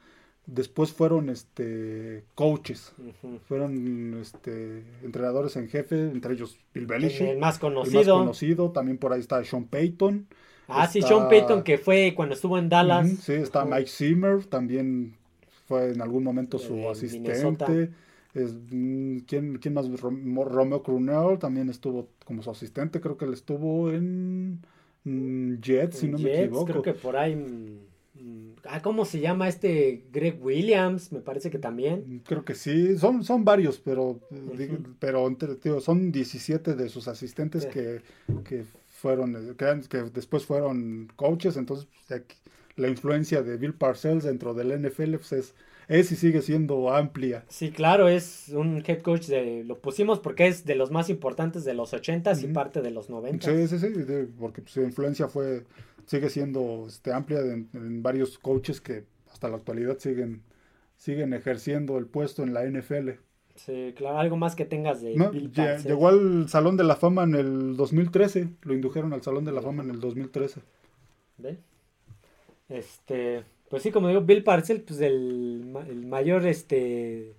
[0.47, 2.93] después fueron este coaches.
[3.48, 7.23] Fueron este entrenadores en jefe, entre ellos Bill Belichick.
[7.23, 8.19] El más conocido.
[8.19, 10.27] conocido, también por ahí está Sean Payton.
[10.69, 13.09] Ah, sí, Sean Payton que fue cuando estuvo en Dallas.
[13.20, 15.16] sí, está Mike Zimmer, también
[15.66, 17.90] fue en algún momento su asistente.
[18.35, 19.89] Es, mm, ¿quién, ¿Quién más?
[20.01, 24.61] Romeo Crunel también estuvo como su asistente, creo que él estuvo en
[25.05, 26.66] mm, Jets, si no me equivoco.
[26.66, 27.35] Creo que por ahí...
[27.35, 31.11] Mm, ah, ¿cómo se llama este Greg Williams?
[31.12, 32.23] Me parece que también.
[32.24, 34.20] Creo que sí, son, son varios, pero,
[34.98, 35.28] pero
[35.81, 38.02] son 17 de sus asistentes que,
[38.44, 42.23] que fueron, que, que, después fueron coaches, entonces pues,
[42.77, 45.55] la influencia de Bill Parcells dentro del NFL pues, es
[45.91, 47.45] es y sigue siendo amplia.
[47.49, 51.65] Sí, claro, es un head coach de, lo pusimos porque es de los más importantes
[51.65, 53.89] de los 80s y parte de los 90 Sí, sí, sí,
[54.39, 55.65] porque su influencia fue,
[56.07, 60.43] sigue siendo este, amplia en, varios coaches que hasta la actualidad siguen,
[60.97, 63.11] siguen ejerciendo el puesto en la NFL.
[63.57, 65.15] Sí, claro, algo más que tengas de...
[65.85, 69.61] llegó al Salón de la Fama en el 2013, lo indujeron al Salón de la
[69.61, 70.61] Fama en el 2013.
[71.39, 71.59] ¿Ve?
[72.69, 75.73] Este, pues sí, como digo, Bill Parcell, pues el,
[76.05, 77.37] mayor este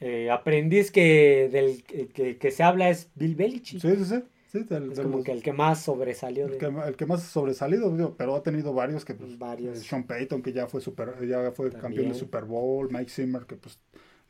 [0.00, 3.82] eh, aprendiz que del que, se habla es Bill Belichick.
[3.82, 4.66] Sí, sí, sí.
[4.70, 6.46] es como que el que más sobresalió.
[6.46, 9.78] El, que, el que más sobresalido, pero ha tenido varios que pues, varios.
[9.78, 13.44] Eh, Sean Payton que ya fue super, ya fue campeón de Super Bowl, Mike Zimmer
[13.44, 13.78] que pues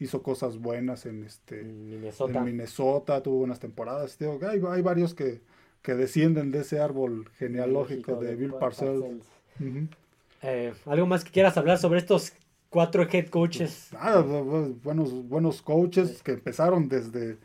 [0.00, 4.18] hizo cosas buenas en este Minnesota, en Minnesota tuvo unas temporadas.
[4.20, 5.40] hay, hay varios que,
[5.82, 9.24] que descienden de ese árbol genealógico de, Bill Parcells.
[10.46, 12.32] Eh, ¿Algo más que quieras hablar sobre estos
[12.68, 13.88] cuatro head coaches?
[13.98, 17.38] Ah, buenos, buenos coaches que empezaron desde,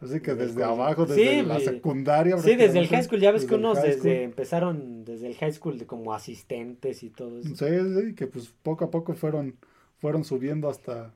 [0.00, 2.38] así que desde abajo, desde la secundaria.
[2.38, 5.78] Sí, desde el high school, ya ves que unos desde, empezaron desde el high school
[5.78, 7.54] de como asistentes y todo eso.
[7.54, 9.54] Sí, sí, que pues poco a poco fueron,
[9.98, 11.12] fueron subiendo hasta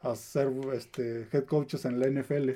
[0.00, 2.50] a ser este, head coaches en la NFL.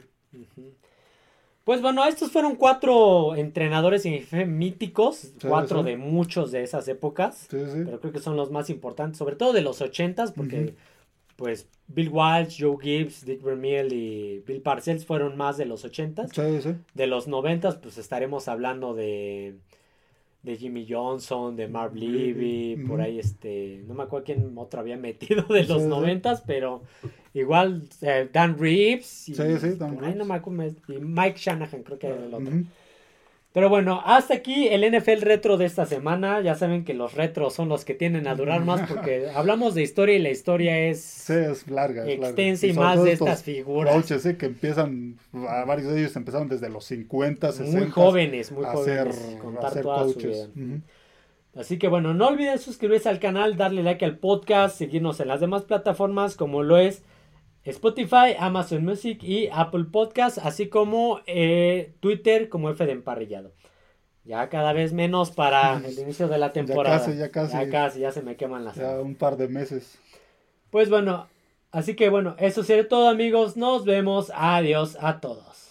[1.65, 4.05] Pues bueno, estos fueron cuatro entrenadores
[4.47, 9.37] míticos, cuatro de muchos de esas épocas, pero creo que son los más importantes, sobre
[9.37, 10.75] todo de los ochentas, porque
[11.37, 16.31] pues Bill Walsh, Joe Gibbs, Dick Vermeil y Bill Parcells fueron más de los ochentas.
[16.95, 19.57] De los noventas, pues estaremos hablando de
[20.43, 24.97] de Jimmy Johnson, de Marv Levy, por ahí este, no me acuerdo quién otro había
[24.97, 26.83] metido de los noventas, pero
[27.35, 30.17] igual eh, Dan Reeves y, sí, sí, Dan Reeves.
[30.17, 32.53] No me acuerdo, y Mike Shanahan creo que era el otro.
[33.53, 36.41] Pero bueno, hasta aquí el NFL retro de esta semana.
[36.41, 39.83] Ya saben que los retros son los que tienen a durar más porque hablamos de
[39.83, 41.29] historia y la historia es,
[41.69, 43.95] larga, extensa y, más de estas figuras.
[43.95, 44.37] Coaches, ¿eh?
[44.39, 47.79] que empiezan, varios de ellos empezaron desde los 50, 60.
[47.79, 49.39] Muy jóvenes, muy jóvenes.
[49.41, 50.49] contar toda su vida.
[51.55, 55.41] Así que bueno, no olviden suscribirse al canal, darle like al podcast, seguirnos en las
[55.41, 57.03] demás plataformas como lo es
[57.65, 63.53] Spotify, Amazon Music y Apple Podcast, así como eh, Twitter como F de Emparrillado.
[64.25, 66.99] Ya cada vez menos para el inicio de la temporada.
[66.99, 67.53] Ya casi, ya casi.
[67.53, 69.99] Ya casi, ya se me queman las Ya un par de meses.
[70.71, 71.29] Pues bueno,
[71.71, 73.57] así que bueno, eso sería todo amigos.
[73.57, 74.33] Nos vemos.
[74.35, 75.62] Adiós a todos.